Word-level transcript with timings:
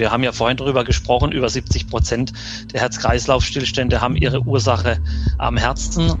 Wir 0.00 0.10
haben 0.10 0.22
ja 0.22 0.32
vorhin 0.32 0.56
darüber 0.56 0.82
gesprochen, 0.82 1.30
über 1.30 1.50
70 1.50 1.86
Prozent 1.88 2.32
der 2.72 2.80
Herz-Kreislauf-Stillstände 2.80 4.00
haben 4.00 4.16
ihre 4.16 4.40
Ursache 4.40 4.98
am 5.36 5.58
Herzen. 5.58 6.14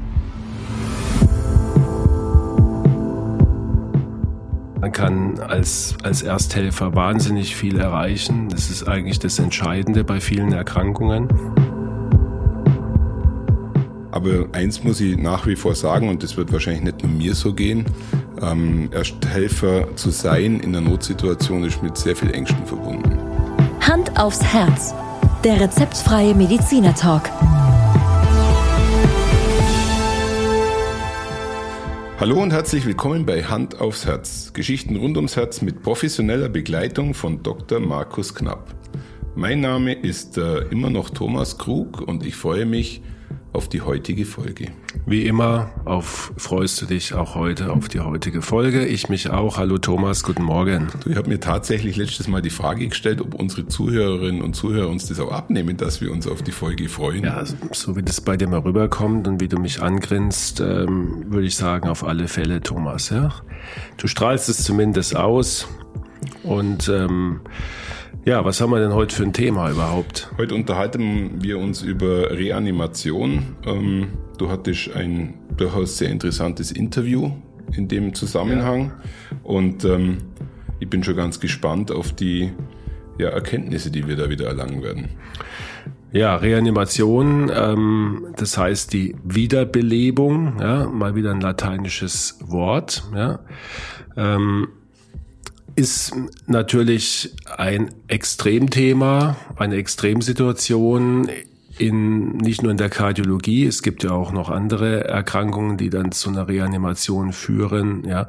Man 4.82 4.92
kann 4.92 5.40
als, 5.40 5.96
als 6.02 6.20
Ersthelfer 6.20 6.94
wahnsinnig 6.94 7.56
viel 7.56 7.78
erreichen. 7.78 8.50
Das 8.50 8.68
ist 8.68 8.86
eigentlich 8.86 9.18
das 9.18 9.38
Entscheidende 9.38 10.04
bei 10.04 10.20
vielen 10.20 10.52
Erkrankungen. 10.52 11.28
Aber 14.10 14.46
eins 14.52 14.84
muss 14.84 15.00
ich 15.00 15.16
nach 15.16 15.46
wie 15.46 15.56
vor 15.56 15.74
sagen, 15.74 16.10
und 16.10 16.22
das 16.22 16.36
wird 16.36 16.52
wahrscheinlich 16.52 16.82
nicht 16.82 17.02
nur 17.02 17.12
mir 17.12 17.34
so 17.34 17.54
gehen, 17.54 17.86
ähm, 18.42 18.90
Ersthelfer 18.92 19.96
zu 19.96 20.10
sein 20.10 20.60
in 20.60 20.76
einer 20.76 20.86
Notsituation 20.86 21.64
ist 21.64 21.82
mit 21.82 21.96
sehr 21.96 22.14
viel 22.14 22.30
Ängsten 22.32 22.66
verbunden. 22.66 23.19
Aufs 24.20 24.44
Herz. 24.44 24.94
Der 25.44 25.58
rezeptfreie 25.58 26.34
Mediziner 26.34 26.94
Talk. 26.94 27.30
Hallo 32.18 32.42
und 32.42 32.52
herzlich 32.52 32.84
willkommen 32.84 33.24
bei 33.24 33.44
Hand 33.44 33.80
aufs 33.80 34.04
Herz. 34.04 34.52
Geschichten 34.52 34.96
rund 34.96 35.16
ums 35.16 35.36
Herz 35.36 35.62
mit 35.62 35.82
professioneller 35.82 36.50
Begleitung 36.50 37.14
von 37.14 37.42
Dr. 37.42 37.80
Markus 37.80 38.34
Knapp. 38.34 38.74
Mein 39.36 39.62
Name 39.62 39.94
ist 39.94 40.36
äh, 40.36 40.64
immer 40.68 40.90
noch 40.90 41.08
Thomas 41.08 41.56
Krug 41.56 42.02
und 42.02 42.26
ich 42.26 42.36
freue 42.36 42.66
mich, 42.66 43.00
auf 43.52 43.68
die 43.68 43.82
heutige 43.82 44.24
Folge. 44.24 44.68
Wie 45.06 45.26
immer 45.26 45.70
auf, 45.84 46.32
freust 46.36 46.80
du 46.80 46.86
dich 46.86 47.14
auch 47.14 47.34
heute 47.34 47.72
auf 47.72 47.88
die 47.88 48.00
heutige 48.00 48.42
Folge. 48.42 48.86
Ich 48.86 49.08
mich 49.08 49.30
auch. 49.30 49.56
Hallo 49.56 49.78
Thomas, 49.78 50.22
guten 50.22 50.44
Morgen. 50.44 50.88
Du, 51.02 51.10
ich 51.10 51.16
habe 51.16 51.28
mir 51.28 51.40
tatsächlich 51.40 51.96
letztes 51.96 52.28
Mal 52.28 52.42
die 52.42 52.50
Frage 52.50 52.86
gestellt, 52.86 53.20
ob 53.20 53.34
unsere 53.34 53.66
Zuhörerinnen 53.66 54.42
und 54.42 54.54
Zuhörer 54.54 54.88
uns 54.88 55.08
das 55.08 55.18
auch 55.18 55.32
abnehmen, 55.32 55.76
dass 55.76 56.00
wir 56.00 56.12
uns 56.12 56.28
auf 56.28 56.42
die 56.42 56.52
Folge 56.52 56.88
freuen. 56.88 57.24
Ja, 57.24 57.44
so 57.72 57.96
wie 57.96 58.02
das 58.02 58.20
bei 58.20 58.36
dir 58.36 58.48
mal 58.48 58.60
rüberkommt 58.60 59.26
und 59.26 59.40
wie 59.40 59.48
du 59.48 59.58
mich 59.58 59.82
angrinst, 59.82 60.60
ähm, 60.60 61.24
würde 61.28 61.46
ich 61.46 61.56
sagen, 61.56 61.88
auf 61.88 62.04
alle 62.04 62.28
Fälle, 62.28 62.60
Thomas. 62.60 63.10
Ja? 63.10 63.34
Du 63.96 64.06
strahlst 64.06 64.48
es 64.48 64.62
zumindest 64.62 65.16
aus 65.16 65.66
und 66.44 66.88
ähm, 66.88 67.40
ja, 68.24 68.44
was 68.44 68.60
haben 68.60 68.70
wir 68.70 68.80
denn 68.80 68.92
heute 68.92 69.14
für 69.14 69.22
ein 69.22 69.32
Thema 69.32 69.70
überhaupt? 69.70 70.30
Heute 70.36 70.54
unterhalten 70.54 71.42
wir 71.42 71.58
uns 71.58 71.82
über 71.82 72.30
Reanimation. 72.30 73.56
Ähm, 73.66 74.08
du 74.38 74.50
hattest 74.50 74.94
ein 74.94 75.34
durchaus 75.56 75.98
sehr 75.98 76.10
interessantes 76.10 76.70
Interview 76.72 77.30
in 77.76 77.88
dem 77.88 78.14
Zusammenhang 78.14 78.92
ja. 79.30 79.36
und 79.42 79.84
ähm, 79.84 80.18
ich 80.80 80.88
bin 80.88 81.04
schon 81.04 81.16
ganz 81.16 81.40
gespannt 81.40 81.92
auf 81.92 82.12
die 82.12 82.52
ja, 83.18 83.28
Erkenntnisse, 83.28 83.90
die 83.90 84.06
wir 84.08 84.16
da 84.16 84.30
wieder 84.30 84.46
erlangen 84.46 84.82
werden. 84.82 85.10
Ja, 86.12 86.36
Reanimation, 86.36 87.50
ähm, 87.54 88.34
das 88.36 88.58
heißt 88.58 88.92
die 88.92 89.14
Wiederbelebung, 89.22 90.58
ja, 90.60 90.86
mal 90.86 91.14
wieder 91.14 91.30
ein 91.30 91.40
lateinisches 91.40 92.38
Wort. 92.42 93.04
Ja. 93.14 93.40
Ähm, 94.16 94.68
ist 95.76 96.14
natürlich 96.46 97.34
ein 97.56 97.90
Extremthema, 98.08 99.36
eine 99.56 99.76
Extremsituation 99.76 101.28
in, 101.80 102.36
nicht 102.36 102.62
nur 102.62 102.70
in 102.70 102.76
der 102.76 102.90
Kardiologie, 102.90 103.64
es 103.64 103.82
gibt 103.82 104.04
ja 104.04 104.10
auch 104.10 104.32
noch 104.32 104.50
andere 104.50 105.04
Erkrankungen, 105.04 105.78
die 105.78 105.88
dann 105.88 106.12
zu 106.12 106.28
einer 106.28 106.46
Reanimation 106.46 107.32
führen, 107.32 108.04
ja. 108.06 108.28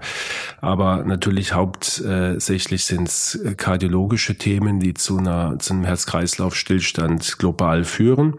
Aber 0.61 1.03
natürlich 1.03 1.53
hauptsächlich 1.53 2.85
sind 2.85 3.09
es 3.09 3.39
kardiologische 3.57 4.37
Themen, 4.37 4.79
die 4.79 4.93
zu 4.93 5.17
einer, 5.17 5.59
zu 5.59 5.73
einem 5.73 5.83
Herz-Kreislauf-Stillstand 5.83 7.39
global 7.39 7.83
führen. 7.83 8.35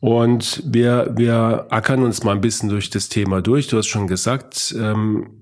Und 0.00 0.62
wir, 0.64 1.12
wir 1.14 1.66
ackern 1.70 2.02
uns 2.02 2.24
mal 2.24 2.32
ein 2.32 2.40
bisschen 2.40 2.70
durch 2.70 2.90
das 2.90 3.08
Thema 3.08 3.42
durch. 3.42 3.68
Du 3.68 3.76
hast 3.76 3.86
schon 3.86 4.06
gesagt, 4.06 4.74
ähm, 4.76 5.41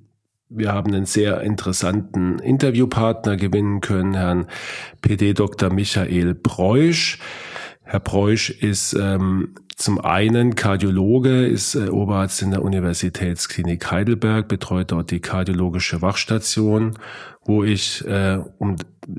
wir 0.50 0.72
haben 0.72 0.92
einen 0.92 1.06
sehr 1.06 1.40
interessanten 1.40 2.38
Interviewpartner 2.40 3.36
gewinnen 3.36 3.80
können, 3.80 4.14
Herrn 4.14 4.46
PD 5.00 5.32
Dr. 5.32 5.72
Michael 5.72 6.34
Breusch. 6.34 7.18
Herr 7.84 8.00
Breusch 8.00 8.50
ist 8.50 8.92
ähm, 8.94 9.54
zum 9.76 10.00
einen 10.00 10.56
Kardiologe, 10.56 11.46
ist 11.46 11.74
äh, 11.74 11.88
Oberarzt 11.88 12.42
in 12.42 12.50
der 12.50 12.62
Universitätsklinik 12.62 13.90
Heidelberg, 13.90 14.48
betreut 14.48 14.92
dort 14.92 15.10
die 15.10 15.20
kardiologische 15.20 16.02
Wachstation, 16.02 16.98
wo 17.44 17.64
ich, 17.64 18.06
äh, 18.06 18.38
um, 18.58 18.76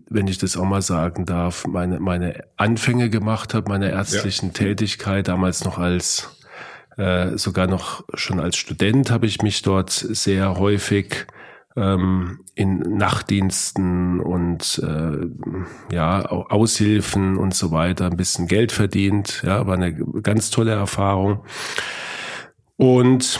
wenn 0.10 0.28
ich 0.28 0.38
das 0.38 0.58
auch 0.58 0.66
mal 0.66 0.82
sagen 0.82 1.26
darf, 1.26 1.66
meine, 1.66 2.00
meine 2.00 2.44
Anfänge 2.58 3.10
gemacht 3.10 3.54
habe, 3.54 3.70
meine 3.70 3.92
ärztlichen 3.92 4.50
ja. 4.50 4.54
Tätigkeit, 4.54 5.28
damals 5.28 5.66
noch 5.66 5.78
als 5.78 6.41
äh, 7.02 7.36
sogar 7.36 7.66
noch 7.66 8.04
schon 8.14 8.40
als 8.40 8.58
Student 8.58 9.10
habe 9.10 9.26
ich 9.26 9.42
mich 9.42 9.64
dort 9.64 9.90
sehr 9.90 10.60
häufig 10.60 11.26
ähm, 11.76 12.42
in 12.54 12.78
Nachtdiensten 12.98 14.20
und 14.20 14.80
äh, 14.84 15.96
ja 15.96 16.24
Aushilfen 16.28 17.38
und 17.38 17.56
so 17.56 17.72
weiter 17.72 18.06
ein 18.06 18.18
bisschen 18.18 18.46
Geld 18.46 18.72
verdient. 18.72 19.42
Ja, 19.44 19.66
war 19.66 19.76
eine 19.76 19.96
ganz 19.96 20.52
tolle 20.52 20.74
Erfahrung. 20.74 21.44
Und 22.78 23.40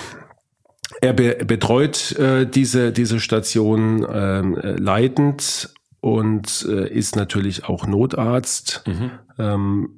er 1.02 1.14
be 1.14 1.46
betreut 1.46 2.14
äh, 2.14 2.48
diese 2.48 2.92
diese 2.92 3.20
Station 3.20 4.04
äh, 4.04 4.42
leitend 4.42 5.72
und 6.00 6.66
äh, 6.68 6.90
ist 6.90 7.16
natürlich 7.16 7.66
auch 7.66 7.86
Notarzt. 7.86 8.84
Mhm. 8.88 9.12
Ähm, 9.38 9.90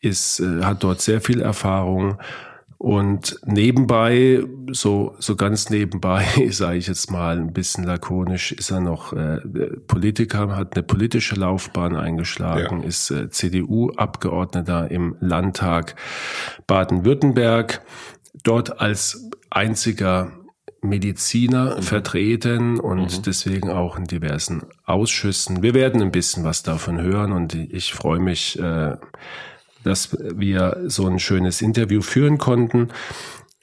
ist 0.00 0.40
äh, 0.40 0.64
hat 0.64 0.84
dort 0.84 1.00
sehr 1.00 1.22
viel 1.22 1.40
Erfahrung 1.40 2.18
und 2.78 3.38
nebenbei, 3.44 4.44
so, 4.70 5.14
so 5.18 5.36
ganz 5.36 5.70
nebenbei, 5.70 6.24
sage 6.50 6.78
ich 6.78 6.86
jetzt 6.86 7.10
mal 7.10 7.38
ein 7.38 7.52
bisschen 7.52 7.84
lakonisch, 7.84 8.52
ist 8.52 8.70
er 8.70 8.80
noch 8.80 9.12
äh, 9.12 9.40
Politiker, 9.86 10.54
hat 10.56 10.74
eine 10.74 10.82
politische 10.82 11.34
Laufbahn 11.34 11.96
eingeschlagen, 11.96 12.82
ja. 12.82 12.88
ist 12.88 13.10
äh, 13.10 13.30
CDU-Abgeordneter 13.30 14.90
im 14.90 15.16
Landtag 15.20 15.96
Baden-Württemberg, 16.66 17.82
dort 18.42 18.80
als 18.80 19.30
einziger 19.50 20.32
Mediziner 20.84 21.76
mhm. 21.76 21.82
vertreten 21.82 22.78
und 22.78 23.18
mhm. 23.18 23.22
deswegen 23.22 23.70
auch 23.70 23.96
in 23.96 24.04
diversen 24.04 24.62
Ausschüssen. 24.84 25.62
Wir 25.62 25.74
werden 25.74 26.02
ein 26.02 26.12
bisschen 26.12 26.44
was 26.44 26.62
davon 26.62 27.00
hören 27.00 27.32
und 27.32 27.54
ich 27.54 27.94
freue 27.94 28.20
mich, 28.20 28.58
äh, 28.58 28.96
dass 29.84 30.16
wir 30.18 30.82
so 30.86 31.06
ein 31.06 31.20
schönes 31.20 31.62
Interview 31.62 32.00
führen 32.00 32.38
konnten. 32.38 32.88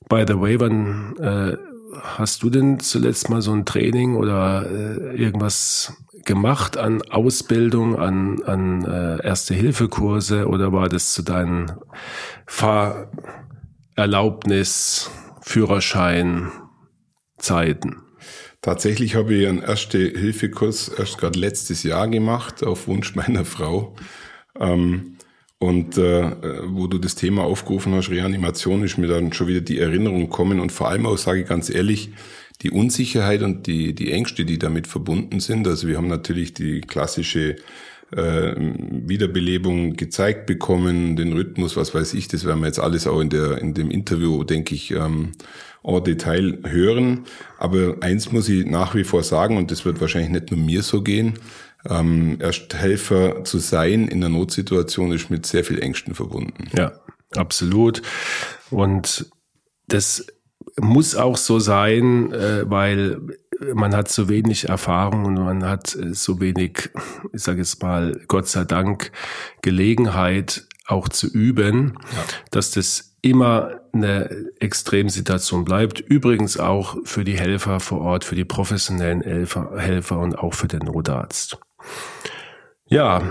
By 0.07 0.23
the 0.27 0.39
way, 0.39 0.59
wann 0.59 1.15
äh, 1.17 1.57
hast 1.93 2.43
du 2.43 2.49
denn 2.49 2.79
zuletzt 2.79 3.29
mal 3.29 3.41
so 3.41 3.53
ein 3.53 3.65
Training 3.65 4.15
oder 4.15 4.65
äh, 4.69 5.15
irgendwas 5.15 5.93
gemacht 6.25 6.75
an 6.77 7.01
Ausbildung, 7.03 7.97
an, 7.97 8.43
an 8.43 8.83
äh, 8.85 9.25
Erste-Hilfe-Kurse 9.25 10.47
oder 10.47 10.71
war 10.71 10.87
das 10.89 11.13
zu 11.13 11.23
deinen 11.23 11.71
Fahrerlaubnis, 12.45 15.09
Führerschein, 15.41 16.51
Zeiten? 17.37 18.03
Tatsächlich 18.61 19.15
habe 19.15 19.33
ich 19.33 19.47
einen 19.47 19.63
Erste-Hilfe-Kurs 19.63 20.89
erst 20.89 21.17
gerade 21.17 21.39
letztes 21.39 21.81
Jahr 21.83 22.07
gemacht, 22.07 22.63
auf 22.63 22.87
Wunsch 22.87 23.15
meiner 23.15 23.43
Frau. 23.43 23.95
Ähm, 24.59 25.17
und 25.61 25.95
äh, 25.99 26.31
wo 26.69 26.87
du 26.87 26.97
das 26.97 27.13
Thema 27.13 27.43
aufgerufen 27.43 27.93
hast, 27.93 28.09
Reanimation, 28.09 28.83
ist 28.83 28.97
mir 28.97 29.05
dann 29.05 29.31
schon 29.31 29.45
wieder 29.45 29.61
die 29.61 29.77
Erinnerung 29.77 30.27
kommen 30.27 30.59
und 30.59 30.71
vor 30.71 30.89
allem 30.89 31.05
auch, 31.05 31.19
sage 31.19 31.41
ich 31.41 31.47
ganz 31.47 31.69
ehrlich, 31.69 32.09
die 32.63 32.71
Unsicherheit 32.71 33.43
und 33.43 33.67
die, 33.67 33.93
die 33.93 34.11
Ängste, 34.11 34.43
die 34.43 34.57
damit 34.57 34.87
verbunden 34.87 35.39
sind. 35.39 35.67
Also 35.67 35.87
wir 35.87 35.97
haben 35.97 36.07
natürlich 36.07 36.55
die 36.55 36.81
klassische 36.81 37.57
äh, 38.11 38.55
Wiederbelebung 38.57 39.97
gezeigt 39.97 40.47
bekommen, 40.47 41.15
den 41.15 41.31
Rhythmus, 41.31 41.77
was 41.77 41.93
weiß 41.93 42.15
ich, 42.15 42.27
das 42.27 42.43
werden 42.43 42.61
wir 42.61 42.67
jetzt 42.67 42.79
alles 42.79 43.05
auch 43.05 43.19
in, 43.19 43.29
der, 43.29 43.59
in 43.59 43.75
dem 43.75 43.91
Interview, 43.91 44.43
denke 44.43 44.73
ich, 44.73 44.89
ähm, 44.89 45.33
en 45.83 46.03
Detail 46.03 46.57
hören. 46.65 47.25
Aber 47.59 47.97
eins 48.01 48.31
muss 48.31 48.49
ich 48.49 48.65
nach 48.65 48.95
wie 48.95 49.03
vor 49.03 49.21
sagen, 49.21 49.57
und 49.57 49.69
das 49.69 49.85
wird 49.85 50.01
wahrscheinlich 50.01 50.31
nicht 50.31 50.49
nur 50.49 50.59
mir 50.59 50.81
so 50.81 51.03
gehen, 51.03 51.35
ähm, 51.89 52.39
Ersthelfer 52.39 53.43
zu 53.43 53.59
sein 53.59 54.07
in 54.07 54.23
einer 54.23 54.29
Notsituation 54.29 55.11
ist 55.11 55.29
mit 55.29 55.45
sehr 55.45 55.63
viel 55.63 55.79
Ängsten 55.79 56.13
verbunden. 56.13 56.69
Ja, 56.75 56.93
absolut. 57.35 58.01
Und 58.69 59.31
das 59.87 60.25
muss 60.79 61.15
auch 61.15 61.37
so 61.37 61.59
sein, 61.59 62.31
äh, 62.31 62.69
weil 62.69 63.19
man 63.73 63.95
hat 63.95 64.09
so 64.09 64.29
wenig 64.29 64.69
Erfahrung 64.69 65.25
und 65.25 65.35
man 65.35 65.63
hat 65.65 65.95
äh, 65.95 66.13
so 66.13 66.39
wenig, 66.39 66.89
ich 67.33 67.41
sage 67.41 67.59
jetzt 67.59 67.81
mal, 67.81 68.19
Gott 68.27 68.47
sei 68.47 68.63
Dank, 68.63 69.11
Gelegenheit 69.61 70.67
auch 70.85 71.09
zu 71.09 71.27
üben, 71.27 71.93
ja. 72.13 72.23
dass 72.51 72.71
das 72.71 73.15
immer 73.21 73.81
eine 73.93 74.29
Extremsituation 74.59 75.63
bleibt. 75.63 75.99
Übrigens 75.99 76.57
auch 76.57 76.97
für 77.03 77.23
die 77.23 77.37
Helfer 77.37 77.79
vor 77.79 78.01
Ort, 78.01 78.23
für 78.23 78.35
die 78.35 78.45
professionellen 78.45 79.21
Helfer, 79.21 79.73
Helfer 79.77 80.19
und 80.19 80.37
auch 80.37 80.53
für 80.53 80.67
den 80.67 80.79
Notarzt. 80.79 81.59
Ja, 82.85 83.21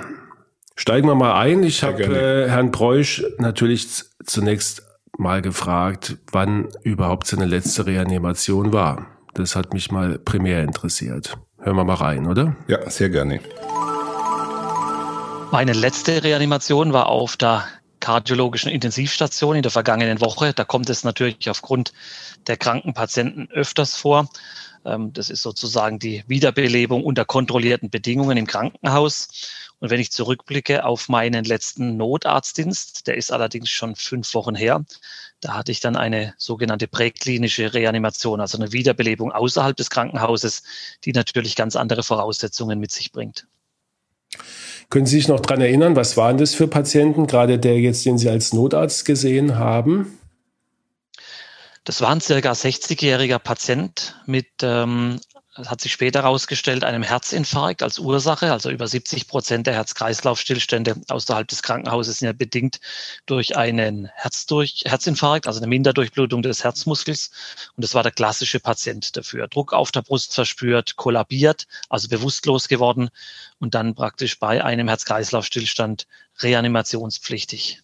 Steigen 0.80 1.08
wir 1.08 1.14
mal 1.14 1.38
ein. 1.38 1.62
Ich 1.62 1.82
habe 1.82 2.04
äh, 2.04 2.48
Herrn 2.48 2.72
Preusch 2.72 3.22
natürlich 3.36 3.86
zunächst 4.24 4.82
mal 5.18 5.42
gefragt, 5.42 6.16
wann 6.32 6.68
überhaupt 6.82 7.26
seine 7.26 7.44
letzte 7.44 7.84
Reanimation 7.84 8.72
war. 8.72 9.06
Das 9.34 9.56
hat 9.56 9.74
mich 9.74 9.90
mal 9.90 10.18
primär 10.18 10.62
interessiert. 10.62 11.36
Hören 11.58 11.76
wir 11.76 11.84
mal 11.84 11.96
rein, 11.96 12.26
oder? 12.26 12.56
Ja, 12.66 12.88
sehr 12.88 13.10
gerne. 13.10 13.40
Meine 15.52 15.74
letzte 15.74 16.24
Reanimation 16.24 16.94
war 16.94 17.08
auf 17.08 17.36
der 17.36 17.64
kardiologischen 18.00 18.70
Intensivstation 18.70 19.56
in 19.56 19.62
der 19.62 19.70
vergangenen 19.70 20.22
Woche. 20.22 20.54
Da 20.54 20.64
kommt 20.64 20.88
es 20.88 21.04
natürlich 21.04 21.50
aufgrund 21.50 21.92
der 22.46 22.56
kranken 22.56 22.94
Patienten 22.94 23.50
öfters 23.52 23.96
vor. 23.96 24.30
Ähm, 24.84 25.12
das 25.12 25.30
ist 25.30 25.42
sozusagen 25.42 25.98
die 25.98 26.24
Wiederbelebung 26.26 27.04
unter 27.04 27.24
kontrollierten 27.24 27.90
Bedingungen 27.90 28.36
im 28.36 28.46
Krankenhaus. 28.46 29.28
Und 29.78 29.90
wenn 29.90 30.00
ich 30.00 30.10
zurückblicke 30.10 30.84
auf 30.84 31.08
meinen 31.08 31.44
letzten 31.44 31.96
Notarztdienst, 31.96 33.06
der 33.06 33.16
ist 33.16 33.32
allerdings 33.32 33.70
schon 33.70 33.96
fünf 33.96 34.34
Wochen 34.34 34.54
her, 34.54 34.84
da 35.40 35.54
hatte 35.54 35.72
ich 35.72 35.80
dann 35.80 35.96
eine 35.96 36.34
sogenannte 36.36 36.86
präklinische 36.86 37.72
Reanimation, 37.72 38.40
also 38.40 38.58
eine 38.58 38.72
Wiederbelebung 38.72 39.32
außerhalb 39.32 39.76
des 39.76 39.88
Krankenhauses, 39.88 40.62
die 41.04 41.12
natürlich 41.12 41.56
ganz 41.56 41.76
andere 41.76 42.02
Voraussetzungen 42.02 42.78
mit 42.78 42.92
sich 42.92 43.10
bringt. 43.10 43.46
Können 44.90 45.06
Sie 45.06 45.16
sich 45.16 45.28
noch 45.28 45.40
dran 45.40 45.60
erinnern, 45.60 45.96
was 45.96 46.16
waren 46.16 46.36
das 46.36 46.54
für 46.54 46.68
Patienten, 46.68 47.26
gerade 47.26 47.58
der 47.58 47.78
jetzt, 47.80 48.04
den 48.04 48.18
Sie 48.18 48.28
als 48.28 48.52
Notarzt 48.52 49.04
gesehen 49.04 49.56
haben? 49.56 50.19
Das 51.90 52.00
war 52.02 52.10
ein 52.10 52.20
circa 52.20 52.52
60-jähriger 52.52 53.40
Patient 53.40 54.14
mit 54.24 54.46
ähm, 54.62 55.18
hat 55.56 55.80
sich 55.80 55.90
später 55.90 56.22
herausgestellt, 56.22 56.84
einem 56.84 57.02
Herzinfarkt 57.02 57.82
als 57.82 57.98
Ursache. 57.98 58.52
Also 58.52 58.70
über 58.70 58.86
70 58.86 59.26
Prozent 59.26 59.66
der 59.66 59.74
Herz-Kreislauf-Stillstände 59.74 61.00
außerhalb 61.08 61.48
des 61.48 61.64
Krankenhauses 61.64 62.20
sind 62.20 62.26
ja 62.26 62.32
bedingt 62.32 62.78
durch 63.26 63.56
einen 63.56 64.08
Herzdurch 64.14 64.84
Herzinfarkt, 64.86 65.48
also 65.48 65.58
eine 65.58 65.66
Minderdurchblutung 65.66 66.42
des 66.42 66.62
Herzmuskels. 66.62 67.32
Und 67.74 67.82
das 67.82 67.92
war 67.94 68.04
der 68.04 68.12
klassische 68.12 68.60
Patient 68.60 69.16
dafür. 69.16 69.48
Druck 69.48 69.72
auf 69.72 69.90
der 69.90 70.02
Brust 70.02 70.32
verspürt, 70.32 70.94
kollabiert, 70.94 71.66
also 71.88 72.06
bewusstlos 72.06 72.68
geworden 72.68 73.10
und 73.58 73.74
dann 73.74 73.96
praktisch 73.96 74.38
bei 74.38 74.62
einem 74.62 74.86
Herz-Kreislauf-Stillstand 74.86 76.06
reanimationspflichtig. 76.38 77.82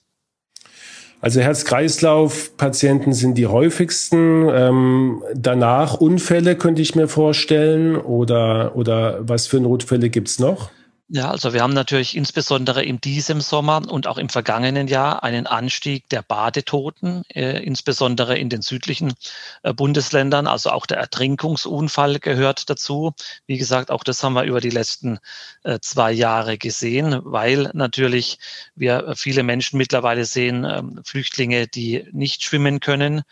Also 1.26 1.40
Herz-Kreislauf-Patienten 1.40 3.12
sind 3.12 3.34
die 3.36 3.48
häufigsten. 3.48 4.48
Ähm, 4.48 5.24
danach 5.34 5.94
Unfälle 5.94 6.54
könnte 6.54 6.82
ich 6.82 6.94
mir 6.94 7.08
vorstellen. 7.08 7.96
Oder, 7.96 8.76
oder 8.76 9.28
was 9.28 9.48
für 9.48 9.58
Notfälle 9.58 10.08
gibt's 10.08 10.38
noch? 10.38 10.70
Ja, 11.08 11.30
also 11.30 11.52
wir 11.52 11.62
haben 11.62 11.72
natürlich 11.72 12.16
insbesondere 12.16 12.82
in 12.82 13.00
diesem 13.00 13.40
Sommer 13.40 13.80
und 13.88 14.08
auch 14.08 14.18
im 14.18 14.28
vergangenen 14.28 14.88
Jahr 14.88 15.22
einen 15.22 15.46
Anstieg 15.46 16.08
der 16.08 16.22
Badetoten, 16.22 17.22
äh, 17.28 17.62
insbesondere 17.62 18.36
in 18.36 18.48
den 18.48 18.60
südlichen 18.60 19.14
äh, 19.62 19.72
Bundesländern. 19.72 20.48
Also 20.48 20.70
auch 20.70 20.84
der 20.84 20.98
Ertrinkungsunfall 20.98 22.18
gehört 22.18 22.68
dazu. 22.70 23.12
Wie 23.46 23.56
gesagt, 23.56 23.92
auch 23.92 24.02
das 24.02 24.20
haben 24.24 24.32
wir 24.32 24.42
über 24.42 24.60
die 24.60 24.70
letzten 24.70 25.20
äh, 25.62 25.78
zwei 25.80 26.10
Jahre 26.10 26.58
gesehen, 26.58 27.20
weil 27.22 27.70
natürlich 27.72 28.40
wir 28.74 29.14
viele 29.16 29.44
Menschen 29.44 29.78
mittlerweile 29.78 30.24
sehen, 30.24 30.64
ähm, 30.64 31.00
Flüchtlinge, 31.04 31.68
die 31.68 32.04
nicht 32.10 32.42
schwimmen 32.42 32.80
können. 32.80 33.22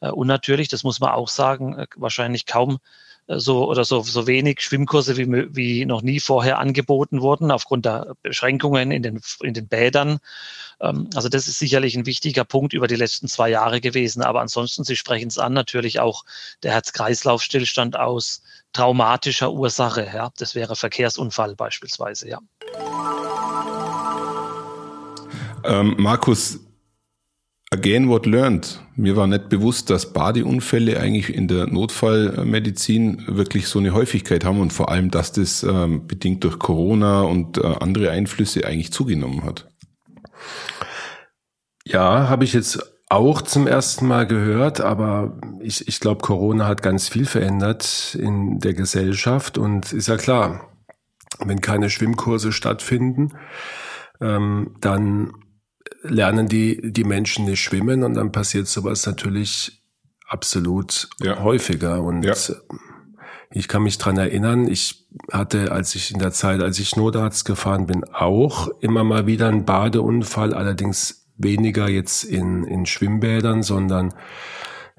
Äh, 0.00 0.10
und 0.10 0.26
natürlich, 0.26 0.66
das 0.66 0.82
muss 0.82 0.98
man 0.98 1.10
auch 1.10 1.28
sagen, 1.28 1.78
äh, 1.78 1.86
wahrscheinlich 1.94 2.46
kaum 2.46 2.78
so 3.36 3.68
oder 3.68 3.84
so, 3.84 4.02
so 4.02 4.26
wenig 4.26 4.60
Schwimmkurse 4.60 5.16
wie, 5.16 5.54
wie 5.54 5.86
noch 5.86 6.02
nie 6.02 6.20
vorher 6.20 6.58
angeboten 6.58 7.20
wurden, 7.20 7.50
aufgrund 7.50 7.84
der 7.84 8.14
Beschränkungen 8.22 8.90
in 8.90 9.02
den, 9.02 9.20
in 9.42 9.54
den 9.54 9.68
Bädern. 9.68 10.18
Ähm, 10.80 11.08
also 11.14 11.28
das 11.28 11.46
ist 11.46 11.58
sicherlich 11.58 11.96
ein 11.96 12.06
wichtiger 12.06 12.44
Punkt 12.44 12.72
über 12.72 12.86
die 12.86 12.96
letzten 12.96 13.28
zwei 13.28 13.50
Jahre 13.50 13.80
gewesen. 13.80 14.22
Aber 14.22 14.40
ansonsten, 14.40 14.84
Sie 14.84 14.96
sprechen 14.96 15.28
es 15.28 15.38
an, 15.38 15.52
natürlich 15.52 16.00
auch 16.00 16.24
der 16.62 16.72
Herz-Kreislauf-Stillstand 16.72 17.96
aus 17.98 18.42
traumatischer 18.72 19.52
Ursache. 19.52 20.10
Ja, 20.12 20.30
das 20.38 20.54
wäre 20.54 20.76
Verkehrsunfall 20.76 21.54
beispielsweise, 21.54 22.28
ja. 22.28 22.38
Ähm, 25.64 25.94
Markus, 25.98 26.58
Again 27.72 28.08
what 28.08 28.26
learned. 28.26 28.80
Mir 28.96 29.14
war 29.14 29.28
nicht 29.28 29.48
bewusst, 29.48 29.90
dass 29.90 30.12
Badeunfälle 30.12 30.98
eigentlich 30.98 31.32
in 31.32 31.46
der 31.46 31.68
Notfallmedizin 31.68 33.24
wirklich 33.28 33.68
so 33.68 33.78
eine 33.78 33.94
Häufigkeit 33.94 34.44
haben 34.44 34.58
und 34.58 34.72
vor 34.72 34.88
allem, 34.88 35.12
dass 35.12 35.30
das 35.30 35.62
ähm, 35.62 36.08
bedingt 36.08 36.42
durch 36.42 36.58
Corona 36.58 37.22
und 37.22 37.58
äh, 37.58 37.66
andere 37.78 38.10
Einflüsse 38.10 38.66
eigentlich 38.66 38.92
zugenommen 38.92 39.44
hat. 39.44 39.68
Ja, 41.84 42.28
habe 42.28 42.42
ich 42.42 42.54
jetzt 42.54 42.80
auch 43.08 43.40
zum 43.42 43.68
ersten 43.68 44.08
Mal 44.08 44.26
gehört, 44.26 44.80
aber 44.80 45.38
ich, 45.60 45.86
ich 45.86 46.00
glaube, 46.00 46.22
Corona 46.22 46.66
hat 46.66 46.82
ganz 46.82 47.08
viel 47.08 47.24
verändert 47.24 48.16
in 48.18 48.58
der 48.58 48.74
Gesellschaft 48.74 49.58
und 49.58 49.92
ist 49.92 50.08
ja 50.08 50.16
klar, 50.16 50.72
wenn 51.38 51.60
keine 51.60 51.88
Schwimmkurse 51.88 52.50
stattfinden, 52.50 53.38
ähm, 54.20 54.76
dann 54.80 55.34
lernen 56.02 56.48
die, 56.48 56.92
die 56.92 57.04
Menschen 57.04 57.44
nicht 57.44 57.60
schwimmen 57.60 58.02
und 58.02 58.14
dann 58.14 58.32
passiert 58.32 58.66
sowas 58.66 59.06
natürlich 59.06 59.82
absolut 60.26 61.08
ja. 61.20 61.42
häufiger. 61.42 62.02
Und 62.02 62.22
ja. 62.22 62.34
ich 63.50 63.68
kann 63.68 63.82
mich 63.82 63.98
dran 63.98 64.16
erinnern, 64.16 64.68
ich 64.68 65.06
hatte, 65.32 65.72
als 65.72 65.94
ich 65.94 66.12
in 66.12 66.18
der 66.18 66.32
Zeit, 66.32 66.62
als 66.62 66.78
ich 66.78 66.96
Notarzt 66.96 67.44
gefahren 67.44 67.86
bin, 67.86 68.04
auch 68.04 68.68
immer 68.80 69.04
mal 69.04 69.26
wieder 69.26 69.48
einen 69.48 69.64
Badeunfall, 69.64 70.54
allerdings 70.54 71.26
weniger 71.36 71.88
jetzt 71.88 72.24
in, 72.24 72.64
in 72.64 72.86
Schwimmbädern, 72.86 73.62
sondern 73.62 74.14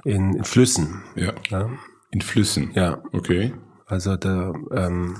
in, 0.03 0.33
in 0.33 0.43
Flüssen. 0.43 1.03
Ja. 1.15 1.33
ja. 1.49 1.69
In 2.11 2.21
Flüssen. 2.21 2.71
Ja. 2.73 3.01
Okay. 3.13 3.53
Also 3.85 4.15
da, 4.17 4.53
ähm, 4.71 5.17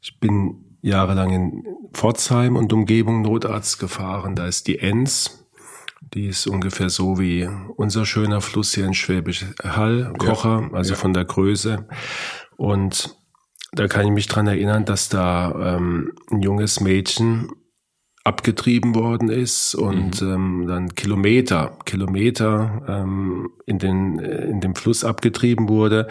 ich 0.00 0.18
bin 0.20 0.67
jahrelang 0.80 1.30
in 1.30 1.64
Pforzheim 1.92 2.56
und 2.56 2.72
Umgebung 2.72 3.22
Notarzt 3.22 3.78
gefahren. 3.78 4.34
Da 4.34 4.46
ist 4.46 4.66
die 4.66 4.78
Enz. 4.78 5.46
Die 6.14 6.26
ist 6.26 6.46
ungefähr 6.46 6.90
so 6.90 7.18
wie 7.18 7.48
unser 7.76 8.06
schöner 8.06 8.40
Fluss 8.40 8.74
hier 8.74 8.86
in 8.86 8.94
Schwäbisch 8.94 9.44
Hall, 9.62 10.12
Kocher, 10.18 10.68
ja, 10.70 10.76
also 10.76 10.94
ja. 10.94 10.96
von 10.98 11.12
der 11.12 11.24
Größe. 11.24 11.86
Und 12.56 13.16
da 13.72 13.88
kann 13.88 14.06
ich 14.06 14.12
mich 14.12 14.26
dran 14.26 14.46
erinnern, 14.46 14.84
dass 14.84 15.08
da 15.08 15.76
ähm, 15.76 16.12
ein 16.30 16.40
junges 16.40 16.80
Mädchen 16.80 17.50
abgetrieben 18.24 18.94
worden 18.94 19.28
ist 19.28 19.74
und 19.74 20.20
mhm. 20.20 20.28
ähm, 20.28 20.66
dann 20.66 20.94
Kilometer, 20.94 21.76
Kilometer 21.84 22.82
ähm, 22.86 23.50
in 23.66 23.78
den 23.78 24.18
in 24.18 24.60
dem 24.60 24.74
Fluss 24.74 25.04
abgetrieben 25.04 25.68
wurde 25.68 26.08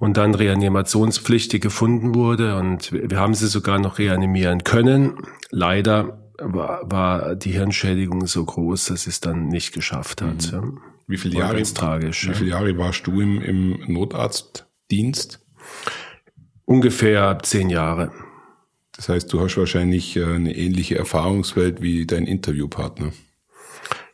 und 0.00 0.16
dann 0.16 0.34
reanimationspflichtig 0.34 1.60
gefunden 1.60 2.14
wurde 2.14 2.56
und 2.56 2.90
wir 2.90 3.18
haben 3.18 3.34
sie 3.34 3.46
sogar 3.46 3.78
noch 3.78 3.98
reanimieren 3.98 4.64
können. 4.64 5.18
Leider 5.50 6.32
war, 6.38 6.90
war 6.90 7.36
die 7.36 7.52
Hirnschädigung 7.52 8.26
so 8.26 8.44
groß, 8.44 8.86
dass 8.86 9.06
es 9.06 9.20
dann 9.20 9.48
nicht 9.48 9.72
geschafft 9.72 10.22
hat. 10.22 10.52
Mhm. 10.52 10.80
Wie 11.06 11.18
viele 11.18 11.38
Jahre? 11.38 11.56
Ganz 11.56 11.74
tragisch. 11.74 12.28
Wie 12.28 12.34
viele 12.34 12.50
Jahre 12.50 12.76
warst 12.78 13.06
du 13.06 13.20
im, 13.20 13.42
im 13.42 13.92
Notarztdienst? 13.92 15.44
Ungefähr 16.64 17.38
zehn 17.42 17.68
Jahre. 17.68 18.10
Das 18.96 19.10
heißt, 19.10 19.30
du 19.30 19.40
hast 19.40 19.58
wahrscheinlich 19.58 20.16
äh, 20.16 20.24
eine 20.24 20.56
ähnliche 20.56 20.96
Erfahrungswelt 20.96 21.82
wie 21.82 22.06
dein 22.06 22.26
Interviewpartner. 22.26 23.12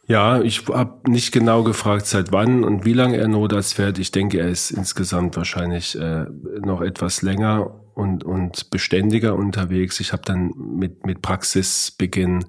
Ja, 0.08 0.40
ich 0.40 0.68
habe 0.68 1.10
nicht 1.10 1.32
genau 1.32 1.64
gefragt, 1.64 2.06
seit 2.06 2.30
wann 2.30 2.62
und 2.62 2.84
wie 2.84 2.92
lange 2.92 3.16
er 3.16 3.26
Notarzt 3.26 3.75
fährt. 3.75 3.98
Ich 3.98 4.12
denke, 4.12 4.38
er 4.38 4.48
ist 4.48 4.70
insgesamt 4.70 5.36
wahrscheinlich 5.36 5.98
äh, 5.98 6.26
noch 6.60 6.80
etwas 6.80 7.22
länger 7.22 7.72
und, 7.94 8.22
und 8.22 8.70
beständiger 8.70 9.34
unterwegs. 9.34 9.98
Ich 9.98 10.12
habe 10.12 10.22
dann 10.25 10.52
mit, 10.56 11.04
mit 11.06 11.22
Praxisbeginn 11.22 12.44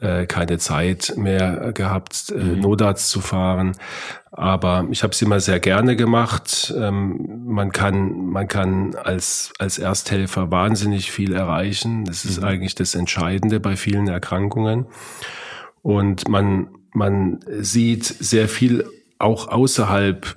äh, 0.00 0.26
keine 0.26 0.58
Zeit 0.58 1.14
mehr 1.16 1.72
gehabt, 1.72 2.30
äh, 2.30 2.38
mhm. 2.38 2.60
Notarzt 2.60 3.10
zu 3.10 3.20
fahren. 3.20 3.72
Aber 4.30 4.86
ich 4.90 5.02
habe 5.02 5.12
es 5.12 5.22
immer 5.22 5.40
sehr 5.40 5.58
gerne 5.58 5.96
gemacht. 5.96 6.72
Ähm, 6.76 7.46
man 7.46 7.72
kann, 7.72 8.26
man 8.26 8.46
kann 8.46 8.94
als, 8.94 9.52
als 9.58 9.78
Ersthelfer 9.78 10.52
wahnsinnig 10.52 11.10
viel 11.10 11.32
erreichen. 11.32 12.04
Das 12.04 12.24
ist 12.24 12.42
mhm. 12.42 12.46
eigentlich 12.46 12.76
das 12.76 12.94
Entscheidende 12.94 13.58
bei 13.58 13.74
vielen 13.74 14.06
Erkrankungen. 14.06 14.86
Und 15.86 16.28
man, 16.28 16.70
man 16.94 17.38
sieht 17.46 18.04
sehr 18.04 18.48
viel 18.48 18.84
auch 19.20 19.46
außerhalb 19.46 20.34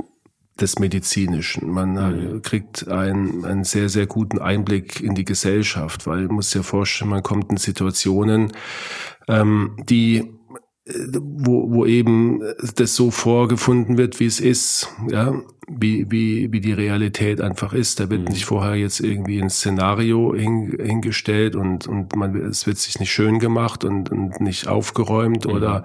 des 0.62 0.78
Medizinischen. 0.78 1.72
Man 1.72 1.94
mhm. 1.94 2.44
kriegt 2.44 2.88
einen, 2.88 3.44
einen 3.46 3.64
sehr, 3.64 3.90
sehr 3.90 4.06
guten 4.06 4.38
Einblick 4.38 5.02
in 5.02 5.16
die 5.16 5.26
Gesellschaft, 5.26 6.06
weil 6.06 6.28
man 6.28 6.36
muss 6.36 6.52
sich 6.52 6.60
ja 6.60 6.62
vorstellen, 6.62 7.10
man 7.10 7.24
kommt 7.24 7.50
in 7.50 7.58
Situationen, 7.58 8.52
ähm, 9.28 9.76
die 9.90 10.39
wo, 11.20 11.72
wo 11.72 11.86
eben 11.86 12.42
das 12.76 12.96
so 12.96 13.12
vorgefunden 13.12 13.98
wird, 13.98 14.20
wie 14.20 14.26
es 14.26 14.40
ist, 14.40 14.90
ja, 15.10 15.34
wie, 15.70 16.10
wie, 16.10 16.52
wie 16.52 16.62
die 16.62 16.74
Realität 16.74 17.42
einfach 17.42 17.74
ist. 17.74 18.00
Da 18.00 18.10
wird 18.10 18.24
mhm. 18.24 18.34
nicht 18.34 18.46
vorher 18.46 18.76
jetzt 18.76 19.00
irgendwie 19.00 19.42
ein 19.42 19.50
Szenario 19.50 20.34
hin, 20.36 20.76
hingestellt 20.82 21.56
und, 21.56 21.88
und 21.88 22.16
man, 22.16 22.36
es 22.36 22.66
wird 22.66 22.78
sich 22.78 23.00
nicht 23.00 23.12
schön 23.12 23.40
gemacht 23.40 23.84
und, 23.84 24.12
und 24.12 24.42
nicht 24.42 24.68
aufgeräumt 24.68 25.46
mhm. 25.46 25.54
oder, 25.54 25.84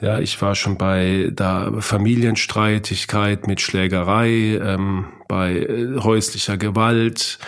ja, 0.00 0.18
ich 0.18 0.40
war 0.40 0.54
schon 0.54 0.78
bei 0.78 1.30
da 1.34 1.72
Familienstreitigkeit 1.80 3.46
mit 3.46 3.60
Schlägerei, 3.60 4.58
ähm, 4.62 5.06
bei 5.28 5.60
äh, 5.60 5.98
häuslicher 5.98 6.56
Gewalt, 6.56 7.38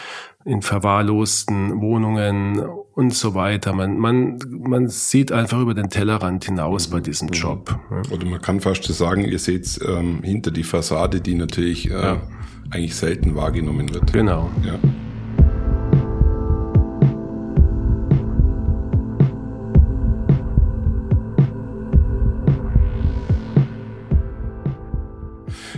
in 0.44 0.62
verwahrlosten 0.62 1.80
Wohnungen 1.80 2.60
und 2.94 3.14
so 3.14 3.34
weiter. 3.34 3.72
Man, 3.72 3.98
man, 3.98 4.38
man 4.50 4.88
sieht 4.88 5.32
einfach 5.32 5.60
über 5.60 5.74
den 5.74 5.88
Tellerrand 5.88 6.44
hinaus 6.44 6.88
bei 6.88 7.00
diesem 7.00 7.28
mhm. 7.28 7.34
Job. 7.34 7.78
Oder 8.10 8.26
man 8.26 8.40
kann 8.40 8.60
fast 8.60 8.84
sagen, 8.84 9.24
ihr 9.24 9.38
seht 9.38 9.80
ähm, 9.86 10.22
hinter 10.22 10.50
die 10.50 10.64
Fassade, 10.64 11.20
die 11.20 11.34
natürlich 11.34 11.90
äh, 11.90 11.94
ja. 11.94 12.22
eigentlich 12.70 12.94
selten 12.94 13.34
wahrgenommen 13.34 13.92
wird. 13.92 14.12
Genau. 14.12 14.50
Ja. 14.64 14.78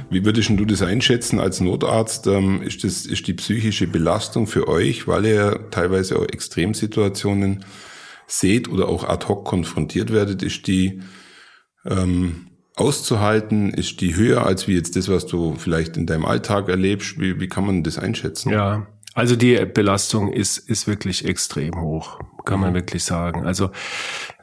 Wie 0.09 0.25
würdest 0.25 0.51
du 0.51 0.65
das 0.65 0.83
einschätzen 0.83 1.41
als 1.41 1.61
Notarzt? 1.61 2.27
Ähm, 2.27 2.63
ist 2.63 2.85
das, 2.85 3.07
ist 3.07 3.27
die 3.27 3.35
psychische 3.35 3.87
Belastung 3.87 4.47
für 4.47 4.69
euch, 4.69 5.09
weil 5.09 5.27
ihr 5.27 5.71
teilweise 5.71 6.19
auch 6.19 6.25
Extremsituationen 6.25 7.65
seht 8.27 8.69
oder 8.69 8.89
auch 8.89 9.05
ad 9.05 9.27
hoc 9.27 9.45
konfrontiert 9.45 10.13
werdet, 10.13 10.43
ist 10.43 10.67
die 10.67 11.01
ähm, 11.85 12.49
auszuhalten? 12.77 13.71
Ist 13.71 14.01
die 14.01 14.15
höher 14.15 14.47
als 14.47 14.69
wie 14.69 14.75
jetzt 14.75 14.97
das, 14.97 15.09
was 15.09 15.27
du 15.27 15.55
vielleicht 15.57 15.97
in 15.97 16.07
deinem 16.07 16.25
Alltag 16.25 16.69
erlebst? 16.69 17.19
Wie, 17.19 17.41
wie 17.41 17.49
kann 17.49 17.67
man 17.67 17.83
das 17.83 17.99
einschätzen? 17.99 18.51
Ja, 18.51 18.87
also 19.15 19.35
die 19.35 19.57
Belastung 19.65 20.33
ist, 20.33 20.59
ist 20.59 20.87
wirklich 20.87 21.25
extrem 21.25 21.81
hoch, 21.81 22.21
kann 22.45 22.61
man 22.61 22.71
mhm. 22.71 22.75
wirklich 22.75 23.03
sagen. 23.03 23.47
Also 23.47 23.71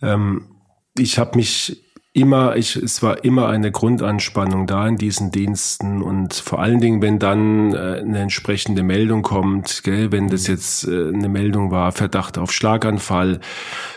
ähm, 0.01 0.50
ich 0.98 1.20
habe 1.20 1.38
mich 1.38 1.83
immer, 2.13 2.55
ich, 2.55 2.75
es 2.75 3.01
war 3.01 3.24
immer 3.24 3.50
eine 3.50 3.72
Grundanspannung 3.72 4.67
da 4.67 4.88
in 4.88 4.98
diesen 4.98 5.32
Diensten 5.32 6.03
und 6.03 6.36
vor 6.36 6.60
allen 6.60 6.79
Dingen, 6.79 7.01
wenn 7.01 7.17
dann 7.17 7.74
äh, 7.74 8.01
eine 8.01 8.20
entsprechende 8.20 8.84
Meldung 8.84 9.24
kommt, 9.24 9.82
gell, 9.84 10.12
wenn 10.12 10.27
das 10.27 10.46
jetzt 10.46 10.88
äh, 10.88 11.08
eine 11.08 11.27
Meldung 11.27 11.72
war, 11.72 11.91
Verdacht 11.91 12.38
auf 12.38 12.51
Schlaganfall, 12.51 13.39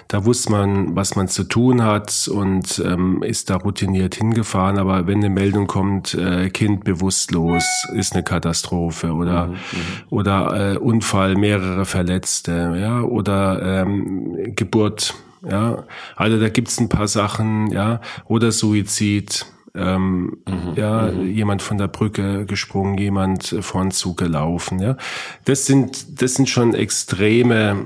da 0.08 0.24
wusste 0.24 0.50
man, 0.50 0.96
was 0.96 1.14
man 1.14 1.28
zu 1.28 1.44
tun 1.44 1.82
hat 1.82 2.28
und 2.32 2.82
ähm, 2.86 3.22
ist 3.22 3.50
da 3.50 3.56
routiniert 3.56 4.14
hingefahren. 4.14 4.78
Aber 4.78 5.06
wenn 5.06 5.18
eine 5.18 5.30
Meldung 5.30 5.66
kommt, 5.66 6.14
äh, 6.14 6.48
Kind 6.48 6.84
bewusstlos, 6.84 7.64
ist 7.92 8.14
eine 8.14 8.22
Katastrophe 8.22 9.12
oder 9.12 9.48
mhm, 9.48 9.52
mhm. 9.52 9.58
oder 10.08 10.74
äh, 10.74 10.78
Unfall, 10.78 11.34
mehrere 11.34 11.84
Verletzte, 11.84 12.76
ja 12.80 13.02
oder 13.02 13.82
ähm, 13.82 14.54
Geburt 14.54 15.14
ja, 15.48 15.84
also 16.16 16.38
da 16.38 16.48
gibt's 16.48 16.78
ein 16.78 16.88
paar 16.88 17.08
Sachen, 17.08 17.70
ja, 17.70 18.00
oder 18.26 18.52
Suizid, 18.52 19.46
ähm, 19.74 20.38
mhm, 20.48 20.74
ja, 20.74 21.10
mhm. 21.12 21.30
jemand 21.30 21.62
von 21.62 21.78
der 21.78 21.88
Brücke 21.88 22.46
gesprungen, 22.46 22.96
jemand 22.98 23.56
von 23.60 23.90
Zug 23.90 24.16
gelaufen, 24.18 24.78
ja. 24.78 24.96
Das 25.44 25.66
sind, 25.66 26.22
das 26.22 26.34
sind 26.34 26.48
schon 26.48 26.74
extreme 26.74 27.76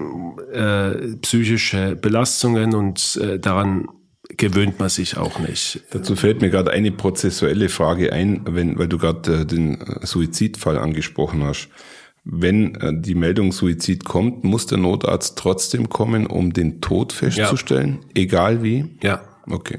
äh, 0.53 1.17
psychische 1.17 1.97
Belastungen 1.97 2.75
und 2.75 3.19
äh, 3.23 3.39
daran 3.39 3.89
gewöhnt 4.37 4.79
man 4.79 4.89
sich 4.89 5.17
auch 5.17 5.39
nicht. 5.41 5.81
Dazu 5.91 6.15
fällt 6.15 6.41
mir 6.41 6.51
gerade 6.51 6.71
eine 6.71 6.93
prozessuelle 6.93 7.69
Frage 7.69 8.13
ein, 8.13 8.43
wenn, 8.47 8.79
weil 8.79 8.89
du 8.89 8.99
gerade 8.99 9.41
äh, 9.41 9.47
den 9.47 9.79
Suizidfall 10.03 10.79
angesprochen 10.79 11.43
hast. 11.43 11.69
Wenn 12.25 12.75
äh, 12.77 12.93
die 12.95 13.15
Meldung 13.15 13.53
Suizid 13.53 14.05
kommt, 14.05 14.45
muss 14.45 14.67
der 14.67 14.79
Notarzt 14.79 15.39
trotzdem 15.39 15.89
kommen, 15.89 16.27
um 16.27 16.53
den 16.53 16.81
Tod 16.81 17.13
festzustellen, 17.13 18.01
ja. 18.03 18.23
egal 18.23 18.63
wie? 18.63 18.99
Ja. 19.03 19.23
Okay. 19.47 19.79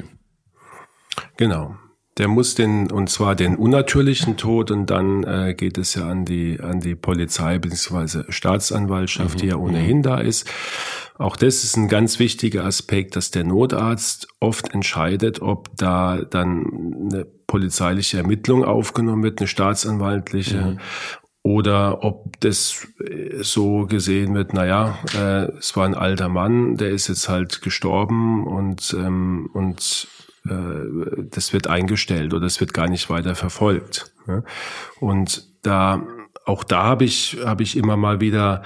Genau. 1.37 1.75
Der 2.17 2.27
muss 2.27 2.55
den, 2.55 2.91
und 2.91 3.09
zwar 3.09 3.35
den 3.35 3.55
unnatürlichen 3.55 4.37
Tod, 4.37 4.69
und 4.69 4.89
dann 4.89 5.23
äh, 5.23 5.53
geht 5.55 5.77
es 5.77 5.95
ja 5.95 6.09
an 6.09 6.25
die, 6.25 6.59
an 6.59 6.81
die 6.81 6.95
Polizei 6.95 7.57
bzw. 7.57 8.23
Staatsanwaltschaft, 8.29 9.35
mhm. 9.35 9.39
die 9.39 9.47
ja 9.47 9.55
ohnehin 9.55 9.97
mhm. 9.97 10.03
da 10.03 10.17
ist. 10.17 10.49
Auch 11.17 11.37
das 11.37 11.63
ist 11.63 11.77
ein 11.77 11.87
ganz 11.87 12.19
wichtiger 12.19 12.65
Aspekt, 12.65 13.15
dass 13.15 13.31
der 13.31 13.43
Notarzt 13.43 14.27
oft 14.39 14.73
entscheidet, 14.73 15.41
ob 15.41 15.69
da 15.77 16.23
dann 16.23 17.09
eine 17.11 17.25
polizeiliche 17.47 18.17
Ermittlung 18.17 18.65
aufgenommen 18.65 19.23
wird, 19.23 19.39
eine 19.39 19.47
staatsanwaltliche, 19.47 20.61
mhm 20.61 20.79
oder 21.43 22.03
ob 22.03 22.39
das 22.39 22.87
äh, 22.99 23.41
so 23.43 23.85
gesehen 23.87 24.35
wird, 24.35 24.53
naja, 24.53 24.99
äh, 25.15 25.51
es 25.57 25.75
war 25.75 25.85
ein 25.85 25.95
alter 25.95 26.29
Mann, 26.29 26.77
der 26.77 26.89
ist 26.89 27.07
jetzt 27.07 27.29
halt 27.29 27.61
gestorben 27.61 28.45
und, 28.45 28.95
ähm, 28.97 29.49
und 29.53 30.07
äh, 30.45 31.23
das 31.29 31.53
wird 31.53 31.67
eingestellt 31.67 32.33
oder 32.33 32.45
es 32.45 32.59
wird 32.59 32.73
gar 32.73 32.87
nicht 32.87 33.09
weiter 33.09 33.35
verfolgt. 33.35 34.13
Ne? 34.27 34.43
Und 34.99 35.47
da, 35.63 36.03
auch 36.45 36.63
da 36.63 36.83
habe 36.83 37.05
ich, 37.05 37.37
habe 37.43 37.63
ich 37.63 37.75
immer 37.75 37.97
mal 37.97 38.21
wieder 38.21 38.63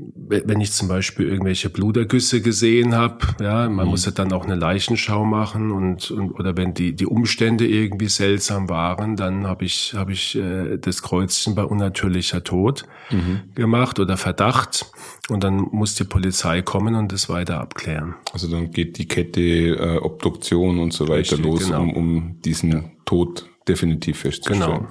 wenn 0.00 0.60
ich 0.60 0.72
zum 0.72 0.86
Beispiel 0.86 1.28
irgendwelche 1.28 1.70
Blutergüsse 1.70 2.40
gesehen 2.40 2.94
habe, 2.94 3.18
ja, 3.40 3.68
man 3.68 3.86
mhm. 3.86 3.90
muss 3.90 4.04
ja 4.04 4.12
dann 4.12 4.32
auch 4.32 4.44
eine 4.44 4.54
Leichenschau 4.54 5.24
machen 5.24 5.72
und, 5.72 6.10
und 6.10 6.32
oder 6.32 6.56
wenn 6.56 6.72
die 6.72 6.94
die 6.94 7.06
Umstände 7.06 7.66
irgendwie 7.66 8.08
seltsam 8.08 8.68
waren, 8.68 9.16
dann 9.16 9.46
habe 9.46 9.64
ich 9.64 9.94
habe 9.94 10.12
ich 10.12 10.36
äh, 10.36 10.78
das 10.78 11.02
Kreuzchen 11.02 11.56
bei 11.56 11.64
unnatürlicher 11.64 12.44
Tod 12.44 12.84
mhm. 13.10 13.40
gemacht 13.54 13.98
oder 13.98 14.16
Verdacht 14.16 14.90
und 15.28 15.42
dann 15.42 15.56
muss 15.56 15.96
die 15.96 16.04
Polizei 16.04 16.62
kommen 16.62 16.94
und 16.94 17.10
das 17.10 17.28
weiter 17.28 17.60
abklären. 17.60 18.14
Also 18.32 18.48
dann 18.48 18.70
geht 18.70 18.98
die 18.98 19.08
Kette 19.08 19.40
äh, 19.40 19.98
Obduktion 19.98 20.78
und 20.78 20.92
so 20.92 21.08
weiter 21.08 21.18
Richtig, 21.18 21.44
los, 21.44 21.66
genau. 21.66 21.82
um, 21.82 21.96
um 21.96 22.36
diesen. 22.44 22.98
Tod 23.08 23.48
definitiv 23.66 24.18
festzustellen. 24.18 24.60
Genau. 24.60 24.86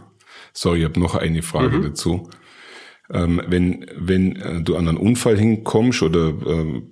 Sorry, 0.52 0.80
ich 0.80 0.86
habe 0.86 1.00
noch 1.00 1.14
eine 1.14 1.44
Frage 1.44 1.78
mhm. 1.78 1.84
dazu. 1.84 2.28
Ähm, 3.14 3.42
wenn 3.48 3.86
wenn 3.96 4.36
äh, 4.36 4.62
du 4.62 4.76
an 4.76 4.88
einen 4.88 4.98
Unfall 4.98 5.38
hinkommst 5.38 6.02
oder 6.04 6.34
ähm, 6.46 6.92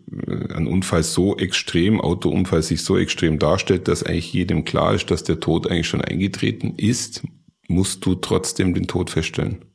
ein 0.53 0.65
Unfall 0.65 1.03
so 1.03 1.35
extrem, 1.37 1.99
Autounfall 1.99 2.63
sich 2.63 2.83
so 2.83 2.97
extrem 2.97 3.37
darstellt, 3.37 3.89
dass 3.89 4.03
eigentlich 4.03 4.31
jedem 4.31 4.63
klar 4.63 4.93
ist, 4.93 5.11
dass 5.11 5.25
der 5.25 5.41
Tod 5.41 5.69
eigentlich 5.69 5.87
schon 5.87 6.01
eingetreten 6.01 6.75
ist, 6.77 7.23
musst 7.67 8.05
du 8.05 8.15
trotzdem 8.15 8.73
den 8.73 8.87
Tod 8.87 9.09
feststellen. 9.09 9.65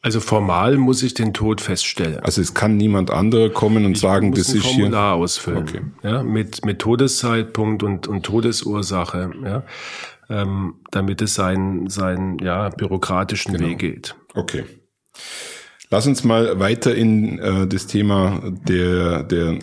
Also 0.00 0.20
formal 0.20 0.76
muss 0.76 1.02
ich 1.02 1.14
den 1.14 1.32
Tod 1.32 1.62
feststellen. 1.62 2.20
Also 2.20 2.42
es 2.42 2.52
kann 2.52 2.76
niemand 2.76 3.10
anderer 3.10 3.48
kommen 3.48 3.86
und 3.86 3.92
ich 3.92 4.00
sagen, 4.00 4.32
das 4.32 4.50
ist 4.50 4.62
hier. 4.62 4.82
Formular 4.84 5.14
ausfüllen. 5.14 5.62
Okay. 5.62 5.80
Ja, 6.02 6.22
mit, 6.22 6.64
mit 6.66 6.78
Todeszeitpunkt 6.78 7.82
und, 7.82 8.06
und 8.06 8.22
Todesursache, 8.22 9.30
ja, 9.42 9.62
ähm, 10.28 10.74
damit 10.90 11.22
es 11.22 11.34
seinen, 11.34 11.88
seinen 11.88 12.38
ja, 12.38 12.68
bürokratischen 12.68 13.54
genau. 13.54 13.68
Weg 13.68 13.78
geht. 13.78 14.14
Okay. 14.34 14.64
Lass 15.90 16.06
uns 16.06 16.24
mal 16.24 16.58
weiter 16.58 16.94
in 16.94 17.38
äh, 17.38 17.66
das 17.66 17.86
Thema 17.86 18.42
der, 18.66 19.22
der, 19.22 19.58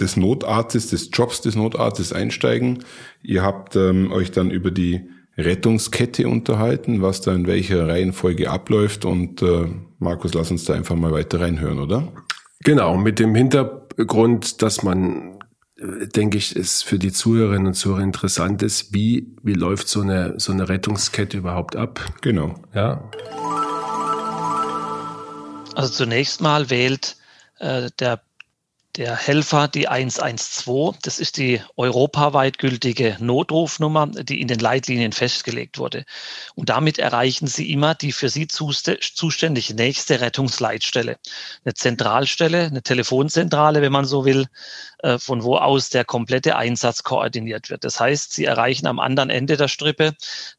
des 0.00 0.16
Notarztes, 0.16 0.88
des 0.88 1.10
Jobs 1.12 1.40
des 1.40 1.56
Notarztes 1.56 2.12
einsteigen. 2.12 2.84
Ihr 3.22 3.42
habt 3.42 3.76
ähm, 3.76 4.12
euch 4.12 4.30
dann 4.30 4.50
über 4.50 4.70
die 4.70 5.00
Rettungskette 5.36 6.28
unterhalten, 6.28 7.00
was 7.00 7.20
da 7.22 7.34
in 7.34 7.46
welcher 7.46 7.88
Reihenfolge 7.88 8.50
abläuft. 8.50 9.04
Und 9.04 9.42
äh, 9.42 9.66
Markus, 9.98 10.34
lass 10.34 10.50
uns 10.50 10.64
da 10.64 10.74
einfach 10.74 10.96
mal 10.96 11.12
weiter 11.12 11.40
reinhören, 11.40 11.78
oder? 11.78 12.12
Genau, 12.60 12.96
mit 12.96 13.18
dem 13.18 13.34
Hintergrund, 13.34 14.62
dass 14.62 14.82
man, 14.82 15.38
äh, 15.78 16.06
denke 16.06 16.36
ich, 16.36 16.54
es 16.54 16.82
für 16.82 16.98
die 16.98 17.12
Zuhörerinnen 17.12 17.68
und 17.68 17.74
Zuhörer 17.74 18.02
interessant 18.02 18.62
ist, 18.62 18.92
wie, 18.92 19.34
wie 19.42 19.54
läuft 19.54 19.88
so 19.88 20.02
eine, 20.02 20.34
so 20.38 20.52
eine 20.52 20.68
Rettungskette 20.68 21.38
überhaupt 21.38 21.76
ab? 21.76 22.00
Genau. 22.20 22.54
Ja. 22.74 23.10
Also 25.74 25.92
zunächst 25.92 26.40
mal 26.40 26.68
wählt 26.68 27.16
äh, 27.58 27.90
der, 27.98 28.20
der 28.96 29.16
Helfer 29.16 29.68
die 29.68 29.88
112. 29.88 30.96
Das 31.02 31.18
ist 31.18 31.38
die 31.38 31.62
europaweit 31.76 32.58
gültige 32.58 33.16
Notrufnummer, 33.20 34.06
die 34.08 34.42
in 34.42 34.48
den 34.48 34.58
Leitlinien 34.58 35.12
festgelegt 35.12 35.78
wurde. 35.78 36.04
Und 36.54 36.68
damit 36.68 36.98
erreichen 36.98 37.46
Sie 37.46 37.72
immer 37.72 37.94
die 37.94 38.12
für 38.12 38.28
Sie 38.28 38.48
zuständige 38.48 39.74
nächste 39.74 40.20
Rettungsleitstelle. 40.20 41.16
Eine 41.64 41.74
Zentralstelle, 41.74 42.64
eine 42.64 42.82
Telefonzentrale, 42.82 43.80
wenn 43.80 43.92
man 43.92 44.04
so 44.04 44.26
will, 44.26 44.48
äh, 44.98 45.18
von 45.18 45.42
wo 45.42 45.56
aus 45.56 45.88
der 45.88 46.04
komplette 46.04 46.56
Einsatz 46.56 47.02
koordiniert 47.02 47.70
wird. 47.70 47.84
Das 47.84 47.98
heißt, 47.98 48.34
Sie 48.34 48.44
erreichen 48.44 48.86
am 48.86 48.98
anderen 48.98 49.30
Ende 49.30 49.56
der 49.56 49.68
Strippe 49.68 50.12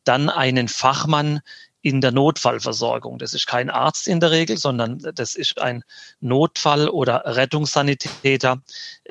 dann 0.05 0.31
einen 0.31 0.69
Fachmann 0.69 1.41
in 1.83 1.99
der 1.99 2.13
Notfallversorgung. 2.13 3.19
Das 3.19 3.33
ist 3.33 3.45
kein 3.45 3.69
Arzt 3.69 4.07
in 4.07 4.21
der 4.21 4.31
Regel, 4.31 4.57
sondern 4.57 4.99
das 5.15 5.35
ist 5.35 5.59
ein 5.59 5.83
Notfall- 6.21 6.87
oder 6.87 7.23
Rettungssanitäter, 7.25 8.61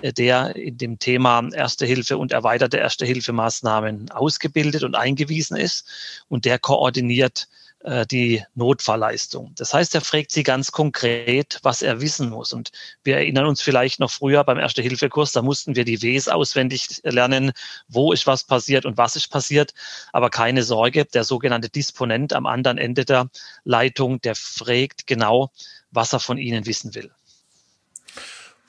äh, 0.01 0.13
der 0.13 0.57
in 0.57 0.79
dem 0.79 0.99
Thema 0.99 1.47
Erste 1.53 1.85
Hilfe 1.85 2.17
und 2.17 2.33
erweiterte 2.33 2.79
Erste 2.79 3.05
Hilfemaßnahmen 3.05 4.11
ausgebildet 4.11 4.85
und 4.85 4.95
eingewiesen 4.95 5.57
ist 5.57 5.87
und 6.29 6.47
der 6.47 6.59
koordiniert 6.59 7.47
äh, 7.85 8.07
die 8.07 8.43
Notfallleistung. 8.55 9.53
Das 9.57 9.75
heißt, 9.75 9.95
er 9.95 10.01
fragt 10.01 10.31
sie 10.31 10.43
ganz 10.43 10.73
konkret, 10.73 11.59
was 11.63 11.83
er 11.83 12.01
wissen 12.01 12.31
muss. 12.31 12.53
Und 12.53 12.71
wir 13.05 13.17
erinnern 13.17 13.47
uns 13.47 13.61
vielleicht 13.61 14.01
noch 14.01 14.11
früher 14.11 14.45
beim 14.45 14.59
Erste-Hilfe-Kurs, 14.59 15.33
da 15.33 15.43
mussten 15.43 15.75
wir 15.75 15.85
die 15.85 16.01
Ws 16.01 16.29
auswendig 16.29 17.01
lernen, 17.03 17.53
wo 17.89 18.13
ist 18.13 18.27
was 18.27 18.45
passiert 18.45 18.87
und 18.87 18.97
was 18.99 19.17
ist 19.17 19.29
passiert. 19.29 19.75
Aber 20.13 20.31
keine 20.31 20.63
Sorge, 20.63 21.05
der 21.05 21.25
sogenannte 21.25 21.69
Disponent 21.69 22.33
am 22.33 22.47
anderen 22.47 22.79
Ende 22.79 23.05
der 23.05 23.29
Leitung, 23.65 24.21
der 24.21 24.35
fragt 24.35 25.07
genau, 25.07 25.51
was 25.91 26.13
er 26.13 26.21
von 26.21 26.39
Ihnen 26.39 26.67
wissen 26.67 26.95
will. 26.95 27.11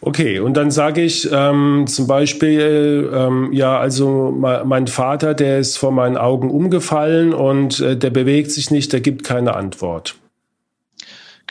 Okay, 0.06 0.40
und 0.40 0.58
dann 0.58 0.70
sage 0.70 1.02
ich 1.02 1.30
ähm, 1.32 1.86
zum 1.88 2.08
Beispiel, 2.08 3.10
ähm, 3.14 3.54
ja, 3.54 3.80
also 3.80 4.36
mein 4.38 4.88
Vater, 4.88 5.34
der 5.34 5.60
ist 5.60 5.78
vor 5.78 5.94
meinen 5.94 6.18
Augen 6.18 6.52
umgefallen 6.52 7.34
und 7.34 7.80
äh, 7.80 7.96
der 7.96 8.10
bewegt 8.10 8.52
sich 8.52 8.70
nicht, 8.70 8.92
der 8.92 9.00
gibt 9.00 9.24
keine 9.24 9.56
Antwort. 9.56 10.16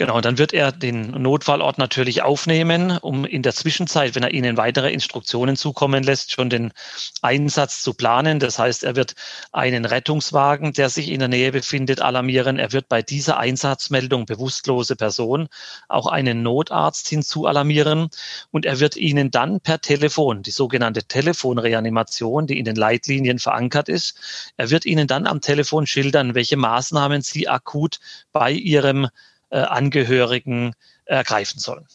Genau, 0.03 0.21
dann 0.21 0.37
wird 0.37 0.53
er 0.53 0.73
den 0.73 1.13
Notfallort 1.13 1.79
natürlich 1.79 2.23
aufnehmen, 2.23 2.99
um 3.03 3.25
in 3.25 3.43
der 3.43 3.55
Zwischenzeit, 3.55 4.17
wenn 4.17 4.25
er 4.25 4.33
Ihnen 4.33 4.57
weitere 4.57 4.93
Instruktionen 4.93 5.55
zukommen 5.55 6.03
lässt, 6.03 6.33
schon 6.33 6.51
den 6.51 6.73
Einsatz 7.21 7.83
zu 7.83 7.95
planen. 7.95 8.41
Das 8.41 8.59
heißt, 8.59 8.83
er 8.83 8.97
wird 8.97 9.15
einen 9.53 9.85
Rettungswagen, 9.85 10.73
der 10.73 10.89
sich 10.89 11.09
in 11.09 11.21
der 11.21 11.29
Nähe 11.29 11.53
befindet, 11.53 12.01
alarmieren. 12.01 12.59
Er 12.59 12.73
wird 12.73 12.89
bei 12.89 13.01
dieser 13.01 13.39
Einsatzmeldung 13.39 14.27
bewusstlose 14.27 14.97
Person 14.97 15.47
auch 15.87 16.09
einen 16.09 16.43
Notarzt 16.43 17.07
hinzu 17.07 17.47
alarmieren 17.47 18.09
und 18.51 18.67
er 18.67 18.81
wird 18.81 18.97
Ihnen 18.97 19.31
dann 19.31 19.61
per 19.61 19.81
Telefon, 19.81 20.43
die 20.43 20.51
sogenannte 20.51 21.05
Telefonreanimation, 21.05 22.49
die 22.49 22.59
in 22.59 22.65
den 22.65 22.75
Leitlinien 22.75 23.39
verankert 23.39 23.89
ist, 23.89 24.53
er 24.57 24.69
wird 24.69 24.85
Ihnen 24.85 25.07
dann 25.07 25.29
am 25.29 25.41
Telefon 25.41 25.87
schildern, 25.87 26.35
welche 26.35 26.57
Maßnahmen 26.57 27.23
Sie 27.23 27.47
akut 27.47 28.01
bei 28.33 28.51
Ihrem 28.51 29.07
äh, 29.53 29.59
Angehörigen 29.59 30.73
ergreifen 31.05 31.61
sollen. 31.61 31.87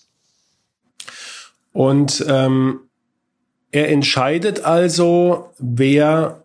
Und 1.73 2.25
ähm, 2.27 2.81
er 3.71 3.89
entscheidet 3.89 4.63
also, 4.63 5.51
wer 5.57 6.43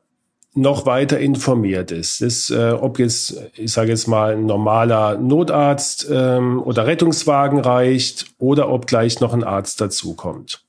noch 0.54 0.84
weiter 0.84 1.18
informiert 1.18 1.90
ist. 1.90 2.20
ist 2.20 2.50
äh, 2.50 2.72
ob 2.72 2.98
jetzt, 2.98 3.40
ich 3.54 3.72
sage 3.72 3.90
jetzt 3.90 4.06
mal, 4.06 4.32
ein 4.32 4.44
normaler 4.44 5.16
Notarzt 5.16 6.06
ähm, 6.10 6.62
oder 6.62 6.86
Rettungswagen 6.86 7.58
reicht 7.60 8.26
oder 8.38 8.68
ob 8.68 8.86
gleich 8.86 9.20
noch 9.20 9.32
ein 9.32 9.44
Arzt 9.44 9.80
dazukommt. 9.80 10.62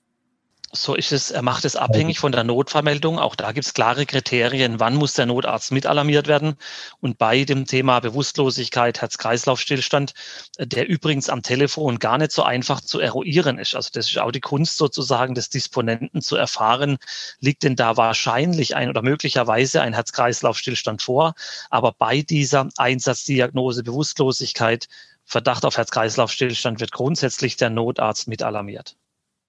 So 0.75 0.95
ist 0.95 1.11
es, 1.11 1.29
er 1.29 1.43
macht 1.43 1.65
es 1.65 1.75
abhängig 1.75 2.17
von 2.17 2.31
der 2.31 2.43
Notfallmeldung. 2.43 3.19
Auch 3.19 3.35
da 3.35 3.51
gibt 3.51 3.67
es 3.67 3.75
klare 3.75 4.07
Kriterien, 4.07 4.79
wann 4.79 4.95
muss 4.95 5.13
der 5.13 5.27
Notarzt 5.27 5.71
mit 5.71 5.85
alarmiert 5.85 6.27
werden. 6.27 6.55
Und 6.99 7.19
bei 7.19 7.43
dem 7.43 7.67
Thema 7.67 7.99
Bewusstlosigkeit, 7.99 8.99
Herz-Kreislauf-Stillstand, 8.99 10.15
äh, 10.57 10.65
der 10.65 10.87
übrigens 10.87 11.29
am 11.29 11.43
Telefon 11.43 11.99
gar 11.99 12.17
nicht 12.17 12.31
so 12.31 12.41
einfach 12.41 12.81
zu 12.81 12.99
eruieren 12.99 13.59
ist. 13.59 13.75
Also 13.75 13.91
das 13.93 14.09
ist 14.09 14.17
auch 14.17 14.31
die 14.31 14.39
Kunst 14.39 14.77
sozusagen 14.77 15.35
des 15.35 15.49
Disponenten 15.49 16.23
zu 16.23 16.37
erfahren, 16.37 16.97
liegt 17.39 17.61
denn 17.61 17.75
da 17.75 17.95
wahrscheinlich 17.95 18.75
ein 18.75 18.89
oder 18.89 19.03
möglicherweise 19.03 19.79
ein 19.83 19.93
Herz-Kreislauf-Stillstand 19.93 21.03
vor. 21.03 21.35
Aber 21.69 21.91
bei 21.91 22.23
dieser 22.23 22.69
Einsatzdiagnose 22.77 23.83
Bewusstlosigkeit, 23.83 24.87
Verdacht 25.23 25.65
auf 25.65 25.77
Herz-Kreislauf-Stillstand 25.77 26.79
wird 26.79 26.91
grundsätzlich 26.91 27.57
der 27.57 27.69
Notarzt 27.69 28.27
mit 28.27 28.41
alarmiert. 28.41 28.95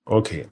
Okay. 0.05 0.49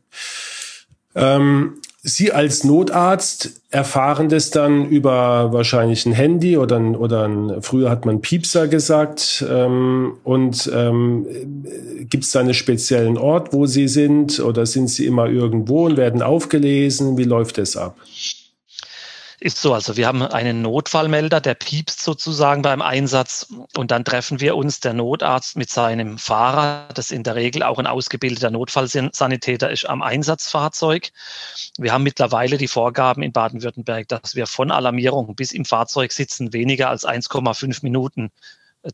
Ähm, 1.14 1.75
Sie 2.04 2.33
als 2.33 2.64
Notarzt 2.64 3.62
erfahren 3.71 4.28
das 4.28 4.50
dann 4.50 4.88
über 4.88 5.52
wahrscheinlich 5.52 6.04
ein 6.04 6.12
Handy 6.12 6.57
oder, 6.57 6.76
ein, 6.76 6.97
oder 6.97 7.28
ein, 7.28 7.62
früher 7.62 7.90
hat 7.90 8.04
man 8.04 8.21
Piepser 8.21 8.66
gesagt. 8.66 9.45
Ähm, 9.49 10.15
und 10.25 10.69
ähm, 10.75 11.26
gibt 12.10 12.25
es 12.25 12.32
da 12.32 12.41
einen 12.41 12.54
speziellen 12.54 13.19
Ort, 13.19 13.52
wo 13.52 13.67
Sie 13.67 13.86
sind 13.86 14.41
oder 14.41 14.67
sind 14.67 14.91
Sie 14.91 15.06
immer 15.06 15.28
irgendwo 15.28 15.86
und 15.86 15.97
werden 15.97 16.23
aufgelesen? 16.23 17.17
Wie 17.17 17.25
läuft 17.25 17.58
das 17.58 17.76
ab? 17.76 17.97
Ist 19.43 19.61
so, 19.61 19.75
also 19.75 19.97
wir 19.97 20.07
haben 20.07 20.23
einen 20.23 20.63
Notfallmelder, 20.63 21.41
der 21.41 21.55
piepst 21.55 22.00
sozusagen 22.00 22.63
beim 22.63 22.81
Einsatz 22.81 23.52
und 23.76 23.91
dann 23.91 24.05
treffen 24.05 24.39
wir 24.39 24.55
uns, 24.55 24.78
der 24.78 24.93
Notarzt 24.93 25.57
mit 25.57 25.69
seinem 25.69 26.17
Fahrer, 26.17 26.87
das 26.95 27.11
in 27.11 27.25
der 27.25 27.35
Regel 27.35 27.65
auch 27.65 27.81
ein 27.81 27.89
ausgebildeter 27.89 28.52
Notfallsanitäter 28.52 29.69
ist, 29.69 29.89
am 29.89 30.00
Einsatzfahrzeug. 30.00 31.11
Wir 31.76 31.93
haben 31.93 32.05
mittlerweile 32.05 32.57
die 32.57 32.69
Vorgaben 32.69 33.25
in 33.25 33.33
Baden-Württemberg, 33.33 34.07
dass 34.07 34.37
wir 34.37 34.47
von 34.47 34.71
Alarmierung 34.71 35.35
bis 35.35 35.50
im 35.50 35.65
Fahrzeug 35.65 36.13
sitzen 36.13 36.52
weniger 36.52 36.89
als 36.89 37.05
1,5 37.05 37.81
Minuten 37.83 38.31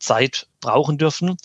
Zeit 0.01 0.47
brauchen 0.63 0.97
dürfen. 0.97 1.37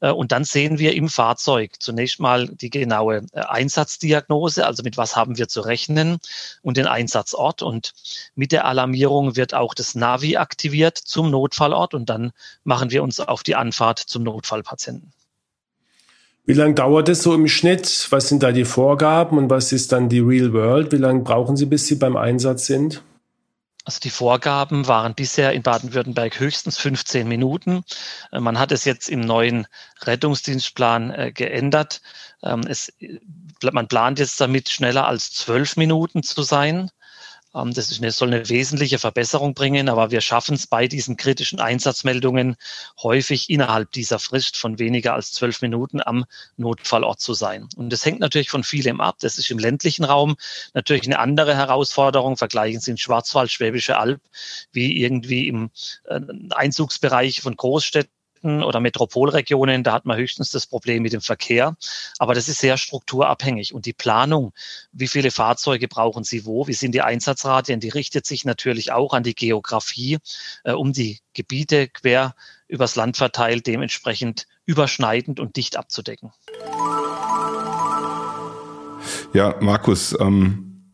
Äh, 0.00 0.10
und 0.10 0.32
dann 0.32 0.44
sehen 0.44 0.78
wir 0.78 0.94
im 0.94 1.08
Fahrzeug 1.08 1.72
zunächst 1.78 2.20
mal 2.20 2.48
die 2.48 2.70
genaue 2.70 3.26
äh, 3.32 3.40
Einsatzdiagnose, 3.40 4.66
also 4.66 4.82
mit 4.82 4.96
was 4.96 5.16
haben 5.16 5.38
wir 5.38 5.48
zu 5.48 5.60
rechnen 5.60 6.18
und 6.62 6.76
den 6.76 6.86
Einsatzort. 6.86 7.62
Und 7.62 7.92
mit 8.34 8.52
der 8.52 8.64
Alarmierung 8.64 9.36
wird 9.36 9.54
auch 9.54 9.74
das 9.74 9.94
Navi 9.94 10.36
aktiviert 10.36 10.98
zum 10.98 11.30
Notfallort 11.30 11.94
und 11.94 12.08
dann 12.08 12.32
machen 12.64 12.90
wir 12.90 13.02
uns 13.02 13.20
auf 13.20 13.42
die 13.42 13.56
Anfahrt 13.56 13.98
zum 13.98 14.22
Notfallpatienten. 14.22 15.12
Wie 16.46 16.52
lange 16.52 16.74
dauert 16.74 17.08
es 17.08 17.22
so 17.22 17.32
im 17.32 17.48
Schnitt? 17.48 18.06
Was 18.10 18.28
sind 18.28 18.42
da 18.42 18.52
die 18.52 18.66
Vorgaben 18.66 19.38
und 19.38 19.48
was 19.48 19.72
ist 19.72 19.92
dann 19.92 20.10
die 20.10 20.20
Real 20.20 20.52
World? 20.52 20.92
Wie 20.92 20.98
lange 20.98 21.22
brauchen 21.22 21.56
Sie, 21.56 21.64
bis 21.64 21.86
Sie 21.86 21.94
beim 21.94 22.18
Einsatz 22.18 22.66
sind? 22.66 23.02
Also 23.84 24.00
die 24.00 24.10
Vorgaben 24.10 24.86
waren 24.88 25.14
bisher 25.14 25.52
in 25.52 25.62
Baden-Württemberg 25.62 26.40
höchstens 26.40 26.78
15 26.78 27.28
Minuten. 27.28 27.84
Äh, 28.32 28.40
man 28.40 28.58
hat 28.58 28.72
es 28.72 28.84
jetzt 28.84 29.08
im 29.10 29.20
neuen 29.20 29.66
Rettungsdienstplan 30.02 31.10
äh, 31.10 31.32
geändert. 31.32 32.00
Ähm, 32.42 32.62
es, 32.66 32.92
man 33.60 33.88
plant 33.88 34.18
jetzt 34.18 34.40
damit 34.40 34.70
schneller 34.70 35.06
als 35.06 35.32
zwölf 35.32 35.76
Minuten 35.76 36.22
zu 36.22 36.42
sein. 36.42 36.90
Ähm, 37.54 37.72
das 37.72 37.90
ist 37.90 38.02
eine, 38.02 38.10
soll 38.10 38.28
eine 38.28 38.48
wesentliche 38.48 38.98
Verbesserung 38.98 39.54
bringen, 39.54 39.88
aber 39.88 40.10
wir 40.10 40.20
schaffen 40.20 40.54
es 40.54 40.66
bei 40.66 40.88
diesen 40.88 41.16
kritischen 41.16 41.60
Einsatzmeldungen 41.60 42.56
häufig 43.02 43.50
innerhalb 43.50 43.92
dieser 43.92 44.18
Frist 44.18 44.56
von 44.56 44.78
weniger 44.78 45.14
als 45.14 45.32
zwölf 45.32 45.62
Minuten 45.62 46.00
am 46.04 46.24
Notfallort 46.56 47.20
zu 47.20 47.34
sein. 47.34 47.68
Und 47.76 47.90
das 47.92 48.04
hängt 48.04 48.20
natürlich 48.20 48.50
von 48.50 48.64
vielem 48.64 49.00
ab. 49.00 49.16
Das 49.20 49.38
ist 49.38 49.50
im 49.50 49.58
ländlichen 49.58 50.04
Raum 50.04 50.36
natürlich 50.74 51.04
eine 51.06 51.18
andere 51.18 51.54
Herausforderung. 51.56 52.36
Vergleichen 52.36 52.80
Sie 52.80 52.92
in 52.92 52.98
Schwarzwald, 52.98 53.50
Schwäbische 53.50 53.98
Alb, 53.98 54.20
wie 54.72 55.00
irgendwie 55.02 55.48
im 55.48 55.70
äh, 56.06 56.20
Einzugsbereich 56.50 57.40
von 57.40 57.56
Großstädten 57.56 58.10
Städten 58.44 58.62
oder 58.62 58.80
Metropolregionen, 58.80 59.82
da 59.82 59.92
hat 59.92 60.04
man 60.04 60.18
höchstens 60.18 60.50
das 60.50 60.66
Problem 60.66 61.02
mit 61.02 61.12
dem 61.12 61.20
Verkehr. 61.20 61.76
Aber 62.18 62.34
das 62.34 62.48
ist 62.48 62.60
sehr 62.60 62.76
strukturabhängig. 62.76 63.74
Und 63.74 63.86
die 63.86 63.92
Planung, 63.92 64.52
wie 64.92 65.08
viele 65.08 65.30
Fahrzeuge 65.30 65.88
brauchen 65.88 66.24
Sie 66.24 66.44
wo, 66.44 66.66
wie 66.66 66.74
sind 66.74 66.92
die 66.92 67.02
Einsatzradien, 67.02 67.80
die 67.80 67.88
richtet 67.88 68.26
sich 68.26 68.44
natürlich 68.44 68.92
auch 68.92 69.14
an 69.14 69.22
die 69.22 69.34
Geografie, 69.34 70.18
äh, 70.64 70.72
um 70.72 70.92
die 70.92 71.20
Gebiete 71.32 71.88
quer 71.88 72.34
übers 72.68 72.96
Land 72.96 73.16
verteilt 73.16 73.66
dementsprechend 73.66 74.46
überschneidend 74.66 75.40
und 75.40 75.56
dicht 75.56 75.76
abzudecken. 75.76 76.32
Ja, 79.32 79.56
Markus, 79.60 80.16
ähm, 80.18 80.92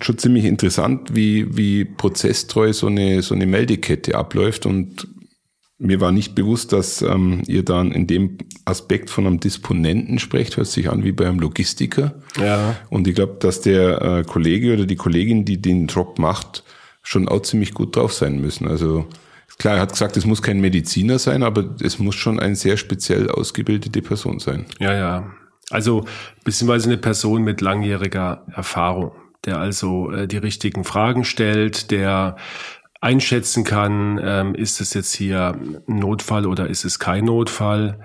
schon 0.00 0.18
ziemlich 0.18 0.44
interessant, 0.44 1.14
wie, 1.14 1.56
wie 1.56 1.84
prozesstreu 1.84 2.72
so 2.72 2.86
eine, 2.86 3.22
so 3.22 3.34
eine 3.34 3.46
Meldekette 3.46 4.14
abläuft 4.14 4.66
und 4.66 5.08
mir 5.78 6.00
war 6.00 6.10
nicht 6.10 6.34
bewusst, 6.34 6.72
dass 6.72 7.02
ähm, 7.02 7.42
ihr 7.46 7.64
dann 7.64 7.92
in 7.92 8.06
dem 8.08 8.38
Aspekt 8.64 9.10
von 9.10 9.26
einem 9.26 9.40
Disponenten 9.40 10.18
sprecht. 10.18 10.56
Hört 10.56 10.66
sich 10.66 10.90
an 10.90 11.04
wie 11.04 11.12
bei 11.12 11.26
einem 11.26 11.38
Logistiker. 11.38 12.14
Ja. 12.36 12.76
Und 12.90 13.06
ich 13.06 13.14
glaube, 13.14 13.36
dass 13.38 13.60
der 13.60 14.02
äh, 14.02 14.24
Kollege 14.24 14.74
oder 14.74 14.86
die 14.86 14.96
Kollegin, 14.96 15.44
die 15.44 15.62
den 15.62 15.86
Job 15.86 16.18
macht, 16.18 16.64
schon 17.02 17.28
auch 17.28 17.42
ziemlich 17.42 17.74
gut 17.74 17.94
drauf 17.94 18.12
sein 18.12 18.40
müssen. 18.40 18.66
Also 18.66 19.06
klar, 19.58 19.76
er 19.76 19.82
hat 19.82 19.92
gesagt, 19.92 20.16
es 20.16 20.26
muss 20.26 20.42
kein 20.42 20.60
Mediziner 20.60 21.18
sein, 21.20 21.44
aber 21.44 21.76
es 21.80 22.00
muss 22.00 22.16
schon 22.16 22.40
eine 22.40 22.56
sehr 22.56 22.76
speziell 22.76 23.30
ausgebildete 23.30 24.02
Person 24.02 24.40
sein. 24.40 24.66
Ja, 24.80 24.94
ja. 24.94 25.30
Also 25.70 26.06
beziehungsweise 26.44 26.88
eine 26.88 26.98
Person 26.98 27.42
mit 27.42 27.60
langjähriger 27.60 28.44
Erfahrung, 28.52 29.12
der 29.44 29.58
also 29.58 30.10
äh, 30.10 30.26
die 30.26 30.38
richtigen 30.38 30.82
Fragen 30.82 31.24
stellt, 31.24 31.92
der 31.92 32.36
einschätzen 33.00 33.64
kann, 33.64 34.20
ähm, 34.22 34.54
ist 34.54 34.80
es 34.80 34.94
jetzt 34.94 35.14
hier 35.14 35.54
ein 35.88 35.98
Notfall 35.98 36.46
oder 36.46 36.68
ist 36.68 36.84
es 36.84 36.98
kein 36.98 37.24
Notfall. 37.24 38.00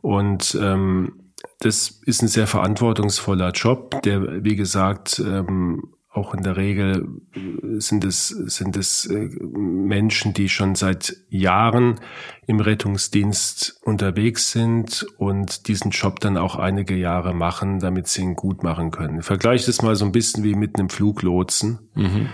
Und 0.00 0.58
ähm, 0.60 1.32
das 1.60 2.00
ist 2.04 2.22
ein 2.22 2.28
sehr 2.28 2.46
verantwortungsvoller 2.46 3.50
Job, 3.52 4.02
der, 4.02 4.44
wie 4.44 4.56
gesagt, 4.56 5.20
ähm, 5.24 5.94
auch 6.14 6.34
in 6.34 6.42
der 6.42 6.58
Regel 6.58 7.08
sind 7.78 8.04
es, 8.04 8.28
sind 8.28 8.76
es 8.76 9.06
äh, 9.06 9.30
Menschen, 9.40 10.34
die 10.34 10.50
schon 10.50 10.74
seit 10.74 11.16
Jahren 11.30 12.00
im 12.46 12.60
Rettungsdienst 12.60 13.80
unterwegs 13.82 14.52
sind 14.52 15.06
und 15.16 15.68
diesen 15.68 15.90
Job 15.90 16.20
dann 16.20 16.36
auch 16.36 16.56
einige 16.56 16.94
Jahre 16.96 17.32
machen, 17.34 17.78
damit 17.78 18.08
sie 18.08 18.22
ihn 18.22 18.34
gut 18.34 18.62
machen 18.62 18.90
können. 18.90 19.22
Vergleich 19.22 19.64
das 19.64 19.80
mal 19.80 19.96
so 19.96 20.04
ein 20.04 20.12
bisschen 20.12 20.44
wie 20.44 20.54
mit 20.54 20.78
einem 20.78 20.90
Fluglotsen, 20.90 21.78
mhm. 21.94 22.28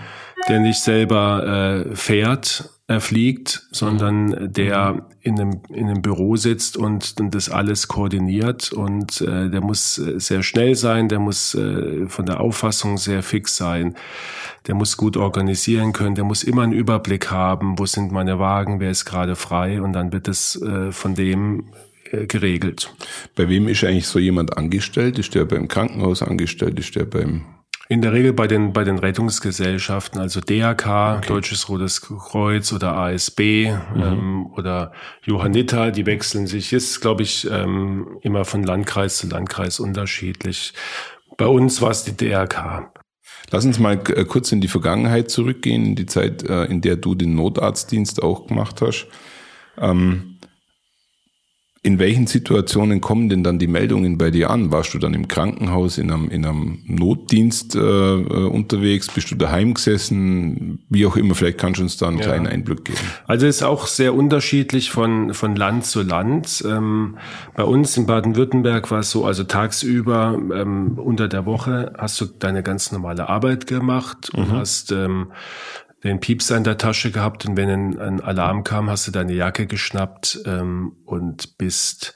Der 0.49 0.59
nicht 0.59 0.79
selber 0.81 1.85
äh, 1.91 1.95
fährt, 1.95 2.69
er 2.87 3.01
fliegt, 3.01 3.67
sondern 3.71 4.51
der 4.51 5.05
in 5.21 5.39
einem, 5.39 5.61
in 5.69 5.87
einem 5.87 6.01
Büro 6.01 6.37
sitzt 6.37 6.75
und, 6.75 7.15
und 7.19 7.35
das 7.35 7.49
alles 7.49 7.87
koordiniert 7.87 8.73
und 8.73 9.21
äh, 9.21 9.49
der 9.49 9.61
muss 9.61 9.99
äh, 9.99 10.19
sehr 10.19 10.41
schnell 10.41 10.73
sein, 10.73 11.07
der 11.07 11.19
muss 11.19 11.53
äh, 11.53 12.07
von 12.07 12.25
der 12.25 12.39
Auffassung 12.39 12.97
sehr 12.97 13.21
fix 13.21 13.57
sein, 13.57 13.95
der 14.65 14.73
muss 14.73 14.97
gut 14.97 15.17
organisieren 15.17 15.93
können, 15.93 16.15
der 16.15 16.23
muss 16.23 16.43
immer 16.43 16.63
einen 16.63 16.73
Überblick 16.73 17.29
haben, 17.29 17.77
wo 17.77 17.85
sind 17.85 18.11
meine 18.11 18.39
Wagen, 18.39 18.79
wer 18.79 18.89
ist 18.89 19.05
gerade 19.05 19.35
frei 19.35 19.81
und 19.81 19.93
dann 19.93 20.11
wird 20.11 20.27
es 20.27 20.59
äh, 20.59 20.91
von 20.91 21.13
dem 21.13 21.65
äh, 22.11 22.25
geregelt. 22.25 22.91
Bei 23.35 23.47
wem 23.49 23.67
ist 23.67 23.83
eigentlich 23.83 24.07
so 24.07 24.17
jemand 24.17 24.57
angestellt? 24.57 25.19
Ist 25.19 25.35
der 25.35 25.45
beim 25.45 25.67
Krankenhaus 25.67 26.23
angestellt? 26.23 26.79
Ist 26.79 26.95
der 26.95 27.05
beim 27.05 27.43
in 27.91 28.03
der 28.03 28.13
Regel 28.13 28.33
bei 28.33 28.45
den, 28.45 28.71
bei 28.71 28.83
den 28.83 28.99
Rettungsgesellschaften, 28.99 30.19
also 30.19 30.41
DRK, 30.41 31.17
okay. 31.17 31.27
Deutsches 31.27 31.69
Rotes 31.69 32.01
Kreuz 32.01 32.71
oder 32.71 32.95
ASB 32.95 33.71
mhm. 33.71 34.01
ähm, 34.01 34.47
oder 34.55 34.93
Johanniter, 35.23 35.89
die 35.89 36.05
wechseln 36.05 36.45
sich. 36.45 36.71
Ist, 36.71 37.01
glaube 37.01 37.23
ich, 37.23 37.49
ähm, 37.49 38.19
immer 38.21 38.45
von 38.45 38.61
Landkreis 38.61 39.17
zu 39.17 39.27
Landkreis 39.27 39.79
unterschiedlich. 39.79 40.73
Bei 41.35 41.47
uns 41.47 41.81
war 41.81 41.89
es 41.89 42.03
die 42.03 42.15
DRK. 42.15 42.93
Lass 43.49 43.65
uns 43.65 43.79
mal 43.79 43.99
äh, 44.09 44.23
kurz 44.23 44.51
in 44.51 44.61
die 44.61 44.67
Vergangenheit 44.67 45.31
zurückgehen, 45.31 45.83
in 45.83 45.95
die 45.95 46.05
Zeit, 46.05 46.43
äh, 46.43 46.65
in 46.65 46.81
der 46.81 46.95
du 46.95 47.15
den 47.15 47.33
Notarztdienst 47.33 48.21
auch 48.21 48.45
gemacht 48.45 48.83
hast. 48.83 49.07
Ähm, 49.79 50.28
in 51.81 51.97
welchen 51.97 52.27
Situationen 52.27 52.99
kommen 52.99 53.29
denn 53.29 53.41
dann 53.41 53.57
die 53.57 53.67
Meldungen 53.67 54.17
bei 54.17 54.31
dir 54.31 54.49
an? 54.49 54.71
Warst 54.71 54.93
du 54.93 54.99
dann 54.99 55.13
im 55.13 55.29
Krankenhaus, 55.29 55.97
in 55.97 56.11
einem, 56.11 56.29
in 56.29 56.45
einem 56.45 56.79
Notdienst 56.85 57.73
äh, 57.75 57.79
äh, 57.79 58.47
unterwegs? 58.47 59.07
Bist 59.07 59.31
du 59.31 59.35
daheim 59.35 59.75
gesessen? 59.75 60.79
Wie 60.89 61.05
auch 61.05 61.15
immer, 61.15 61.35
vielleicht 61.35 61.57
kannst 61.57 61.79
du 61.79 61.83
uns 61.83 61.95
da 61.95 62.09
einen 62.09 62.17
ja. 62.17 62.25
kleinen 62.25 62.47
Einblick 62.47 62.83
geben. 62.83 62.99
Also 63.27 63.47
es 63.47 63.57
ist 63.57 63.63
auch 63.63 63.87
sehr 63.87 64.13
unterschiedlich 64.13 64.91
von, 64.91 65.33
von 65.33 65.55
Land 65.55 65.85
zu 65.85 66.01
Land. 66.01 66.65
Ähm, 66.67 67.17
bei 67.55 67.63
uns 67.63 67.95
in 67.95 68.05
Baden-Württemberg 68.05 68.91
war 68.91 68.99
es 68.99 69.11
so, 69.11 69.23
also 69.23 69.45
tagsüber 69.45 70.37
ähm, 70.53 70.97
unter 70.97 71.29
der 71.29 71.45
Woche 71.45 71.93
hast 71.97 72.19
du 72.19 72.25
deine 72.25 72.61
ganz 72.61 72.91
normale 72.91 73.29
Arbeit 73.29 73.67
gemacht 73.67 74.31
und 74.33 74.49
mhm. 74.49 74.57
hast 74.57 74.91
ähm, 74.91 75.27
den 76.03 76.19
Piepser 76.19 76.57
in 76.57 76.63
der 76.63 76.77
Tasche 76.77 77.11
gehabt 77.11 77.45
und 77.45 77.57
wenn 77.57 77.69
ein, 77.69 77.99
ein 77.99 78.21
Alarm 78.21 78.63
kam, 78.63 78.89
hast 78.89 79.07
du 79.07 79.11
deine 79.11 79.33
Jacke 79.33 79.67
geschnappt 79.67 80.41
ähm, 80.45 80.95
und 81.05 81.57
bist 81.57 82.15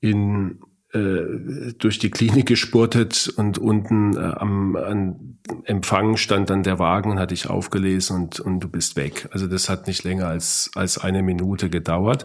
in 0.00 0.60
äh, 0.92 1.72
durch 1.78 2.00
die 2.00 2.10
Klinik 2.10 2.46
gespurtet 2.46 3.32
und 3.36 3.58
unten 3.58 4.16
äh, 4.16 4.20
am, 4.20 4.74
am 4.74 5.38
Empfang 5.64 6.16
stand 6.16 6.50
dann 6.50 6.64
der 6.64 6.80
Wagen 6.80 7.12
und 7.12 7.18
hat 7.20 7.30
dich 7.30 7.48
aufgelesen 7.48 8.16
und, 8.16 8.40
und 8.40 8.60
du 8.60 8.68
bist 8.68 8.96
weg. 8.96 9.28
Also 9.30 9.46
das 9.46 9.68
hat 9.68 9.86
nicht 9.86 10.02
länger 10.02 10.26
als, 10.26 10.70
als 10.74 10.98
eine 10.98 11.22
Minute 11.22 11.70
gedauert. 11.70 12.24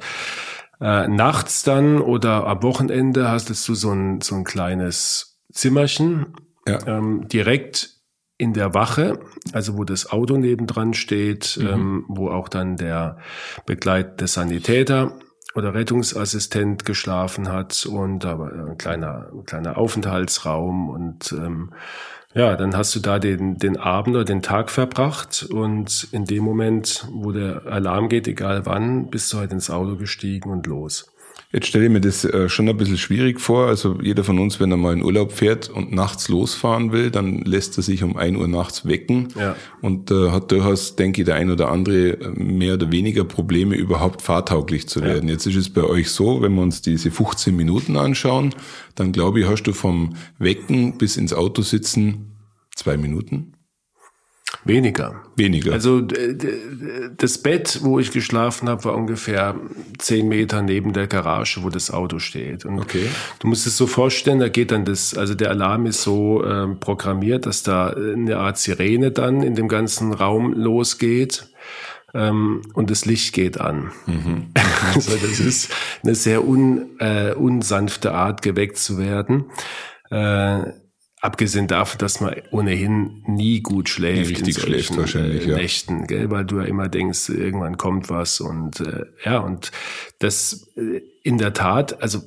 Äh, 0.81 1.07
nachts 1.07 1.61
dann 1.61 2.01
oder 2.01 2.47
am 2.47 2.63
Wochenende 2.63 3.29
hast 3.29 3.49
du 3.49 3.53
so 3.53 3.91
ein, 3.91 4.21
so 4.21 4.35
ein 4.35 4.43
kleines 4.43 5.39
Zimmerchen 5.51 6.33
ja. 6.67 6.79
ähm, 6.87 7.27
direkt 7.27 7.94
in 8.37 8.53
der 8.53 8.73
Wache, 8.73 9.19
also 9.53 9.77
wo 9.77 9.83
das 9.83 10.11
Auto 10.11 10.37
nebendran 10.37 10.93
steht, 10.93 11.57
mhm. 11.59 11.67
ähm, 11.67 12.05
wo 12.07 12.29
auch 12.29 12.49
dann 12.49 12.75
der 12.75 13.17
begleitende 13.65 14.27
Sanitäter 14.27 15.17
oder 15.55 15.73
Rettungsassistent 15.73 16.85
geschlafen 16.85 17.51
hat 17.51 17.85
und 17.85 18.25
aber 18.25 18.51
ein 18.51 18.77
kleiner, 18.77 19.29
ein 19.33 19.45
kleiner 19.45 19.77
Aufenthaltsraum 19.77 20.89
und 20.89 21.31
ähm, 21.31 21.71
ja, 22.33 22.57
dann 22.57 22.75
hast 22.75 22.93
du 22.93 22.99
da 22.99 23.17
den, 23.17 23.57
den 23.57 23.77
Abend 23.77 24.17
oder 24.17 24.25
den 24.25 24.41
Tag 24.41 24.69
verbracht 24.69 25.47
und 25.49 26.09
in 26.11 26.25
dem 26.25 26.43
Moment, 26.43 27.07
wo 27.13 27.31
der 27.31 27.65
Alarm 27.65 28.09
geht, 28.09 28.27
egal 28.27 28.65
wann, 28.65 29.09
bist 29.09 29.31
du 29.31 29.37
halt 29.37 29.53
ins 29.53 29.69
Auto 29.69 29.95
gestiegen 29.95 30.49
und 30.49 30.67
los. 30.67 31.09
Jetzt 31.51 31.67
stelle 31.67 31.85
ich 31.85 31.91
mir 31.91 32.01
das 32.01 32.25
äh, 32.25 32.49
schon 32.49 32.67
ein 32.67 32.75
bisschen 32.75 32.97
schwierig 32.97 33.39
vor. 33.39 33.67
Also 33.67 33.97
jeder 34.01 34.23
von 34.23 34.39
uns, 34.39 34.59
wenn 34.59 34.71
er 34.71 34.77
mal 34.77 34.93
in 34.93 35.03
Urlaub 35.03 35.31
fährt 35.31 35.69
und 35.69 35.91
nachts 35.93 36.27
losfahren 36.27 36.91
will, 36.91 37.11
dann 37.11 37.43
lässt 37.43 37.77
er 37.77 37.83
sich 37.83 38.03
um 38.03 38.17
ein 38.17 38.35
Uhr 38.35 38.47
nachts 38.47 38.85
wecken 38.85 39.29
ja. 39.39 39.55
und 39.81 40.11
äh, 40.11 40.31
hat 40.31 40.51
durchaus, 40.51 40.95
denke 40.95 41.21
ich, 41.21 41.25
der 41.25 41.35
ein 41.35 41.49
oder 41.49 41.69
andere 41.69 42.19
äh, 42.19 42.29
mehr 42.31 42.73
oder 42.73 42.91
weniger 42.91 43.23
Probleme, 43.23 43.75
überhaupt 43.75 44.21
fahrtauglich 44.21 44.87
zu 44.87 45.01
werden. 45.01 45.27
Ja. 45.27 45.33
Jetzt 45.33 45.47
ist 45.47 45.55
es 45.55 45.69
bei 45.69 45.83
euch 45.83 46.09
so, 46.09 46.41
wenn 46.41 46.53
wir 46.55 46.61
uns 46.61 46.81
diese 46.81 47.11
15 47.11 47.55
Minuten 47.55 47.95
anschauen, 47.95 48.53
dann 48.95 49.11
glaube 49.11 49.39
ich, 49.39 49.47
hast 49.47 49.63
du 49.63 49.73
vom 49.73 50.15
Wecken 50.39 50.97
bis 50.97 51.17
ins 51.17 51.33
Auto 51.33 51.61
sitzen 51.61 52.31
zwei 52.75 52.97
Minuten. 52.97 53.54
Weniger. 54.63 55.21
Weniger. 55.35 55.73
Also 55.73 56.01
das 56.01 57.37
Bett, 57.37 57.79
wo 57.81 57.99
ich 57.99 58.11
geschlafen 58.11 58.69
habe, 58.69 58.83
war 58.85 58.95
ungefähr 58.95 59.55
zehn 59.97 60.27
Meter 60.27 60.61
neben 60.61 60.93
der 60.93 61.07
Garage, 61.07 61.63
wo 61.63 61.69
das 61.69 61.91
Auto 61.91 62.19
steht. 62.19 62.65
Und 62.65 62.79
okay. 62.79 63.07
du 63.39 63.47
musst 63.47 63.67
es 63.67 63.77
so 63.77 63.85
vorstellen, 63.85 64.39
da 64.39 64.49
geht 64.49 64.71
dann 64.71 64.85
das, 64.85 65.15
also 65.15 65.35
der 65.35 65.49
Alarm 65.49 65.85
ist 65.85 66.01
so 66.01 66.43
ähm, 66.45 66.79
programmiert, 66.79 67.45
dass 67.45 67.63
da 67.63 67.89
eine 67.89 68.37
Art 68.37 68.57
Sirene 68.57 69.11
dann 69.11 69.43
in 69.43 69.55
dem 69.55 69.67
ganzen 69.67 70.13
Raum 70.13 70.53
losgeht 70.53 71.47
ähm, 72.15 72.61
und 72.73 72.89
das 72.89 73.05
Licht 73.05 73.33
geht 73.33 73.59
an. 73.59 73.91
Mhm. 74.07 74.47
also 74.95 75.11
das 75.15 75.39
ist 75.39 75.71
eine 76.03 76.15
sehr 76.15 76.47
un, 76.47 76.99
äh, 76.99 77.33
unsanfte 77.33 78.13
Art, 78.13 78.41
geweckt 78.41 78.77
zu 78.77 78.97
werden. 78.97 79.45
Äh, 80.09 80.84
Abgesehen 81.25 81.65
davon, 81.65 81.97
dass 81.97 82.21
man 82.21 82.35
ohnehin 82.51 83.23
nie 83.25 83.61
gut 83.61 83.89
schläft. 83.89 84.29
Nie 84.29 84.35
richtig 84.35 84.61
schläft 84.61 84.95
wahrscheinlich, 84.95 85.47
äh, 85.47 85.55
Nächten, 85.55 86.05
gell? 86.05 86.29
weil 86.29 86.45
du 86.45 86.59
ja 86.59 86.65
immer 86.65 86.87
denkst, 86.87 87.29
irgendwann 87.29 87.77
kommt 87.77 88.11
was 88.11 88.39
und 88.39 88.79
äh, 88.81 89.05
ja, 89.23 89.39
und 89.39 89.71
das 90.19 90.67
äh, 90.77 91.01
in 91.23 91.39
der 91.39 91.53
Tat, 91.53 91.99
also 92.03 92.21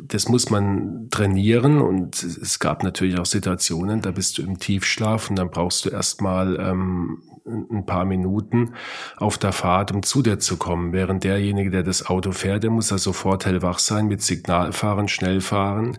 das 0.00 0.28
muss 0.28 0.48
man 0.48 1.08
trainieren 1.10 1.80
und 1.80 2.22
es 2.22 2.60
gab 2.60 2.84
natürlich 2.84 3.18
auch 3.18 3.26
Situationen, 3.26 4.00
da 4.00 4.12
bist 4.12 4.38
du 4.38 4.42
im 4.42 4.60
Tiefschlaf 4.60 5.28
und 5.28 5.34
dann 5.36 5.50
brauchst 5.50 5.84
du 5.84 5.88
erstmal 5.88 6.56
ähm, 6.60 7.22
ein 7.44 7.84
paar 7.84 8.04
Minuten 8.04 8.74
auf 9.16 9.38
der 9.38 9.50
Fahrt, 9.50 9.90
um 9.90 10.04
zu 10.04 10.22
dir 10.22 10.38
zu 10.38 10.56
kommen. 10.56 10.92
Während 10.92 11.24
derjenige, 11.24 11.70
der 11.70 11.82
das 11.82 12.06
Auto 12.06 12.30
fährt, 12.30 12.62
der 12.62 12.70
muss 12.70 12.90
ja 12.90 12.98
sofort 12.98 13.44
hellwach 13.44 13.80
sein, 13.80 14.06
mit 14.06 14.22
Signal 14.22 14.72
fahren, 14.72 15.08
schnell 15.08 15.40
fahren. 15.40 15.98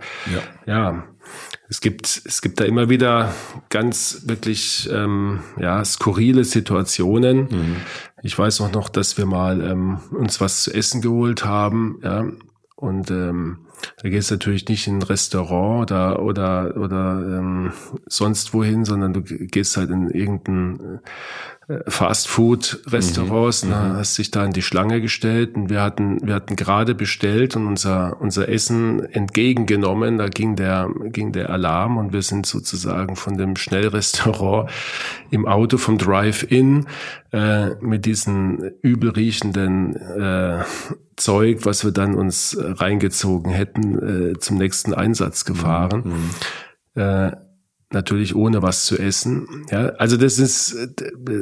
Ja. 0.65 0.73
ja 0.73 1.03
es 1.69 1.81
gibt, 1.81 2.21
es 2.25 2.41
gibt 2.41 2.59
da 2.59 2.65
immer 2.65 2.89
wieder 2.89 3.33
ganz 3.69 4.23
wirklich 4.25 4.89
ähm, 4.91 5.39
ja, 5.57 5.83
skurrile 5.85 6.43
Situationen. 6.43 7.47
Mhm. 7.49 7.75
Ich 8.23 8.37
weiß 8.37 8.61
auch 8.61 8.71
noch, 8.71 8.89
dass 8.89 9.17
wir 9.17 9.25
mal 9.25 9.61
ähm, 9.61 9.99
uns 10.11 10.41
was 10.41 10.63
zu 10.63 10.73
essen 10.73 11.01
geholt 11.01 11.45
haben, 11.45 11.99
ja, 12.03 12.25
und 12.81 13.11
ähm, 13.11 13.59
da 14.01 14.09
gehst 14.09 14.31
du 14.31 14.35
natürlich 14.35 14.67
nicht 14.67 14.87
in 14.87 14.97
ein 14.97 15.03
Restaurant 15.03 15.83
oder 15.83 16.19
oder 16.19 16.75
oder 16.77 17.37
ähm, 17.37 17.73
sonst 18.07 18.55
wohin, 18.55 18.85
sondern 18.85 19.13
du 19.13 19.21
gehst 19.21 19.77
halt 19.77 19.91
in 19.91 20.09
irgendein 20.09 20.99
Fast-Food-Restaurants, 21.87 23.63
mhm. 23.63 23.69
ne, 23.69 23.93
hast 23.97 24.15
sich 24.15 24.31
da 24.31 24.43
in 24.43 24.51
die 24.51 24.61
Schlange 24.61 24.99
gestellt 24.99 25.55
und 25.55 25.69
wir 25.69 25.81
hatten, 25.81 26.25
wir 26.25 26.33
hatten 26.33 26.55
gerade 26.55 26.95
bestellt 26.95 27.55
und 27.55 27.67
unser, 27.67 28.19
unser 28.19 28.49
Essen 28.49 29.05
entgegengenommen. 29.05 30.17
Da 30.17 30.27
ging 30.27 30.55
der, 30.55 30.89
ging 31.05 31.31
der 31.31 31.49
Alarm 31.49 31.97
und 31.97 32.13
wir 32.13 32.23
sind 32.23 32.45
sozusagen 32.45 33.15
von 33.15 33.37
dem 33.37 33.55
Schnellrestaurant 33.55 34.69
im 35.29 35.47
Auto 35.47 35.77
vom 35.77 35.97
Drive-In 35.97 36.87
äh, 37.31 37.75
mit 37.75 38.05
diesen 38.05 38.71
übel 38.81 39.11
riechenden 39.11 39.95
äh, 39.95 40.63
Zeug, 41.15 41.59
was 41.63 41.85
wir 41.85 41.91
dann 41.91 42.15
uns 42.15 42.57
reingezogen 42.59 43.51
hätten, 43.51 44.31
äh, 44.31 44.39
zum 44.39 44.57
nächsten 44.57 44.93
Einsatz 44.93 45.45
gefahren. 45.45 46.03
Mhm. 46.95 47.01
Äh, 47.01 47.31
natürlich 47.93 48.35
ohne 48.35 48.61
was 48.61 48.85
zu 48.85 48.97
essen. 48.97 49.65
Ja, 49.69 49.89
also 49.97 50.17
das 50.17 50.39
ist, 50.39 50.75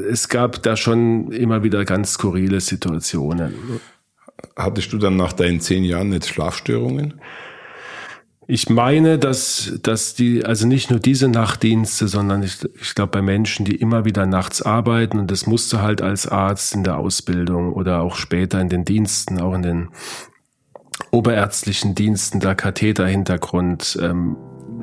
es 0.09 0.29
gab 0.29 0.63
da 0.63 0.75
schon 0.75 1.31
immer 1.31 1.63
wieder 1.63 1.85
ganz 1.85 2.13
skurrile 2.13 2.61
Situationen. 2.61 3.53
Hattest 4.55 4.93
du 4.93 4.97
dann 4.97 5.17
nach 5.17 5.33
deinen 5.33 5.61
zehn 5.61 5.83
Jahren 5.83 6.13
jetzt 6.13 6.29
Schlafstörungen? 6.29 7.21
Ich 8.51 8.67
meine, 8.67 9.19
dass, 9.19 9.77
dass 9.83 10.15
die, 10.15 10.43
also 10.43 10.65
nicht 10.65 10.89
nur 10.89 10.99
diese 10.99 11.27
Nachtdienste, 11.27 12.07
sondern 12.07 12.41
ich, 12.41 12.57
ich 12.81 12.95
glaube 12.95 13.11
bei 13.11 13.21
Menschen, 13.21 13.63
die 13.63 13.75
immer 13.75 14.05
wieder 14.05 14.25
nachts 14.25 14.63
arbeiten 14.63 15.19
und 15.19 15.29
das 15.29 15.45
musst 15.45 15.71
du 15.71 15.81
halt 15.81 16.01
als 16.01 16.25
Arzt 16.25 16.73
in 16.73 16.83
der 16.83 16.97
Ausbildung 16.97 17.73
oder 17.73 18.01
auch 18.01 18.15
später 18.15 18.59
in 18.59 18.69
den 18.69 18.85
Diensten, 18.85 19.39
auch 19.39 19.53
in 19.53 19.61
den 19.61 19.89
oberärztlichen 21.11 21.93
Diensten, 21.93 22.39
der 22.39 22.55
Katheterhintergrund, 22.55 23.99
ähm, 24.01 24.35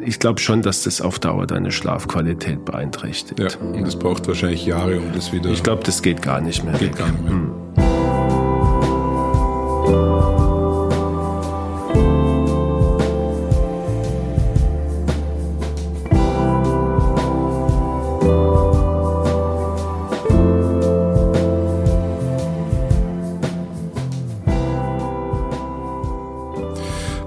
ich 0.07 0.21
glaube 0.21 0.41
schon, 0.41 0.63
dass 0.63 0.85
das 0.85 1.01
auf 1.01 1.19
Dauer 1.19 1.47
deine 1.47 1.73
Schlafqualität 1.73 2.65
beeinträchtigt. 2.65 3.41
Ja, 3.41 3.49
und 3.61 3.87
es 3.87 3.99
braucht 3.99 4.29
wahrscheinlich 4.29 4.65
Jahre, 4.65 4.99
um 5.01 5.13
das 5.13 5.33
wieder. 5.33 5.51
Ich 5.51 5.63
glaube, 5.63 5.83
das 5.85 6.03
geht 6.03 6.23
gar 6.23 6.41
nicht 6.41 6.65
mehr. 6.65 6.79
Geht 6.79 6.97
gar 6.97 7.11
nicht 7.11 7.23
mehr. 7.23 7.33
Hm. 7.33 7.53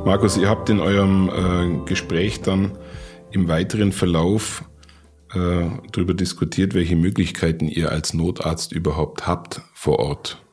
Markus, 0.10 0.38
ihr 0.38 0.50
habt 0.50 0.72
in 0.72 0.80
eurem 0.80 1.30
äh, 1.30 1.86
Gespräch 1.86 2.42
dann 2.42 2.72
im 3.30 3.48
weiteren 3.48 3.92
Verlauf 3.92 4.64
äh, 5.36 5.70
darüber 5.92 6.16
diskutiert, 6.16 6.74
welche 6.74 6.96
Möglichkeiten 6.96 7.68
ihr 7.68 7.92
als 7.92 8.16
Notarzt 8.16 8.72
überhaupt 8.72 9.28
habt 9.28 9.62
vor 9.76 10.00
Ort. 10.00 10.44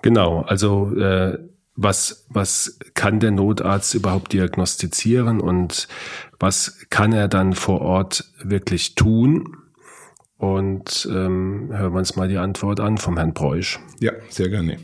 Genau, 0.00 0.40
also 0.40 0.90
äh, 0.96 1.36
was, 1.76 2.24
was 2.30 2.78
kann 2.94 3.20
der 3.20 3.32
Notarzt 3.32 3.92
überhaupt 3.92 4.32
diagnostizieren 4.32 5.42
und 5.42 5.86
was 6.38 6.86
kann 6.88 7.12
er 7.12 7.28
dann 7.28 7.52
vor 7.52 7.82
Ort 7.82 8.24
wirklich 8.42 8.94
tun? 8.94 9.58
Und 10.38 11.06
ähm, 11.12 11.68
hören 11.72 11.92
wir 11.92 11.98
uns 11.98 12.16
mal 12.16 12.28
die 12.28 12.38
Antwort 12.38 12.80
an 12.80 12.96
vom 12.96 13.18
Herrn 13.18 13.34
Breusch. 13.34 13.78
Ja, 14.00 14.12
sehr 14.30 14.48
gerne. 14.48 14.78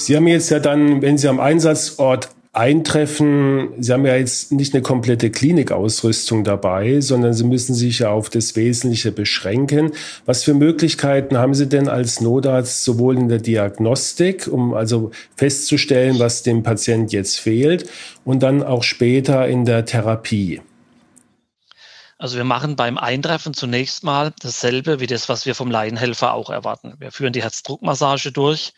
Sie 0.00 0.16
haben 0.16 0.26
jetzt 0.28 0.48
ja 0.48 0.60
dann, 0.60 1.02
wenn 1.02 1.18
Sie 1.18 1.28
am 1.28 1.40
Einsatzort 1.40 2.30
eintreffen, 2.54 3.74
Sie 3.80 3.92
haben 3.92 4.06
ja 4.06 4.16
jetzt 4.16 4.50
nicht 4.50 4.72
eine 4.72 4.82
komplette 4.82 5.30
Klinikausrüstung 5.30 6.42
dabei, 6.42 7.02
sondern 7.02 7.34
Sie 7.34 7.44
müssen 7.44 7.74
sich 7.74 7.98
ja 7.98 8.10
auf 8.10 8.30
das 8.30 8.56
Wesentliche 8.56 9.12
beschränken. 9.12 9.92
Was 10.24 10.42
für 10.42 10.54
Möglichkeiten 10.54 11.36
haben 11.36 11.52
Sie 11.52 11.68
denn 11.68 11.86
als 11.86 12.22
Notarzt 12.22 12.82
sowohl 12.82 13.18
in 13.18 13.28
der 13.28 13.40
Diagnostik, 13.40 14.48
um 14.50 14.72
also 14.72 15.10
festzustellen, 15.36 16.18
was 16.18 16.42
dem 16.42 16.62
Patient 16.62 17.12
jetzt 17.12 17.38
fehlt, 17.38 17.86
und 18.24 18.42
dann 18.42 18.62
auch 18.62 18.84
später 18.84 19.46
in 19.48 19.66
der 19.66 19.84
Therapie? 19.84 20.62
Also 22.20 22.36
wir 22.36 22.44
machen 22.44 22.76
beim 22.76 22.98
Eintreffen 22.98 23.54
zunächst 23.54 24.04
mal 24.04 24.34
dasselbe 24.40 25.00
wie 25.00 25.06
das, 25.06 25.30
was 25.30 25.46
wir 25.46 25.54
vom 25.54 25.70
Laienhelfer 25.70 26.34
auch 26.34 26.50
erwarten. 26.50 26.94
Wir 26.98 27.12
führen 27.12 27.32
die 27.32 27.42
Herzdruckmassage 27.42 28.30
durch 28.30 28.74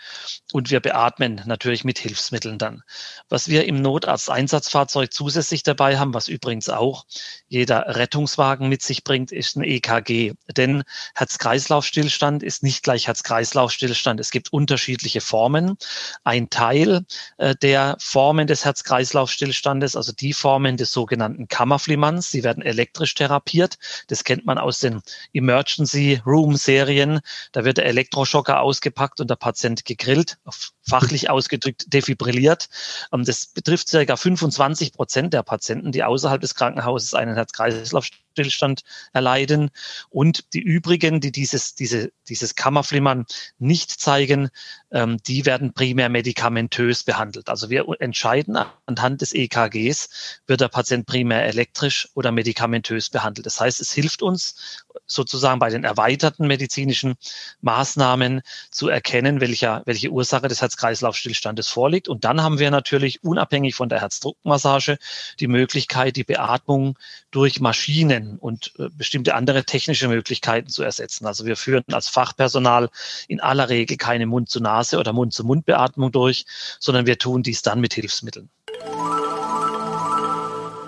und 0.53 0.71
wir 0.71 0.81
beatmen 0.81 1.41
natürlich 1.47 1.85
mit 1.85 1.99
Hilfsmitteln 1.99 2.59
dann. 2.59 2.83
Was 3.29 3.49
wir 3.49 3.65
im 3.67 3.81
Notarzt-Einsatzfahrzeug 3.81 5.13
zusätzlich 5.13 5.63
dabei 5.63 5.99
haben, 5.99 6.15
was 6.15 6.29
übrigens 6.29 6.69
auch 6.69 7.07
jeder 7.49 7.97
Rettungswagen 7.97 8.69
mit 8.69 8.83
sich 8.83 9.05
bringt, 9.05 9.33
ist 9.33 9.57
ein 9.57 9.65
EKG. 9.65 10.35
Denn 10.57 10.85
Herz-Kreislauf-Stillstand 11.15 12.43
ist 12.43 12.63
nicht 12.63 12.83
gleich 12.83 13.07
Herz-Kreislauf-Stillstand. 13.07 14.21
Es 14.21 14.31
gibt 14.31 14.53
unterschiedliche 14.53 15.21
Formen. 15.21 15.77
Ein 16.25 16.51
Teil 16.51 17.05
äh, 17.39 17.55
der 17.61 17.97
Formen 17.99 18.47
des 18.47 18.65
Herz-Kreislauf-Stillstandes, 18.65 19.97
also 19.97 20.13
die 20.13 20.33
Formen 20.33 20.77
des 20.77 20.93
sogenannten 20.93 21.49
Kammerflimmerns, 21.49 22.31
die 22.31 22.45
werden 22.45 22.63
elektrisch 22.63 23.15
therapiert. 23.15 23.79
Das 24.09 24.25
kennt 24.25 24.45
man 24.45 24.59
aus 24.59 24.81
den 24.81 25.01
Emergency 25.33 26.21
Room 26.27 26.57
Serien. 26.57 27.21
Da 27.53 27.65
wird 27.65 27.79
der 27.79 27.87
Elektroschocker 27.87 28.61
ausgepackt 28.61 29.21
und 29.21 29.31
der 29.31 29.37
Patient 29.37 29.85
gegrillt, 29.85 30.39
fachlich 30.83 31.31
ausgedrückt 31.31 31.93
defibrilliert. 31.93 32.69
Ähm, 33.13 33.25
das 33.25 33.47
betrifft 33.47 33.89
circa 33.89 34.17
25 34.17 34.93
Prozent 34.93 35.35
der 35.35 35.43
Patienten, 35.43 35.93
die 35.93 36.05
außerhalb 36.05 36.41
des 36.41 36.55
Krankenhauses 36.55 37.15
einen 37.15 37.35
Herz-Kreislauf 37.35 38.07
Stillstand 38.33 38.83
erleiden. 39.13 39.71
Und 40.11 40.53
die 40.55 40.61
übrigen, 40.61 41.21
die 41.21 41.33
dieses, 41.33 41.75
diese, 41.75 42.13
dieses 42.29 42.55
Kammerflimmern 42.55 43.27
nicht 43.59 43.91
zeigen, 43.91 44.49
ähm, 44.91 45.19
die 45.27 45.47
werden 45.47 45.73
primär 45.73 46.09
medikamentös 46.09 47.05
behandelt. 47.05 47.49
Also 47.49 47.71
wir 47.71 47.87
entscheiden 48.01 48.59
anhand 48.87 49.21
des 49.21 49.35
EKGs, 49.35 50.41
wird 50.47 50.61
der 50.61 50.69
Patient 50.69 51.07
primär 51.07 51.45
elektrisch 51.45 52.09
oder 52.15 52.33
medikamentös 52.33 53.11
behandelt. 53.11 53.47
Das 53.47 53.61
heißt, 53.61 53.81
es 53.81 53.93
hilft 53.93 54.23
uns 54.23 54.85
sozusagen 55.07 55.59
bei 55.59 55.71
den 55.71 55.85
erweiterten 55.85 56.47
medizinischen 56.47 57.15
Maßnahmen 57.61 58.43
zu 58.71 58.89
erkennen, 58.89 59.41
welcher, 59.41 59.83
welche 59.85 60.11
Ursache 60.11 60.32
des 60.41 60.61
Herz-Kreislauf-Stillstandes 60.61 61.69
vorliegt. 61.69 62.09
Und 62.09 62.25
dann 62.25 62.43
haben 62.43 62.59
wir 62.59 62.71
natürlich 62.71 63.23
unabhängig 63.23 63.75
von 63.75 63.89
der 63.89 64.01
Herzdruckmassage 64.01 64.99
die 65.41 65.47
Möglichkeit, 65.47 66.17
die 66.17 66.25
Beatmung 66.25 66.99
durch 67.31 67.61
Maschinen 67.61 68.39
und 68.39 68.73
äh, 68.79 68.89
bestimmte 68.97 69.35
andere 69.35 69.65
technische 69.65 70.09
Möglichkeiten 70.09 70.69
zu 70.69 70.83
ersetzen. 70.83 71.27
Also 71.27 71.47
wir 71.47 71.57
führen 71.57 71.85
als 71.93 72.09
Fachpersonal 72.09 72.89
in 73.29 73.41
aller 73.41 73.69
Regel 73.69 73.97
keine 73.97 74.27
Mund-zu-Nase 74.27 74.99
oder 74.99 75.13
Mund-zu-Mund-Beatmung 75.13 76.13
durch, 76.13 76.45
sondern 76.79 77.07
wir 77.07 77.19
tun 77.19 77.43
dies 77.43 77.63
dann 77.63 77.81
mit 77.81 77.95
Hilfsmitteln. 77.95 78.49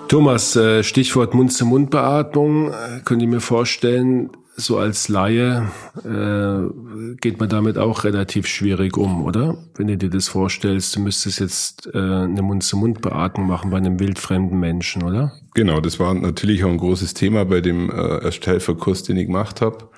Thomas, 0.09 0.55
äh, 0.55 0.85
Stichwort 0.85 1.35
Mund-zu-Mund-Beatmung. 1.35 2.73
Äh, 2.73 3.01
könnt 3.05 3.23
ihr 3.23 3.29
mir 3.29 3.41
vorstellen, 3.41 4.31
so 4.57 4.79
als 4.79 5.09
Laie 5.09 5.69
äh, 6.05 7.17
geht 7.21 7.41
man 7.41 7.49
damit 7.49 7.77
auch 7.77 8.05
relativ 8.05 8.47
schwierig 8.47 8.97
um, 8.97 9.25
oder? 9.25 9.57
Wenn 9.77 9.89
du 9.89 9.97
dir 9.97 10.11
das 10.11 10.29
vorstellst, 10.29 10.95
du 10.95 11.01
müsstest 11.01 11.41
jetzt 11.41 11.91
äh, 11.93 11.99
eine 11.99 12.43
Mund-zu-Mund-Beatmung 12.43 13.47
machen 13.47 13.71
bei 13.71 13.79
einem 13.79 13.99
wildfremden 13.99 14.59
Menschen, 14.59 15.03
oder? 15.03 15.33
Genau, 15.55 15.81
das 15.81 15.99
war 15.99 16.15
natürlich 16.15 16.65
auch 16.65 16.71
ein 16.71 16.79
großes 16.79 17.15
Thema 17.15 17.45
bei 17.45 17.61
dem 17.61 17.91
äh, 17.91 18.19
Erstellverkurs, 18.19 19.03
den 19.03 19.17
ich 19.17 19.27
gemacht 19.27 19.61
habe. 19.61 19.89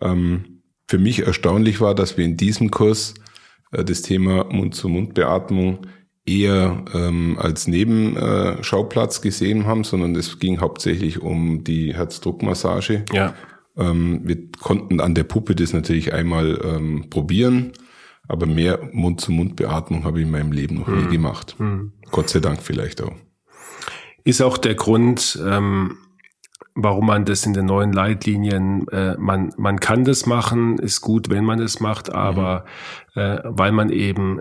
Ähm, 0.00 0.62
für 0.88 0.98
mich 0.98 1.26
erstaunlich 1.26 1.80
war, 1.80 1.94
dass 1.94 2.18
wir 2.18 2.24
in 2.24 2.36
diesem 2.36 2.70
Kurs 2.70 3.14
äh, 3.72 3.84
das 3.84 4.02
Thema 4.02 4.44
Mund-zu-Mund-Beatmung 4.44 5.86
eher 6.24 6.84
ähm, 6.94 7.36
als 7.40 7.66
Nebenschauplatz 7.66 9.22
gesehen 9.22 9.66
haben, 9.66 9.84
sondern 9.84 10.14
es 10.14 10.38
ging 10.38 10.60
hauptsächlich 10.60 11.20
um 11.20 11.64
die 11.64 11.94
Herzdruckmassage. 11.94 13.04
Ja. 13.12 13.34
Ähm, 13.76 14.20
wir 14.24 14.50
konnten 14.60 15.00
an 15.00 15.14
der 15.14 15.24
Puppe 15.24 15.54
das 15.54 15.72
natürlich 15.72 16.12
einmal 16.12 16.60
ähm, 16.62 17.08
probieren, 17.10 17.72
aber 18.28 18.46
mehr 18.46 18.80
Mund-zu-Mund-Beatmung 18.92 20.04
habe 20.04 20.20
ich 20.20 20.26
in 20.26 20.30
meinem 20.30 20.52
Leben 20.52 20.76
noch 20.76 20.86
hm. 20.86 21.04
nie 21.04 21.12
gemacht. 21.12 21.56
Hm. 21.58 21.92
Gott 22.10 22.28
sei 22.28 22.40
Dank 22.40 22.62
vielleicht 22.62 23.02
auch. 23.02 23.14
Ist 24.24 24.42
auch 24.42 24.58
der 24.58 24.74
Grund, 24.74 25.40
ähm, 25.44 25.96
warum 26.74 27.06
man 27.06 27.24
das 27.24 27.44
in 27.44 27.54
den 27.54 27.66
neuen 27.66 27.92
Leitlinien, 27.92 28.86
äh, 28.88 29.16
man, 29.18 29.52
man 29.56 29.80
kann 29.80 30.04
das 30.04 30.26
machen, 30.26 30.78
ist 30.78 31.00
gut, 31.00 31.28
wenn 31.28 31.44
man 31.44 31.58
es 31.58 31.80
macht, 31.80 32.12
aber 32.12 32.64
mhm. 33.14 33.20
äh, 33.20 33.38
weil 33.44 33.72
man 33.72 33.90
eben 33.90 34.40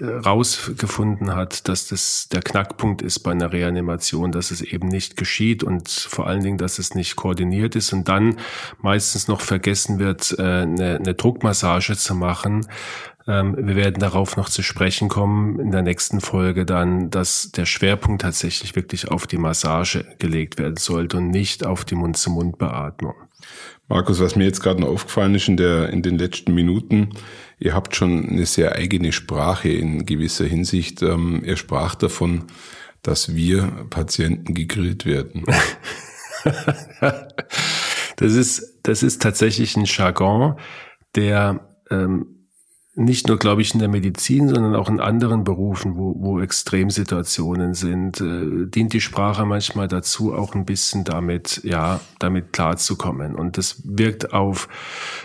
rausgefunden 0.00 1.36
hat, 1.36 1.68
dass 1.68 1.86
das 1.86 2.28
der 2.28 2.42
Knackpunkt 2.42 3.00
ist 3.00 3.20
bei 3.20 3.30
einer 3.30 3.52
Reanimation, 3.52 4.32
dass 4.32 4.50
es 4.50 4.60
eben 4.60 4.88
nicht 4.88 5.16
geschieht 5.16 5.62
und 5.62 5.88
vor 5.88 6.26
allen 6.26 6.42
Dingen, 6.42 6.58
dass 6.58 6.80
es 6.80 6.96
nicht 6.96 7.14
koordiniert 7.14 7.76
ist 7.76 7.92
und 7.92 8.08
dann 8.08 8.38
meistens 8.80 9.28
noch 9.28 9.40
vergessen 9.40 10.00
wird, 10.00 10.34
äh, 10.38 10.42
eine, 10.42 10.96
eine 10.96 11.14
Druckmassage 11.14 11.96
zu 11.96 12.16
machen. 12.16 12.66
Ähm, 13.28 13.56
wir 13.56 13.76
werden 13.76 14.00
darauf 14.00 14.36
noch 14.36 14.48
zu 14.48 14.62
sprechen 14.62 15.08
kommen 15.08 15.60
in 15.60 15.70
der 15.70 15.82
nächsten 15.82 16.20
Folge 16.20 16.66
dann, 16.66 17.10
dass 17.10 17.52
der 17.52 17.64
Schwerpunkt 17.64 18.22
tatsächlich 18.22 18.74
wirklich 18.74 19.08
auf 19.08 19.28
die 19.28 19.38
Massage 19.38 20.04
gelegt 20.18 20.58
werden 20.58 20.76
sollte 20.76 21.18
und 21.18 21.28
nicht 21.28 21.64
auf 21.64 21.84
die 21.84 21.94
Mund-zu-Mund-Beatmung. 21.94 23.14
Markus, 23.88 24.20
was 24.20 24.34
mir 24.34 24.44
jetzt 24.44 24.60
gerade 24.60 24.80
noch 24.80 24.88
aufgefallen 24.88 25.34
ist 25.34 25.46
in, 25.46 25.56
der, 25.56 25.90
in 25.90 26.02
den 26.02 26.18
letzten 26.18 26.54
Minuten, 26.54 27.10
ihr 27.58 27.74
habt 27.74 27.96
schon 27.96 28.28
eine 28.28 28.46
sehr 28.46 28.74
eigene 28.74 29.12
Sprache 29.12 29.68
in 29.68 30.06
gewisser 30.06 30.44
Hinsicht. 30.44 31.02
Ähm, 31.02 31.42
ihr 31.44 31.56
sprach 31.56 31.94
davon, 31.94 32.44
dass 33.02 33.34
wir 33.34 33.86
Patienten 33.90 34.54
gegrillt 34.54 35.06
werden. 35.06 35.44
das 38.16 38.32
ist, 38.34 38.80
das 38.82 39.02
ist 39.02 39.22
tatsächlich 39.22 39.76
ein 39.76 39.84
Jargon, 39.84 40.58
der 41.14 41.68
ähm, 41.90 42.33
nicht 42.96 43.26
nur, 43.26 43.38
glaube 43.38 43.60
ich, 43.60 43.74
in 43.74 43.80
der 43.80 43.88
Medizin, 43.88 44.48
sondern 44.48 44.76
auch 44.76 44.88
in 44.88 45.00
anderen 45.00 45.42
Berufen, 45.42 45.96
wo, 45.96 46.14
wo 46.16 46.40
Extremsituationen 46.40 47.74
sind, 47.74 48.20
äh, 48.20 48.66
dient 48.66 48.92
die 48.92 49.00
Sprache 49.00 49.44
manchmal 49.44 49.88
dazu, 49.88 50.32
auch 50.32 50.54
ein 50.54 50.64
bisschen 50.64 51.02
damit, 51.02 51.60
ja, 51.64 52.00
damit 52.20 52.52
klarzukommen. 52.52 53.34
Und 53.34 53.58
das 53.58 53.82
wirkt 53.84 54.32
auf 54.32 54.68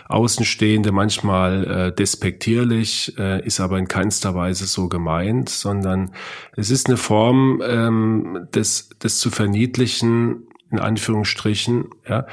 Außenstehende 0.08 0.92
manchmal 0.92 1.64
äh, 1.66 1.96
despektierlich, 1.96 3.14
äh, 3.20 3.46
ist 3.46 3.60
aber 3.60 3.78
in 3.78 3.88
keinster 3.88 4.34
Weise 4.34 4.66
so 4.66 4.90
gemeint, 4.90 5.50
sondern 5.50 6.12
es 6.56 6.72
ist 6.72 6.88
eine 6.88 6.98
Form 6.98 7.62
ähm, 7.64 8.48
des, 8.54 8.90
des 9.04 9.20
zu 9.20 9.30
verniedlichen, 9.30 10.48
in 10.72 10.80
Anführungsstrichen, 10.80 11.86
ja, 12.08 12.26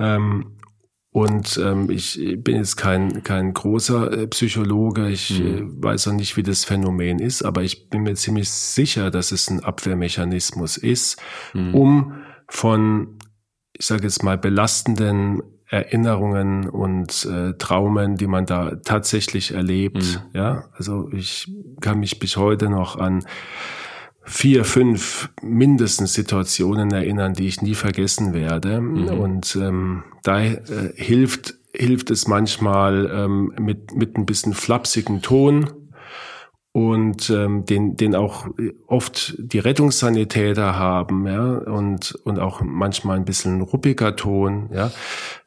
ähm, 0.00 0.46
und 1.12 1.60
ähm, 1.62 1.90
ich 1.90 2.18
bin 2.38 2.56
jetzt 2.56 2.76
kein, 2.76 3.22
kein 3.22 3.52
großer 3.52 4.12
äh, 4.12 4.26
Psychologe, 4.28 5.10
ich 5.10 5.38
mhm. 5.38 5.46
äh, 5.46 5.84
weiß 5.84 6.08
auch 6.08 6.14
nicht, 6.14 6.38
wie 6.38 6.42
das 6.42 6.64
Phänomen 6.64 7.18
ist, 7.18 7.42
aber 7.42 7.62
ich 7.62 7.90
bin 7.90 8.04
mir 8.04 8.14
ziemlich 8.14 8.50
sicher, 8.50 9.10
dass 9.10 9.30
es 9.30 9.50
ein 9.50 9.62
Abwehrmechanismus 9.62 10.78
ist, 10.78 11.20
mhm. 11.52 11.74
um 11.74 12.14
von, 12.48 13.18
ich 13.74 13.84
sage 13.84 14.04
jetzt 14.04 14.22
mal, 14.22 14.38
belastenden 14.38 15.42
Erinnerungen 15.66 16.66
und 16.66 17.26
äh, 17.26 17.54
Traumen, 17.58 18.16
die 18.16 18.26
man 18.26 18.46
da 18.46 18.76
tatsächlich 18.76 19.52
erlebt. 19.52 19.96
Mhm. 19.96 20.38
Ja, 20.38 20.70
also 20.76 21.10
ich 21.12 21.50
kann 21.82 22.00
mich 22.00 22.20
bis 22.20 22.38
heute 22.38 22.70
noch 22.70 22.96
an 22.96 23.24
vier, 24.24 24.64
fünf 24.64 25.30
mindestens 25.42 26.14
Situationen 26.14 26.92
erinnern, 26.92 27.34
die 27.34 27.46
ich 27.46 27.62
nie 27.62 27.74
vergessen 27.74 28.32
werde. 28.32 28.80
Mhm. 28.80 29.08
Und 29.08 29.56
ähm, 29.56 30.04
da 30.22 30.42
äh, 30.42 30.60
hilft 30.94 31.54
hilft 31.74 32.10
es 32.10 32.28
manchmal 32.28 33.10
ähm, 33.12 33.52
mit 33.58 33.94
mit 33.94 34.16
ein 34.16 34.26
bisschen 34.26 34.52
flapsigen 34.52 35.22
Ton 35.22 35.70
und 36.72 37.30
ähm, 37.30 37.64
den 37.64 37.96
den 37.96 38.14
auch 38.14 38.46
oft 38.86 39.34
die 39.38 39.58
Rettungssanitäter 39.58 40.76
haben, 40.76 41.26
ja 41.26 41.58
und 41.58 42.14
und 42.24 42.38
auch 42.38 42.60
manchmal 42.62 43.16
ein 43.16 43.24
bisschen 43.24 43.60
ruppiger 43.60 44.16
Ton, 44.16 44.70
ja. 44.72 44.90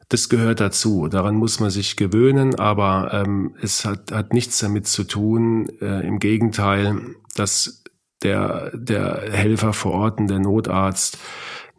Das 0.08 0.28
gehört 0.28 0.60
dazu. 0.60 1.08
Daran 1.08 1.34
muss 1.34 1.58
man 1.58 1.70
sich 1.70 1.96
gewöhnen, 1.96 2.54
aber 2.54 3.10
ähm, 3.12 3.56
es 3.60 3.84
hat, 3.84 4.12
hat 4.12 4.32
nichts 4.32 4.60
damit 4.60 4.86
zu 4.86 5.02
tun. 5.02 5.68
Äh, 5.80 6.06
Im 6.06 6.20
Gegenteil, 6.20 7.16
dass 7.34 7.82
der, 8.22 8.70
der 8.74 9.28
Helfer 9.30 9.72
vor 9.72 9.92
Ort 9.92 10.18
und 10.18 10.28
der 10.28 10.38
Notarzt 10.38 11.18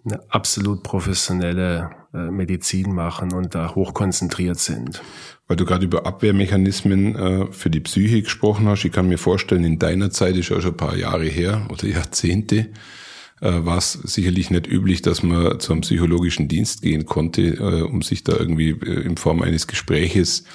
eine 0.05 0.21
absolut 0.29 0.83
professionelle 0.83 1.89
äh, 2.13 2.31
Medizin 2.31 2.93
machen 2.93 3.33
und 3.33 3.55
da 3.55 3.75
hochkonzentriert 3.75 4.59
sind. 4.59 5.01
Weil 5.47 5.57
du 5.57 5.65
gerade 5.65 5.85
über 5.85 6.05
Abwehrmechanismen 6.05 7.15
äh, 7.15 7.51
für 7.51 7.69
die 7.69 7.79
Psyche 7.79 8.21
gesprochen 8.21 8.67
hast, 8.67 8.85
ich 8.85 8.91
kann 8.91 9.07
mir 9.07 9.17
vorstellen, 9.17 9.63
in 9.63 9.79
deiner 9.79 10.09
Zeit 10.09 10.35
ist 10.37 10.49
ja 10.49 10.61
schon 10.61 10.71
ein 10.71 10.77
paar 10.77 10.95
Jahre 10.95 11.25
her 11.25 11.67
oder 11.69 11.87
Jahrzehnte, 11.87 12.69
äh, 13.41 13.65
war 13.65 13.77
es 13.77 13.93
sicherlich 13.93 14.49
nicht 14.49 14.67
üblich, 14.67 15.01
dass 15.01 15.23
man 15.23 15.59
zu 15.59 15.73
einem 15.73 15.81
psychologischen 15.81 16.47
Dienst 16.47 16.81
gehen 16.81 17.05
konnte, 17.05 17.85
um 17.85 18.01
sich 18.01 18.23
da 18.23 18.33
irgendwie 18.37 18.69
in 18.69 19.17
Form 19.17 19.41
eines 19.41 19.67
Gespräches 19.67 20.45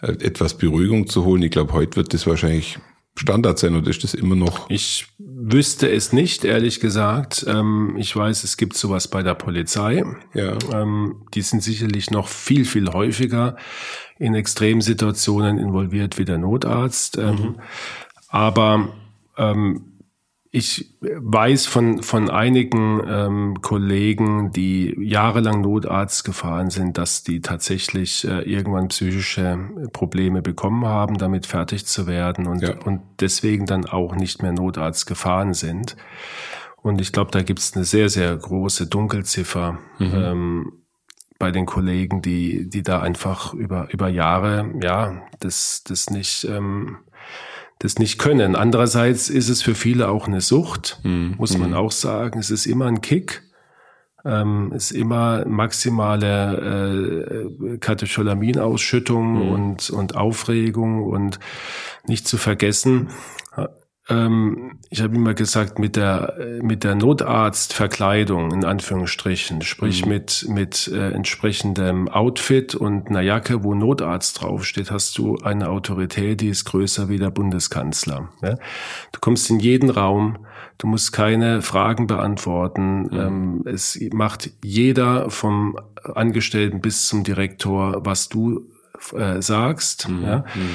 etwas 0.00 0.56
Beruhigung 0.56 1.08
zu 1.08 1.26
holen. 1.26 1.42
Ich 1.42 1.50
glaube, 1.50 1.74
heute 1.74 1.96
wird 1.96 2.14
das 2.14 2.26
wahrscheinlich 2.26 2.78
Standard 3.20 3.58
sein 3.58 3.76
oder 3.76 3.90
ist 3.90 4.02
das 4.02 4.14
immer 4.14 4.34
noch? 4.34 4.70
Ich 4.70 5.06
wüsste 5.18 5.90
es 5.90 6.12
nicht, 6.12 6.44
ehrlich 6.44 6.80
gesagt. 6.80 7.44
Ähm, 7.46 7.94
ich 7.98 8.16
weiß, 8.16 8.44
es 8.44 8.56
gibt 8.56 8.76
sowas 8.76 9.08
bei 9.08 9.22
der 9.22 9.34
Polizei. 9.34 10.04
Ja. 10.32 10.56
Ähm, 10.72 11.26
die 11.34 11.42
sind 11.42 11.62
sicherlich 11.62 12.10
noch 12.10 12.28
viel, 12.28 12.64
viel 12.64 12.88
häufiger 12.88 13.56
in 14.18 14.34
Extremsituationen 14.34 15.58
involviert 15.58 16.16
wie 16.16 16.24
der 16.24 16.38
Notarzt. 16.38 17.18
Ähm, 17.18 17.34
mhm. 17.34 17.54
Aber 18.28 18.88
ähm, 19.36 19.89
ich 20.52 20.98
weiß 21.00 21.66
von, 21.66 22.02
von 22.02 22.28
einigen 22.28 23.00
ähm, 23.06 23.62
Kollegen, 23.62 24.50
die 24.50 24.96
jahrelang 24.98 25.60
Notarzt 25.60 26.24
gefahren 26.24 26.70
sind, 26.70 26.98
dass 26.98 27.22
die 27.22 27.40
tatsächlich 27.40 28.26
äh, 28.26 28.40
irgendwann 28.42 28.88
psychische 28.88 29.58
Probleme 29.92 30.42
bekommen 30.42 30.84
haben, 30.84 31.18
damit 31.18 31.46
fertig 31.46 31.86
zu 31.86 32.08
werden 32.08 32.48
und, 32.48 32.62
ja. 32.62 32.76
und 32.84 33.00
deswegen 33.20 33.66
dann 33.66 33.86
auch 33.86 34.16
nicht 34.16 34.42
mehr 34.42 34.52
Notarzt 34.52 35.06
gefahren 35.06 35.54
sind. 35.54 35.96
Und 36.82 37.00
ich 37.00 37.12
glaube, 37.12 37.30
da 37.30 37.42
gibt 37.42 37.60
es 37.60 37.76
eine 37.76 37.84
sehr, 37.84 38.08
sehr 38.08 38.36
große 38.36 38.88
Dunkelziffer 38.88 39.78
mhm. 40.00 40.14
ähm, 40.14 40.72
bei 41.38 41.52
den 41.52 41.64
Kollegen, 41.64 42.22
die, 42.22 42.68
die 42.68 42.82
da 42.82 43.00
einfach 43.00 43.54
über, 43.54 43.88
über 43.92 44.08
Jahre, 44.08 44.74
ja, 44.82 45.22
das, 45.38 45.84
das 45.84 46.10
nicht 46.10 46.44
ähm, 46.44 46.98
das 47.80 47.98
nicht 47.98 48.18
können. 48.18 48.56
Andererseits 48.56 49.30
ist 49.30 49.48
es 49.48 49.62
für 49.62 49.74
viele 49.74 50.08
auch 50.08 50.28
eine 50.28 50.42
Sucht, 50.42 51.00
mhm. 51.02 51.34
muss 51.38 51.58
man 51.58 51.70
mhm. 51.70 51.76
auch 51.76 51.90
sagen. 51.90 52.38
Es 52.38 52.50
ist 52.50 52.66
immer 52.66 52.86
ein 52.86 53.00
Kick. 53.00 53.42
Ähm, 54.22 54.70
ist 54.74 54.90
immer 54.90 55.46
maximale 55.46 57.48
äh, 57.64 57.78
Katecholaminausschüttung 57.78 59.46
mhm. 59.46 59.48
und, 59.48 59.88
und 59.88 60.14
Aufregung 60.14 61.04
und 61.04 61.40
nicht 62.06 62.28
zu 62.28 62.36
vergessen, 62.36 63.08
ich 64.90 65.02
habe 65.02 65.14
immer 65.14 65.34
gesagt, 65.34 65.78
mit 65.78 65.94
der, 65.94 66.34
mit 66.62 66.82
der 66.82 66.96
Notarztverkleidung, 66.96 68.50
in 68.52 68.64
Anführungsstrichen, 68.64 69.62
sprich 69.62 70.04
mhm. 70.04 70.12
mit, 70.12 70.46
mit 70.48 70.88
äh, 70.88 71.12
entsprechendem 71.12 72.08
Outfit 72.08 72.74
und 72.74 73.08
einer 73.08 73.20
Jacke, 73.20 73.62
wo 73.62 73.74
Notarzt 73.74 74.42
draufsteht, 74.42 74.90
hast 74.90 75.16
du 75.16 75.36
eine 75.38 75.68
Autorität, 75.68 76.40
die 76.40 76.48
ist 76.48 76.64
größer 76.64 77.08
wie 77.08 77.18
der 77.18 77.30
Bundeskanzler. 77.30 78.30
Ja? 78.42 78.56
Du 79.12 79.20
kommst 79.20 79.48
in 79.48 79.60
jeden 79.60 79.90
Raum, 79.90 80.38
du 80.78 80.88
musst 80.88 81.12
keine 81.12 81.62
Fragen 81.62 82.06
beantworten. 82.08 83.02
Mhm. 83.02 83.12
Ähm, 83.12 83.62
es 83.66 83.98
macht 84.12 84.50
jeder 84.64 85.30
vom 85.30 85.78
Angestellten 86.02 86.80
bis 86.80 87.06
zum 87.06 87.22
Direktor, 87.22 88.04
was 88.04 88.28
du 88.28 88.66
äh, 89.14 89.40
sagst. 89.40 90.08
Mhm. 90.08 90.22
Ja? 90.24 90.38
Mhm. 90.38 90.70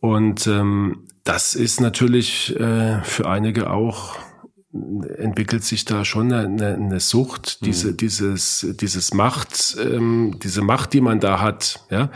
Und 0.00 0.46
ähm, 0.46 1.06
das 1.24 1.54
ist 1.54 1.80
natürlich 1.80 2.58
äh, 2.58 3.02
für 3.02 3.28
einige 3.28 3.70
auch 3.70 4.18
entwickelt 5.18 5.64
sich 5.64 5.84
da 5.84 6.04
schon 6.04 6.32
eine, 6.32 6.74
eine 6.74 7.00
Sucht, 7.00 7.58
mhm. 7.60 7.64
diese, 7.66 7.94
dieses, 7.94 8.66
dieses 8.80 9.12
Macht, 9.12 9.76
ähm, 9.80 10.36
diese 10.42 10.62
Macht, 10.62 10.92
die 10.92 11.00
man 11.00 11.18
da 11.18 11.40
hat, 11.40 11.84
ja. 11.90 12.10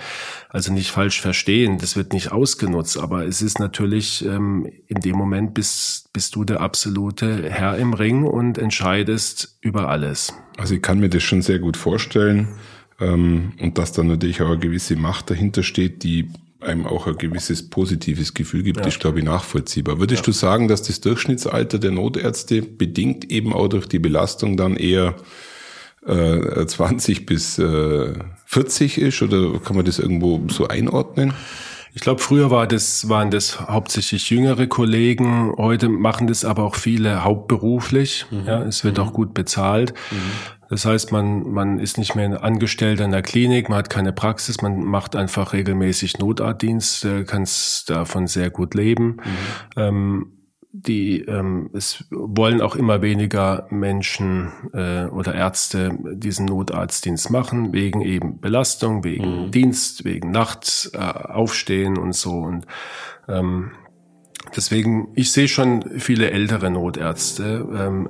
Also 0.51 0.73
nicht 0.73 0.93
falsch 0.93 1.21
verstehen, 1.21 1.79
das 1.79 1.97
wird 1.97 2.13
nicht 2.13 2.31
ausgenutzt, 2.31 2.97
aber 2.97 3.27
es 3.27 3.43
ist 3.43 3.59
natürlich, 3.59 4.25
ähm, 4.25 4.71
in 4.87 5.01
dem 5.01 5.17
Moment 5.17 5.53
bist, 5.53 6.13
bist 6.13 6.37
du 6.37 6.45
der 6.45 6.61
absolute 6.61 7.51
Herr 7.51 7.77
im 7.77 7.93
Ring 7.93 8.23
und 8.23 8.57
entscheidest 8.57 9.59
über 9.61 9.89
alles. 9.89 10.33
Also 10.57 10.77
ich 10.77 10.83
kann 10.83 11.01
mir 11.01 11.09
das 11.09 11.25
schon 11.25 11.43
sehr 11.43 11.59
gut 11.59 11.77
vorstellen. 11.77 12.49
Ähm, 13.01 13.55
und 13.61 13.79
dass 13.79 13.91
da 13.91 14.05
natürlich 14.05 14.41
auch 14.43 14.51
eine 14.51 14.59
gewisse 14.59 14.95
Macht 14.95 15.29
dahinter 15.29 15.65
steht, 15.65 16.05
die 16.05 16.31
einem 16.65 16.87
auch 16.87 17.07
ein 17.07 17.17
gewisses 17.17 17.69
positives 17.69 18.35
Gefühl 18.35 18.63
gibt, 18.63 18.81
ja. 18.81 18.87
ist, 18.87 19.01
glaube 19.01 19.21
ich, 19.21 19.25
nachvollziehbar. 19.25 19.99
Würdest 19.99 20.23
ja. 20.23 20.27
du 20.27 20.33
sagen, 20.33 20.69
dass 20.69 20.83
das 20.83 21.01
Durchschnittsalter 21.01 21.79
der 21.79 21.91
Notärzte 21.91 22.63
bedingt 22.63 23.31
eben 23.31 23.53
auch 23.53 23.69
durch 23.69 23.87
die 23.87 23.99
Belastung 23.99 24.57
dann 24.57 24.77
eher 24.77 25.17
äh, 26.07 26.67
20 26.67 27.27
bis 27.27 27.59
äh, 27.59 28.15
40 28.47 28.99
ist 28.99 29.23
oder 29.23 29.59
kann 29.61 29.77
man 29.77 29.85
das 29.85 29.99
irgendwo 29.99 30.43
so 30.49 30.69
einordnen? 30.69 31.33
Ich 31.97 32.01
glaube, 32.01 32.21
früher 32.21 32.51
war 32.51 32.67
das, 32.67 33.09
waren 33.09 33.31
das 33.31 33.61
hauptsächlich 33.61 34.29
jüngere 34.29 34.67
Kollegen. 34.67 35.53
Heute 35.57 35.89
machen 35.89 36.27
das 36.27 36.45
aber 36.45 36.65
auch 36.65 36.75
viele 36.75 37.23
hauptberuflich. 37.23 38.27
Mhm. 38.33 38.47
Ja, 38.47 38.63
es 38.63 38.83
wird 38.83 38.99
mhm. 38.99 39.05
auch 39.05 39.13
gut 39.13 39.33
bezahlt. 39.33 39.95
Mhm. 40.11 40.17
Das 40.75 40.87
heißt, 40.87 41.13
man, 41.13 41.53
man 41.53 41.79
ist 41.79 41.99
nicht 41.99 42.17
mehr 42.17 42.43
Angestellter 42.43 43.05
in 43.05 43.13
der 43.13 43.23
Klinik, 43.23 43.69
man 43.69 43.79
hat 43.79 43.91
keine 43.91 44.13
Praxis, 44.13 44.61
man 44.61 44.83
macht 44.83 45.15
einfach 45.15 45.53
regelmäßig 45.53 46.19
Notartdienst, 46.19 47.05
äh, 47.05 47.23
kann 47.23 47.47
davon 47.87 48.27
sehr 48.27 48.51
gut 48.51 48.75
leben. 48.75 49.05
Mhm. 49.07 49.21
Ähm, 49.77 50.33
die 50.73 51.21
ähm, 51.21 51.71
es 51.75 52.07
wollen 52.11 52.61
auch 52.61 52.75
immer 52.75 53.03
weniger 53.03 53.69
Menschen 53.71 54.51
äh, 54.73 55.05
oder 55.05 55.37
Ärzte 55.37 55.97
diesen 56.15 56.47
Notarztdienst 56.47 57.31
machen 57.31 57.73
wegen 57.73 58.01
eben 58.01 58.41
Belastung, 58.41 59.05
wegen 59.05 59.45
mhm. 59.45 59.51
Dienst, 59.53 60.05
wegen 60.05 60.33
Nachts 60.33 60.91
äh, 60.93 60.99
aufstehen 60.99 61.97
und 61.97 62.17
so 62.17 62.33
und 62.33 62.67
ähm, 63.29 63.71
deswegen 64.57 65.09
ich 65.15 65.33
sehe 65.33 65.49
schon 65.49 65.99
viele 65.99 66.31
ältere 66.31 66.71
Notärzte, 66.71 67.67
ähm, 67.77 68.09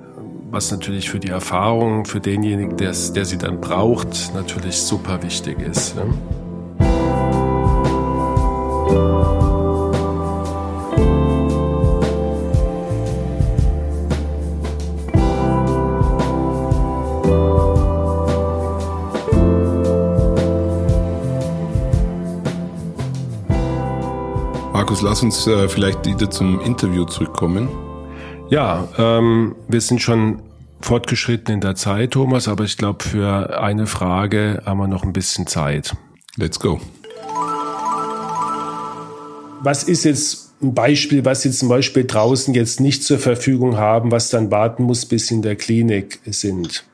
was 0.50 0.70
natürlich 0.70 1.10
für 1.10 1.18
die 1.18 1.28
Erfahrung 1.28 2.04
für 2.04 2.20
denjenigen, 2.20 2.76
der 2.76 2.94
sie 2.94 3.38
dann 3.38 3.60
braucht, 3.60 4.32
natürlich 4.34 4.76
super 4.76 5.22
wichtig 5.22 5.58
ist. 5.60 5.96
Ja. 5.96 6.04
Lass 25.04 25.22
uns 25.22 25.46
äh, 25.46 25.68
vielleicht 25.68 26.06
wieder 26.06 26.30
zum 26.30 26.60
Interview 26.62 27.04
zurückkommen. 27.04 27.68
Ja, 28.48 28.88
ähm, 28.98 29.54
wir 29.68 29.80
sind 29.80 30.00
schon 30.00 30.42
fortgeschritten 30.80 31.54
in 31.54 31.60
der 31.60 31.74
Zeit, 31.74 32.12
Thomas, 32.12 32.48
aber 32.48 32.64
ich 32.64 32.78
glaube, 32.78 33.04
für 33.04 33.60
eine 33.60 33.86
Frage 33.86 34.62
haben 34.64 34.78
wir 34.78 34.88
noch 34.88 35.04
ein 35.04 35.12
bisschen 35.12 35.46
Zeit. 35.46 35.94
Let's 36.36 36.58
go. 36.58 36.80
Was 39.62 39.84
ist 39.84 40.04
jetzt 40.04 40.54
ein 40.62 40.74
Beispiel, 40.74 41.24
was 41.24 41.42
Sie 41.42 41.50
zum 41.50 41.68
Beispiel 41.68 42.04
draußen 42.04 42.54
jetzt 42.54 42.80
nicht 42.80 43.04
zur 43.04 43.18
Verfügung 43.18 43.76
haben, 43.76 44.10
was 44.10 44.30
dann 44.30 44.50
warten 44.50 44.84
muss, 44.84 45.06
bis 45.06 45.26
Sie 45.26 45.34
in 45.34 45.42
der 45.42 45.56
Klinik 45.56 46.20
sind? 46.24 46.84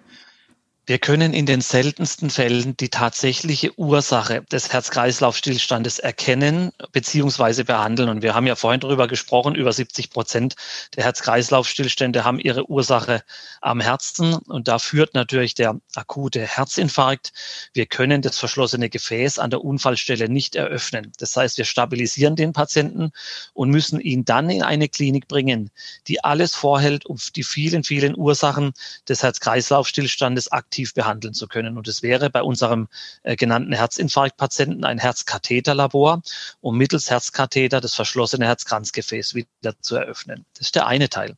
Wir 0.90 0.98
können 0.98 1.34
in 1.34 1.46
den 1.46 1.60
seltensten 1.60 2.30
Fällen 2.30 2.76
die 2.76 2.88
tatsächliche 2.88 3.78
Ursache 3.78 4.42
des 4.50 4.72
Herz-Kreislauf-Stillstandes 4.72 6.00
erkennen 6.00 6.72
bzw. 6.90 7.62
behandeln. 7.62 8.08
Und 8.08 8.22
wir 8.22 8.34
haben 8.34 8.48
ja 8.48 8.56
vorhin 8.56 8.80
darüber 8.80 9.06
gesprochen, 9.06 9.54
über 9.54 9.72
70 9.72 10.10
Prozent 10.10 10.56
der 10.96 11.04
Herz-Kreislauf-Stillstände 11.04 12.24
haben 12.24 12.40
ihre 12.40 12.68
Ursache 12.68 13.22
am 13.60 13.78
Herzen. 13.78 14.34
Und 14.34 14.66
da 14.66 14.80
führt 14.80 15.14
natürlich 15.14 15.54
der 15.54 15.80
akute 15.94 16.40
Herzinfarkt. 16.40 17.34
Wir 17.72 17.86
können 17.86 18.20
das 18.20 18.36
verschlossene 18.36 18.90
Gefäß 18.90 19.38
an 19.38 19.50
der 19.50 19.62
Unfallstelle 19.62 20.28
nicht 20.28 20.56
eröffnen. 20.56 21.12
Das 21.20 21.36
heißt, 21.36 21.56
wir 21.56 21.66
stabilisieren 21.66 22.34
den 22.34 22.52
Patienten 22.52 23.12
und 23.54 23.70
müssen 23.70 24.00
ihn 24.00 24.24
dann 24.24 24.50
in 24.50 24.64
eine 24.64 24.88
Klinik 24.88 25.28
bringen, 25.28 25.70
die 26.08 26.24
alles 26.24 26.56
vorhält, 26.56 27.06
um 27.06 27.16
die 27.36 27.44
vielen, 27.44 27.84
vielen 27.84 28.18
Ursachen 28.18 28.72
des 29.08 29.22
Herz-Kreislauf-Stillstandes 29.22 30.50
aktiv 30.50 30.79
aktiv 30.80 30.94
behandeln 30.94 31.34
zu 31.34 31.46
können. 31.46 31.76
Und 31.76 31.88
es 31.88 32.02
wäre 32.02 32.30
bei 32.30 32.42
unserem 32.42 32.88
äh, 33.22 33.36
genannten 33.36 33.72
Herzinfarktpatienten 33.72 34.84
ein 34.84 34.98
Herzkatheterlabor, 34.98 36.22
um 36.60 36.78
mittels 36.78 37.10
Herzkatheter 37.10 37.80
das 37.80 37.94
verschlossene 37.94 38.46
Herzkranzgefäß 38.46 39.34
wieder 39.34 39.74
zu 39.80 39.96
eröffnen. 39.96 40.46
Das 40.54 40.68
ist 40.68 40.74
der 40.74 40.86
eine 40.86 41.08
Teil. 41.08 41.36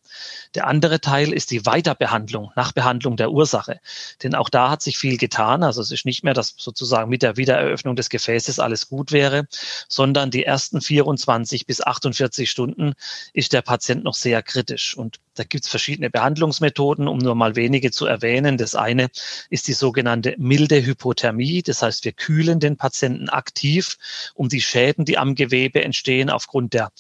Der 0.55 0.67
andere 0.69 1.01
Teil 1.01 1.33
ist 1.33 1.51
die 1.51 1.67
Weiterbehandlung, 1.67 2.53
Nachbehandlung 2.55 3.17
der 3.17 3.33
Ursache. 3.33 3.81
Denn 4.23 4.35
auch 4.35 4.49
da 4.49 4.71
hat 4.71 4.83
sich 4.83 4.97
viel 4.99 5.17
getan. 5.17 5.65
Also 5.65 5.81
es 5.81 5.91
ist 5.91 6.07
nicht 6.07 6.23
mehr, 6.23 6.35
dass 6.35 6.55
sozusagen 6.57 7.11
mit 7.11 7.23
der 7.23 7.37
Wiedereröffnung 7.37 7.97
des 7.97 8.11
Gefäßes 8.11 8.61
alles 8.61 8.89
gut 8.89 9.11
wäre, 9.11 9.47
sondern 9.89 10.31
die 10.31 10.45
ersten 10.45 10.81
24 10.81 11.67
bis 11.67 11.83
48 11.83 12.49
Stunden 12.49 12.95
ist 13.33 13.53
der 13.53 13.63
Patient 13.63 14.05
noch 14.05 14.15
sehr 14.15 14.43
kritisch. 14.43 14.97
Und 14.97 15.19
da 15.35 15.45
gibt 15.45 15.65
es 15.65 15.71
verschiedene 15.71 16.11
Behandlungsmethoden, 16.11 17.09
um 17.09 17.19
nur 17.19 17.35
mal 17.35 17.57
wenige 17.57 17.91
zu 17.91 18.07
erwähnen. 18.07 18.59
Das 18.59 18.75
eine 18.75 19.11
ist 19.51 19.69
die 19.69 19.73
sogenannte 19.73 20.35
milde 20.39 20.85
Hypothermie. 20.85 21.63
Das 21.63 21.83
heißt, 21.83 22.05
wir 22.05 22.13
kühlen 22.13 22.61
den 22.61 22.77
Patienten 22.77 23.29
aktiv, 23.29 23.97
um 24.35 24.49
die 24.49 24.61
Schäden, 24.61 25.05
die 25.05 25.19
am 25.19 25.35
Gewebe 25.35 25.83
entstehen, 25.83 26.31
aufgrund 26.31 26.75
der 26.75 26.93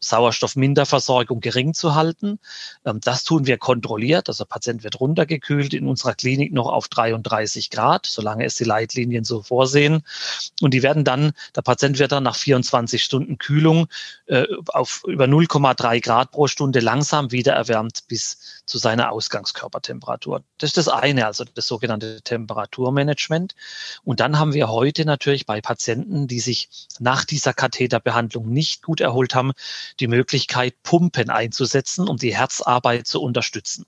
Sauerstoffminderversorgung 0.00 1.40
gering 1.40 1.74
zu 1.74 1.94
halten. 1.94 2.38
Ähm, 2.84 3.00
das 3.02 3.24
tun 3.24 3.46
wir 3.46 3.58
kontrolliert. 3.58 4.28
Also 4.28 4.44
der 4.44 4.48
Patient 4.48 4.82
wird 4.82 4.98
runtergekühlt 4.98 5.74
in 5.74 5.86
unserer 5.86 6.14
Klinik 6.14 6.52
noch 6.52 6.68
auf 6.68 6.88
33 6.88 7.70
Grad, 7.70 8.06
solange 8.06 8.44
es 8.44 8.54
die 8.54 8.64
Leitlinien 8.64 9.24
so 9.24 9.42
vorsehen. 9.42 10.02
Und 10.62 10.72
die 10.74 10.82
werden 10.82 11.04
dann, 11.04 11.32
der 11.54 11.62
Patient 11.62 11.98
wird 11.98 12.12
dann 12.12 12.22
nach 12.22 12.36
24 12.36 13.02
Stunden 13.02 13.38
Kühlung 13.38 13.88
äh, 14.26 14.46
auf 14.68 15.02
über 15.06 15.26
0,3 15.26 16.00
Grad 16.00 16.30
pro 16.30 16.46
Stunde 16.46 16.80
langsam 16.80 17.30
wieder 17.30 17.52
erwärmt 17.52 17.79
bis 18.08 18.62
zu 18.66 18.78
seiner 18.78 19.10
Ausgangskörpertemperatur. 19.12 20.42
Das 20.58 20.68
ist 20.68 20.76
das 20.76 20.88
eine, 20.88 21.26
also 21.26 21.44
das 21.44 21.66
sogenannte 21.66 22.20
Temperaturmanagement. 22.22 23.54
Und 24.04 24.20
dann 24.20 24.38
haben 24.38 24.52
wir 24.54 24.68
heute 24.68 25.04
natürlich 25.04 25.46
bei 25.46 25.60
Patienten, 25.60 26.26
die 26.28 26.40
sich 26.40 26.68
nach 26.98 27.24
dieser 27.24 27.52
Katheterbehandlung 27.52 28.48
nicht 28.48 28.82
gut 28.82 29.00
erholt 29.00 29.34
haben, 29.34 29.52
die 30.00 30.08
Möglichkeit, 30.08 30.74
Pumpen 30.82 31.30
einzusetzen, 31.30 32.08
um 32.08 32.16
die 32.16 32.36
Herzarbeit 32.36 33.06
zu 33.06 33.20
unterstützen. 33.22 33.86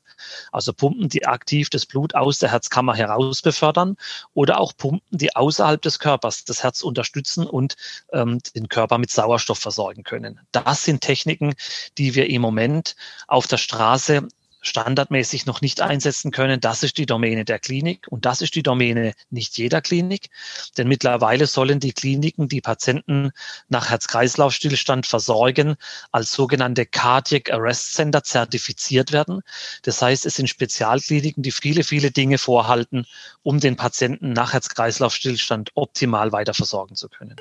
Also 0.51 0.73
Pumpen, 0.73 1.09
die 1.09 1.27
aktiv 1.27 1.71
das 1.71 1.87
Blut 1.87 2.15
aus 2.15 2.39
der 2.39 2.51
Herzkammer 2.51 2.95
heraus 2.95 3.43
befördern 3.43 3.97
oder 4.35 4.61
auch 4.61 4.77
Pumpen, 4.77 5.03
die 5.11 5.35
außerhalb 5.35 5.81
des 5.81 5.99
Körpers 5.99 6.45
das 6.45 6.63
Herz 6.63 6.83
unterstützen 6.83 7.47
und 7.47 7.77
ähm, 8.13 8.39
den 8.55 8.69
Körper 8.69 8.99
mit 8.99 9.11
Sauerstoff 9.11 9.59
versorgen 9.59 10.03
können. 10.03 10.41
Das 10.53 10.85
sind 10.85 11.01
Techniken, 11.01 11.55
die 11.99 12.15
wir 12.15 12.29
im 12.31 12.43
Moment 12.43 12.97
auf 13.27 13.47
der 13.47 13.59
Straße 13.59 14.29
standardmäßig 14.63 15.45
noch 15.45 15.61
nicht 15.61 15.81
einsetzen 15.81 16.31
können. 16.31 16.61
Das 16.61 16.83
ist 16.83 16.97
die 16.97 17.07
Domäne 17.07 17.45
der 17.45 17.59
Klinik 17.59 18.07
und 18.09 18.25
das 18.25 18.41
ist 18.41 18.55
die 18.55 18.63
Domäne 18.63 19.13
nicht 19.29 19.59
jeder 19.59 19.83
Klinik. 19.83 20.31
Denn 20.79 20.89
mittlerweile 20.89 21.47
sollen 21.47 21.81
die 21.81 21.93
Kliniken 21.93 22.49
die 22.49 22.61
Patienten 22.61 23.33
nach 23.69 23.91
Herz-Kreislauf-Stillstand 23.91 25.07
versorgen 25.07 25.75
als 26.13 26.33
sogenannte 26.33 26.87
Cardiac 26.87 27.53
Arrest 27.53 27.95
Center 27.95 28.23
zertifiziert 28.23 29.13
werden. 29.13 29.43
Das 29.83 30.01
heißt, 30.01 30.25
es 30.27 30.37
sind 30.37 30.49
Spezialkliniken, 30.49 31.43
die 31.43 31.53
viele, 31.53 31.83
viele 31.83 32.13
Dinge 32.13 32.39
vorhalten, 32.39 33.05
um 33.43 33.59
den 33.59 33.77
Patienten 33.77 34.33
nach 34.33 34.53
Herz-Kreislauf-Stillstand 34.53 35.73
optimal 35.75 36.33
weiter 36.33 36.55
versorgen 36.55 36.95
zu 36.95 37.09
können. 37.09 37.37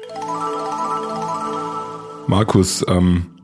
Markus, 2.28 2.84
ähm 2.88 3.41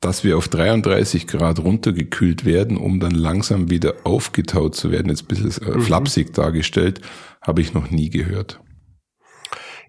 dass 0.00 0.24
wir 0.24 0.38
auf 0.38 0.48
33 0.48 1.26
Grad 1.26 1.58
runtergekühlt 1.58 2.44
werden, 2.44 2.76
um 2.76 3.00
dann 3.00 3.12
langsam 3.12 3.70
wieder 3.70 3.94
aufgetaut 4.04 4.74
zu 4.74 4.90
werden, 4.90 5.08
jetzt 5.10 5.24
ein 5.24 5.26
bisschen 5.26 5.66
äh, 5.66 5.76
mhm. 5.76 5.82
flapsig 5.82 6.32
dargestellt, 6.32 7.00
habe 7.42 7.60
ich 7.60 7.74
noch 7.74 7.90
nie 7.90 8.10
gehört. 8.10 8.60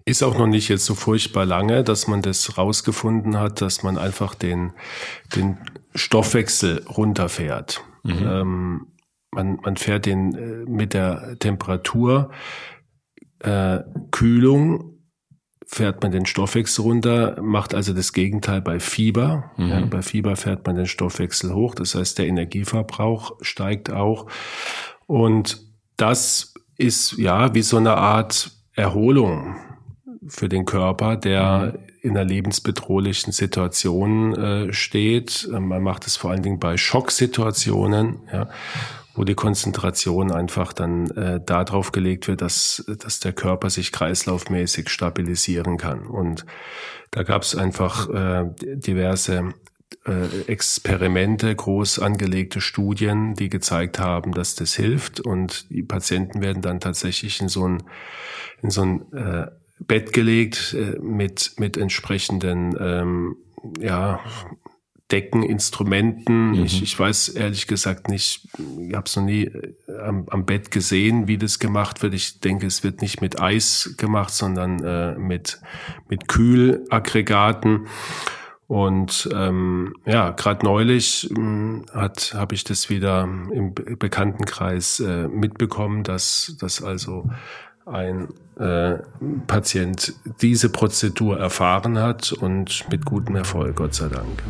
Ist 0.04 0.22
auch 0.22 0.36
noch 0.36 0.48
nicht 0.48 0.68
jetzt 0.68 0.84
so 0.84 0.94
furchtbar 0.94 1.46
lange, 1.46 1.84
dass 1.84 2.08
man 2.08 2.22
das 2.22 2.58
rausgefunden 2.58 3.38
hat, 3.38 3.60
dass 3.60 3.82
man 3.82 3.96
einfach 3.98 4.34
den, 4.34 4.72
den 5.36 5.58
Stoffwechsel 5.94 6.84
runterfährt. 6.88 7.84
Mhm. 8.02 8.26
Ähm, 8.26 8.86
man, 9.30 9.60
man 9.62 9.76
fährt 9.76 10.06
den 10.06 10.34
äh, 10.34 10.70
mit 10.70 10.92
der 10.92 11.38
Temperatur 11.38 12.30
äh, 13.38 13.80
Kühlung 14.10 14.91
fährt 15.66 16.02
man 16.02 16.12
den 16.12 16.26
Stoffwechsel 16.26 16.84
runter, 16.84 17.40
macht 17.40 17.74
also 17.74 17.92
das 17.92 18.12
Gegenteil 18.12 18.60
bei 18.60 18.80
Fieber. 18.80 19.50
Mhm. 19.56 19.68
Ja, 19.68 19.80
bei 19.86 20.02
Fieber 20.02 20.36
fährt 20.36 20.66
man 20.66 20.76
den 20.76 20.86
Stoffwechsel 20.86 21.54
hoch, 21.54 21.74
das 21.74 21.94
heißt 21.94 22.18
der 22.18 22.26
Energieverbrauch 22.26 23.36
steigt 23.40 23.90
auch. 23.90 24.26
Und 25.06 25.62
das 25.96 26.54
ist 26.78 27.18
ja 27.18 27.54
wie 27.54 27.62
so 27.62 27.76
eine 27.76 27.96
Art 27.96 28.50
Erholung 28.74 29.56
für 30.26 30.48
den 30.48 30.64
Körper, 30.64 31.16
der 31.16 31.74
mhm. 31.74 31.91
In 32.02 32.10
einer 32.10 32.24
lebensbedrohlichen 32.24 33.32
Situation 33.32 34.34
äh, 34.34 34.72
steht. 34.72 35.48
Man 35.50 35.82
macht 35.82 36.06
es 36.06 36.16
vor 36.16 36.30
allen 36.30 36.42
Dingen 36.42 36.58
bei 36.58 36.76
Schocksituationen. 36.76 38.20
Ja 38.32 38.48
wo 39.14 39.24
die 39.24 39.34
Konzentration 39.34 40.32
einfach 40.32 40.72
dann 40.72 41.10
äh, 41.10 41.40
darauf 41.44 41.92
gelegt 41.92 42.28
wird, 42.28 42.40
dass, 42.40 42.84
dass 42.98 43.20
der 43.20 43.32
Körper 43.32 43.68
sich 43.68 43.92
kreislaufmäßig 43.92 44.88
stabilisieren 44.88 45.76
kann. 45.76 46.06
Und 46.06 46.46
da 47.10 47.22
gab 47.22 47.42
es 47.42 47.54
einfach 47.54 48.08
äh, 48.08 48.50
diverse 48.56 49.52
äh, 50.06 50.40
Experimente, 50.46 51.54
groß 51.54 51.98
angelegte 51.98 52.60
Studien, 52.60 53.34
die 53.34 53.50
gezeigt 53.50 53.98
haben, 53.98 54.32
dass 54.32 54.54
das 54.54 54.74
hilft. 54.74 55.20
Und 55.20 55.70
die 55.70 55.82
Patienten 55.82 56.40
werden 56.40 56.62
dann 56.62 56.80
tatsächlich 56.80 57.40
in 57.40 57.48
so 57.48 57.68
ein, 57.68 57.82
in 58.62 58.70
so 58.70 58.82
ein 58.82 59.12
äh, 59.12 59.46
Bett 59.86 60.12
gelegt 60.12 60.74
äh, 60.78 60.98
mit, 61.00 61.54
mit 61.58 61.76
entsprechenden 61.76 62.76
ähm, 62.78 63.36
ja, 63.78 64.20
Decken, 65.10 65.42
Instrumenten. 65.42 66.52
Mhm. 66.52 66.64
Ich, 66.64 66.82
ich 66.82 66.98
weiß 66.98 67.30
ehrlich 67.30 67.66
gesagt 67.66 68.08
nicht, 68.08 68.48
ich 68.78 68.94
habe 68.94 69.04
es 69.06 69.14
noch 69.14 69.24
nie 69.24 69.44
äh, 69.44 69.74
am, 70.02 70.26
am, 70.30 70.46
Bett 70.46 70.70
gesehen, 70.70 71.28
wie 71.28 71.38
das 71.38 71.58
gemacht 71.58 72.02
wird. 72.02 72.14
Ich 72.14 72.40
denke, 72.40 72.66
es 72.66 72.82
wird 72.82 73.02
nicht 73.02 73.20
mit 73.20 73.40
Eis 73.40 73.94
gemacht, 73.98 74.32
sondern 74.32 74.82
äh, 74.82 75.14
mit, 75.18 75.60
mit 76.08 76.28
Kühlaggregaten. 76.28 77.86
Und 78.68 79.28
ähm, 79.34 79.94
ja, 80.06 80.30
gerade 80.30 80.64
neulich 80.64 81.28
hm, 81.30 81.84
hat 81.92 82.32
habe 82.34 82.54
ich 82.54 82.64
das 82.64 82.88
wieder 82.88 83.24
im 83.24 83.74
Bekanntenkreis 83.74 85.00
äh, 85.00 85.28
mitbekommen, 85.28 86.04
dass, 86.04 86.56
dass 86.58 86.82
also 86.82 87.28
ein 87.84 88.28
äh, 88.58 88.98
Patient 89.46 90.14
diese 90.40 90.68
Prozedur 90.68 91.38
erfahren 91.38 91.98
hat 91.98 92.32
und 92.32 92.84
mit 92.90 93.04
gutem 93.04 93.36
Erfolg, 93.36 93.76
Gott 93.76 93.94
sei 93.94 94.08
Dank. 94.08 94.42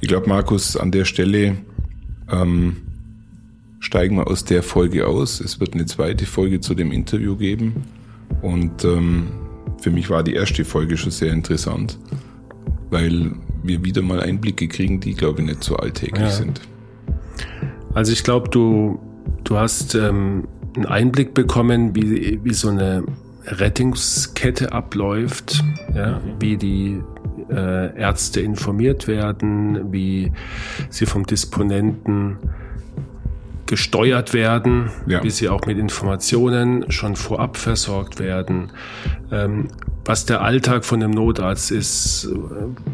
Ich 0.00 0.08
glaube, 0.08 0.28
Markus, 0.28 0.76
an 0.76 0.90
der 0.90 1.04
Stelle 1.04 1.56
ähm, 2.30 2.76
steigen 3.78 4.16
wir 4.16 4.26
aus 4.26 4.44
der 4.44 4.62
Folge 4.62 5.06
aus. 5.06 5.40
Es 5.40 5.60
wird 5.60 5.74
eine 5.74 5.86
zweite 5.86 6.26
Folge 6.26 6.60
zu 6.60 6.74
dem 6.74 6.92
Interview 6.92 7.36
geben. 7.36 7.84
Und 8.40 8.84
ähm, 8.84 9.28
für 9.80 9.90
mich 9.90 10.10
war 10.10 10.22
die 10.22 10.34
erste 10.34 10.64
Folge 10.64 10.96
schon 10.96 11.10
sehr 11.10 11.32
interessant, 11.32 11.98
weil 12.90 13.32
wir 13.62 13.84
wieder 13.84 14.02
mal 14.02 14.20
Einblicke 14.20 14.66
kriegen, 14.68 15.00
die, 15.00 15.14
glaube 15.14 15.40
ich, 15.40 15.46
nicht 15.46 15.62
so 15.62 15.76
alltäglich 15.76 16.22
ja. 16.22 16.30
sind. 16.30 16.60
Also 17.94 18.12
ich 18.12 18.24
glaube, 18.24 18.48
du, 18.48 19.00
du 19.44 19.56
hast 19.56 19.94
ähm, 19.94 20.48
einen 20.76 20.86
Einblick 20.86 21.34
bekommen, 21.34 21.94
wie, 21.94 22.40
wie 22.42 22.54
so 22.54 22.70
eine 22.70 23.04
Rettungskette 23.46 24.72
abläuft, 24.72 25.62
ja, 25.94 26.20
wie 26.38 26.56
die 26.56 27.00
äh, 27.50 27.98
Ärzte 27.98 28.40
informiert 28.40 29.08
werden, 29.08 29.92
wie 29.92 30.32
sie 30.90 31.06
vom 31.06 31.26
Disponenten 31.26 32.38
gesteuert 33.66 34.34
werden, 34.34 34.90
ja. 35.06 35.22
wie 35.22 35.30
sie 35.30 35.48
auch 35.48 35.66
mit 35.66 35.78
Informationen 35.78 36.90
schon 36.90 37.16
vorab 37.16 37.56
versorgt 37.56 38.18
werden, 38.18 38.70
ähm, 39.30 39.68
was 40.04 40.26
der 40.26 40.42
Alltag 40.42 40.84
von 40.84 41.00
dem 41.00 41.12
Notarzt 41.12 41.70
ist, 41.70 42.28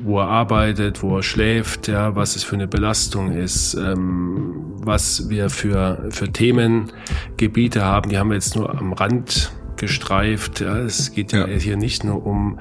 wo 0.05 0.21
er 0.21 0.29
arbeitet, 0.29 1.03
wo 1.03 1.17
er 1.17 1.23
schläft, 1.23 1.89
ja, 1.89 2.15
was 2.15 2.37
es 2.37 2.45
für 2.45 2.57
eine 2.57 2.69
Belastung 2.69 3.33
ist, 3.33 3.75
ähm, 3.75 4.75
was 4.77 5.31
wir 5.31 5.49
für, 5.49 6.07
für 6.11 6.31
Themengebiete 6.31 7.83
haben, 7.83 8.11
die 8.11 8.19
haben 8.19 8.29
wir 8.29 8.35
jetzt 8.35 8.57
nur 8.57 8.79
am 8.79 8.93
Rand 8.93 9.53
gestreift. 9.77 10.61
Ja. 10.61 10.77
Es 10.79 11.13
geht 11.13 11.33
ja, 11.33 11.47
ja. 11.47 11.57
hier 11.57 11.77
nicht 11.77 12.05
nur 12.05 12.27
um 12.27 12.59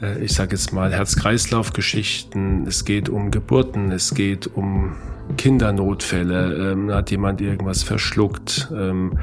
äh, 0.00 0.22
ich 0.22 0.32
sage 0.32 0.52
jetzt 0.52 0.72
mal, 0.72 0.92
Herz-Kreislauf-Geschichten, 0.92 2.66
es 2.66 2.84
geht 2.84 3.08
um 3.08 3.30
Geburten, 3.30 3.90
es 3.92 4.14
geht 4.14 4.46
um 4.46 4.92
Kindernotfälle, 5.36 6.72
ähm, 6.72 6.92
hat 6.92 7.10
jemand 7.10 7.40
irgendwas 7.40 7.82
verschluckt, 7.82 8.68
ähm, 8.74 9.18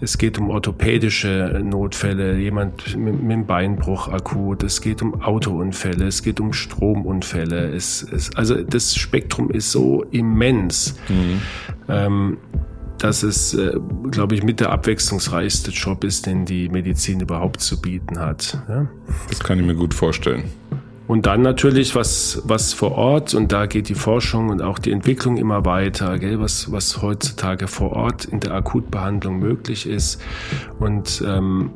es 0.00 0.18
geht 0.18 0.38
um 0.38 0.50
orthopädische 0.50 1.60
Notfälle, 1.62 2.38
jemand 2.38 2.96
mit, 2.96 3.22
mit 3.22 3.32
einem 3.32 3.46
Beinbruch 3.46 4.08
akut, 4.08 4.62
es 4.62 4.80
geht 4.80 5.02
um 5.02 5.22
Autounfälle, 5.22 6.06
es 6.06 6.22
geht 6.22 6.40
um 6.40 6.52
Stromunfälle, 6.52 7.68
es, 7.68 8.02
es, 8.02 8.34
also 8.36 8.54
das 8.62 8.96
Spektrum 8.96 9.50
ist 9.50 9.70
so 9.72 10.04
immens. 10.10 10.96
Mhm. 11.08 11.42
Ähm, 11.88 12.36
dass 12.98 13.22
es, 13.22 13.54
äh, 13.54 13.74
glaube 14.10 14.34
ich, 14.34 14.42
mit 14.42 14.60
der 14.60 14.70
abwechslungsreichste 14.70 15.70
Job 15.70 16.04
ist, 16.04 16.26
den 16.26 16.46
die 16.46 16.68
Medizin 16.68 17.20
überhaupt 17.20 17.60
zu 17.60 17.80
bieten 17.80 18.18
hat. 18.18 18.58
Ja? 18.68 18.86
Das 19.28 19.40
kann 19.40 19.58
ich 19.60 19.66
mir 19.66 19.74
gut 19.74 19.92
vorstellen. 19.92 20.44
Und 21.06 21.26
dann 21.26 21.42
natürlich, 21.42 21.94
was, 21.94 22.42
was 22.44 22.72
vor 22.72 22.92
Ort, 22.92 23.34
und 23.34 23.52
da 23.52 23.66
geht 23.66 23.88
die 23.88 23.94
Forschung 23.94 24.48
und 24.48 24.60
auch 24.60 24.78
die 24.78 24.90
Entwicklung 24.90 25.36
immer 25.36 25.64
weiter, 25.64 26.18
gell, 26.18 26.40
was, 26.40 26.72
was 26.72 27.00
heutzutage 27.00 27.68
vor 27.68 27.92
Ort 27.92 28.24
in 28.24 28.40
der 28.40 28.52
Akutbehandlung 28.52 29.38
möglich 29.38 29.88
ist. 29.88 30.20
Und 30.80 31.22
ähm, 31.26 31.70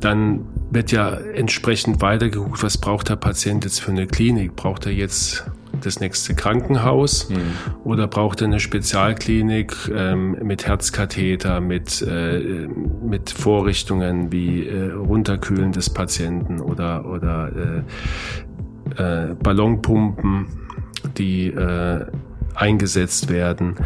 dann 0.00 0.46
wird 0.70 0.92
ja 0.92 1.10
entsprechend 1.10 2.00
weitergeguckt, 2.00 2.62
was 2.62 2.78
braucht 2.78 3.08
der 3.08 3.16
Patient 3.16 3.64
jetzt 3.64 3.80
für 3.80 3.90
eine 3.90 4.06
Klinik? 4.06 4.56
Braucht 4.56 4.86
er 4.86 4.92
jetzt 4.92 5.44
das 5.80 6.00
nächste 6.00 6.34
Krankenhaus 6.34 7.28
mhm. 7.28 7.36
oder 7.84 8.06
braucht 8.06 8.40
er 8.40 8.46
eine 8.46 8.60
Spezialklinik 8.60 9.74
ähm, 9.94 10.36
mit 10.42 10.66
Herzkatheter, 10.66 11.60
mit, 11.60 12.02
äh, 12.02 12.68
mit 13.04 13.30
Vorrichtungen 13.30 14.32
wie 14.32 14.66
äh, 14.66 14.92
Runterkühlen 14.92 15.72
des 15.72 15.90
Patienten 15.90 16.60
oder, 16.60 17.04
oder 17.06 17.48
äh, 17.48 17.82
äh, 18.96 19.34
Ballonpumpen, 19.42 20.46
die 21.16 21.48
äh, 21.48 22.06
eingesetzt 22.54 23.30
werden. 23.30 23.76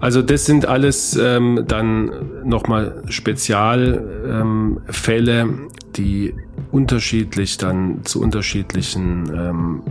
Also 0.00 0.22
das 0.22 0.44
sind 0.44 0.66
alles 0.66 1.16
ähm, 1.16 1.64
dann 1.66 2.10
nochmal 2.44 3.02
Spezialfälle, 3.08 5.40
ähm, 5.40 5.68
die 5.96 6.34
unterschiedlich 6.72 7.56
dann 7.56 8.04
zu 8.04 8.20
unterschiedlichen 8.20 9.32
ähm, 9.34 9.82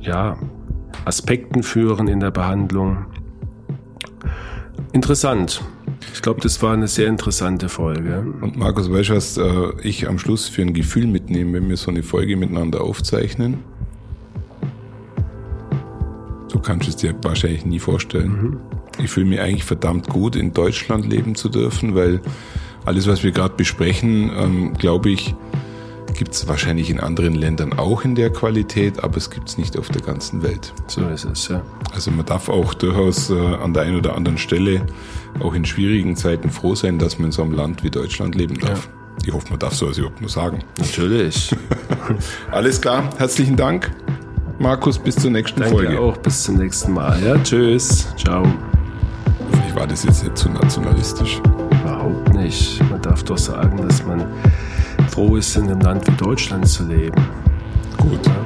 ja, 0.00 0.36
Aspekten 1.04 1.62
führen 1.62 2.08
in 2.08 2.20
der 2.20 2.30
Behandlung. 2.30 3.06
Interessant. 4.92 5.62
Ich 6.12 6.22
glaube, 6.22 6.40
das 6.40 6.62
war 6.62 6.74
eine 6.74 6.88
sehr 6.88 7.08
interessante 7.08 7.68
Folge. 7.68 8.24
Und 8.40 8.56
Markus, 8.56 8.90
weißt 8.90 9.10
du, 9.10 9.14
was 9.14 9.36
äh, 9.36 9.72
ich 9.82 10.08
am 10.08 10.18
Schluss 10.18 10.48
für 10.48 10.62
ein 10.62 10.74
Gefühl 10.74 11.06
mitnehme, 11.06 11.54
wenn 11.54 11.68
wir 11.68 11.76
so 11.76 11.90
eine 11.90 12.02
Folge 12.02 12.36
miteinander 12.36 12.82
aufzeichnen? 12.82 13.58
Du 16.50 16.58
kannst 16.58 16.88
es 16.88 16.96
dir 16.96 17.14
wahrscheinlich 17.22 17.64
nie 17.64 17.78
vorstellen. 17.78 18.30
Mhm. 18.30 18.60
Ich 19.02 19.10
fühle 19.10 19.26
mich 19.26 19.40
eigentlich 19.40 19.64
verdammt 19.64 20.08
gut, 20.08 20.36
in 20.36 20.52
Deutschland 20.52 21.06
leben 21.06 21.34
zu 21.34 21.48
dürfen, 21.48 21.94
weil 21.94 22.20
alles, 22.84 23.06
was 23.06 23.22
wir 23.22 23.30
gerade 23.30 23.54
besprechen, 23.54 24.30
ähm, 24.36 24.74
glaube 24.74 25.10
ich, 25.10 25.34
gibt 26.14 26.34
es 26.34 26.48
wahrscheinlich 26.48 26.90
in 26.90 27.00
anderen 27.00 27.34
Ländern 27.34 27.72
auch 27.72 28.04
in 28.04 28.14
der 28.14 28.30
Qualität, 28.30 29.02
aber 29.02 29.16
es 29.16 29.30
gibt 29.30 29.48
es 29.48 29.58
nicht 29.58 29.78
auf 29.78 29.88
der 29.88 30.02
ganzen 30.02 30.42
Welt. 30.42 30.74
So 30.86 31.02
ist 31.08 31.24
es, 31.24 31.48
ja. 31.48 31.62
Also 31.94 32.10
man 32.10 32.26
darf 32.26 32.48
auch 32.48 32.74
durchaus 32.74 33.30
äh, 33.30 33.34
an 33.34 33.72
der 33.72 33.84
einen 33.84 33.96
oder 33.96 34.16
anderen 34.16 34.36
Stelle 34.36 34.86
auch 35.38 35.54
in 35.54 35.64
schwierigen 35.64 36.16
Zeiten 36.16 36.50
froh 36.50 36.74
sein, 36.74 36.98
dass 36.98 37.18
man 37.18 37.26
in 37.26 37.32
so 37.32 37.42
einem 37.42 37.52
Land 37.52 37.84
wie 37.84 37.90
Deutschland 37.90 38.34
leben 38.34 38.58
darf. 38.58 38.86
Ja. 38.86 39.00
Ich 39.26 39.32
hoffe, 39.32 39.48
man 39.50 39.58
darf 39.58 39.74
sowas 39.74 39.98
überhaupt 39.98 40.20
nur 40.20 40.30
sagen. 40.30 40.60
Natürlich. 40.78 41.54
Alles 42.50 42.80
klar, 42.80 43.10
herzlichen 43.18 43.56
Dank. 43.56 43.90
Markus, 44.60 44.98
bis 44.98 45.16
zur 45.16 45.30
nächsten 45.30 45.60
Danke 45.60 45.74
Folge. 45.74 45.98
auch, 45.98 46.18
bis 46.18 46.42
zum 46.42 46.56
nächsten 46.56 46.92
Mal. 46.92 47.18
Ja, 47.24 47.42
tschüss. 47.42 48.08
Ciao. 48.18 48.46
Ich 49.66 49.74
war 49.74 49.86
das 49.86 50.04
jetzt 50.04 50.22
nicht 50.22 50.36
zu 50.36 50.50
nationalistisch. 50.50 51.40
Überhaupt 51.82 52.34
nicht. 52.34 52.78
Man 52.90 53.00
darf 53.00 53.22
doch 53.22 53.38
sagen, 53.38 53.78
dass 53.88 54.04
man 54.04 54.26
froh 55.08 55.36
ist, 55.36 55.56
in 55.56 55.62
einem 55.64 55.80
Land 55.80 56.06
wie 56.06 56.14
Deutschland 56.22 56.68
zu 56.68 56.84
leben. 56.84 57.16
Gut. 57.96 58.26
Ja, 58.26 58.36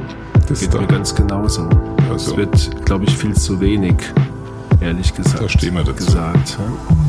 das 0.49 0.61
geht 0.61 0.73
mir 0.73 0.87
ganz 0.87 1.13
genauso. 1.13 1.69
Also. 2.09 2.31
Es 2.31 2.37
wird, 2.37 2.85
glaube 2.87 3.07
ich, 3.07 3.17
viel 3.17 3.35
zu 3.35 3.61
wenig, 3.61 3.97
ehrlich 4.81 5.13
gesagt, 5.13 5.43
da 5.43 5.49
stehen 5.49 5.75
wir 5.75 5.83
dazu. 5.83 5.97
gesagt. 5.97 6.59
Ja. 6.61 7.05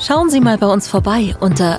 Schauen 0.00 0.30
Sie 0.30 0.40
mal 0.40 0.58
bei 0.58 0.66
uns 0.66 0.88
vorbei 0.88 1.36
unter 1.38 1.78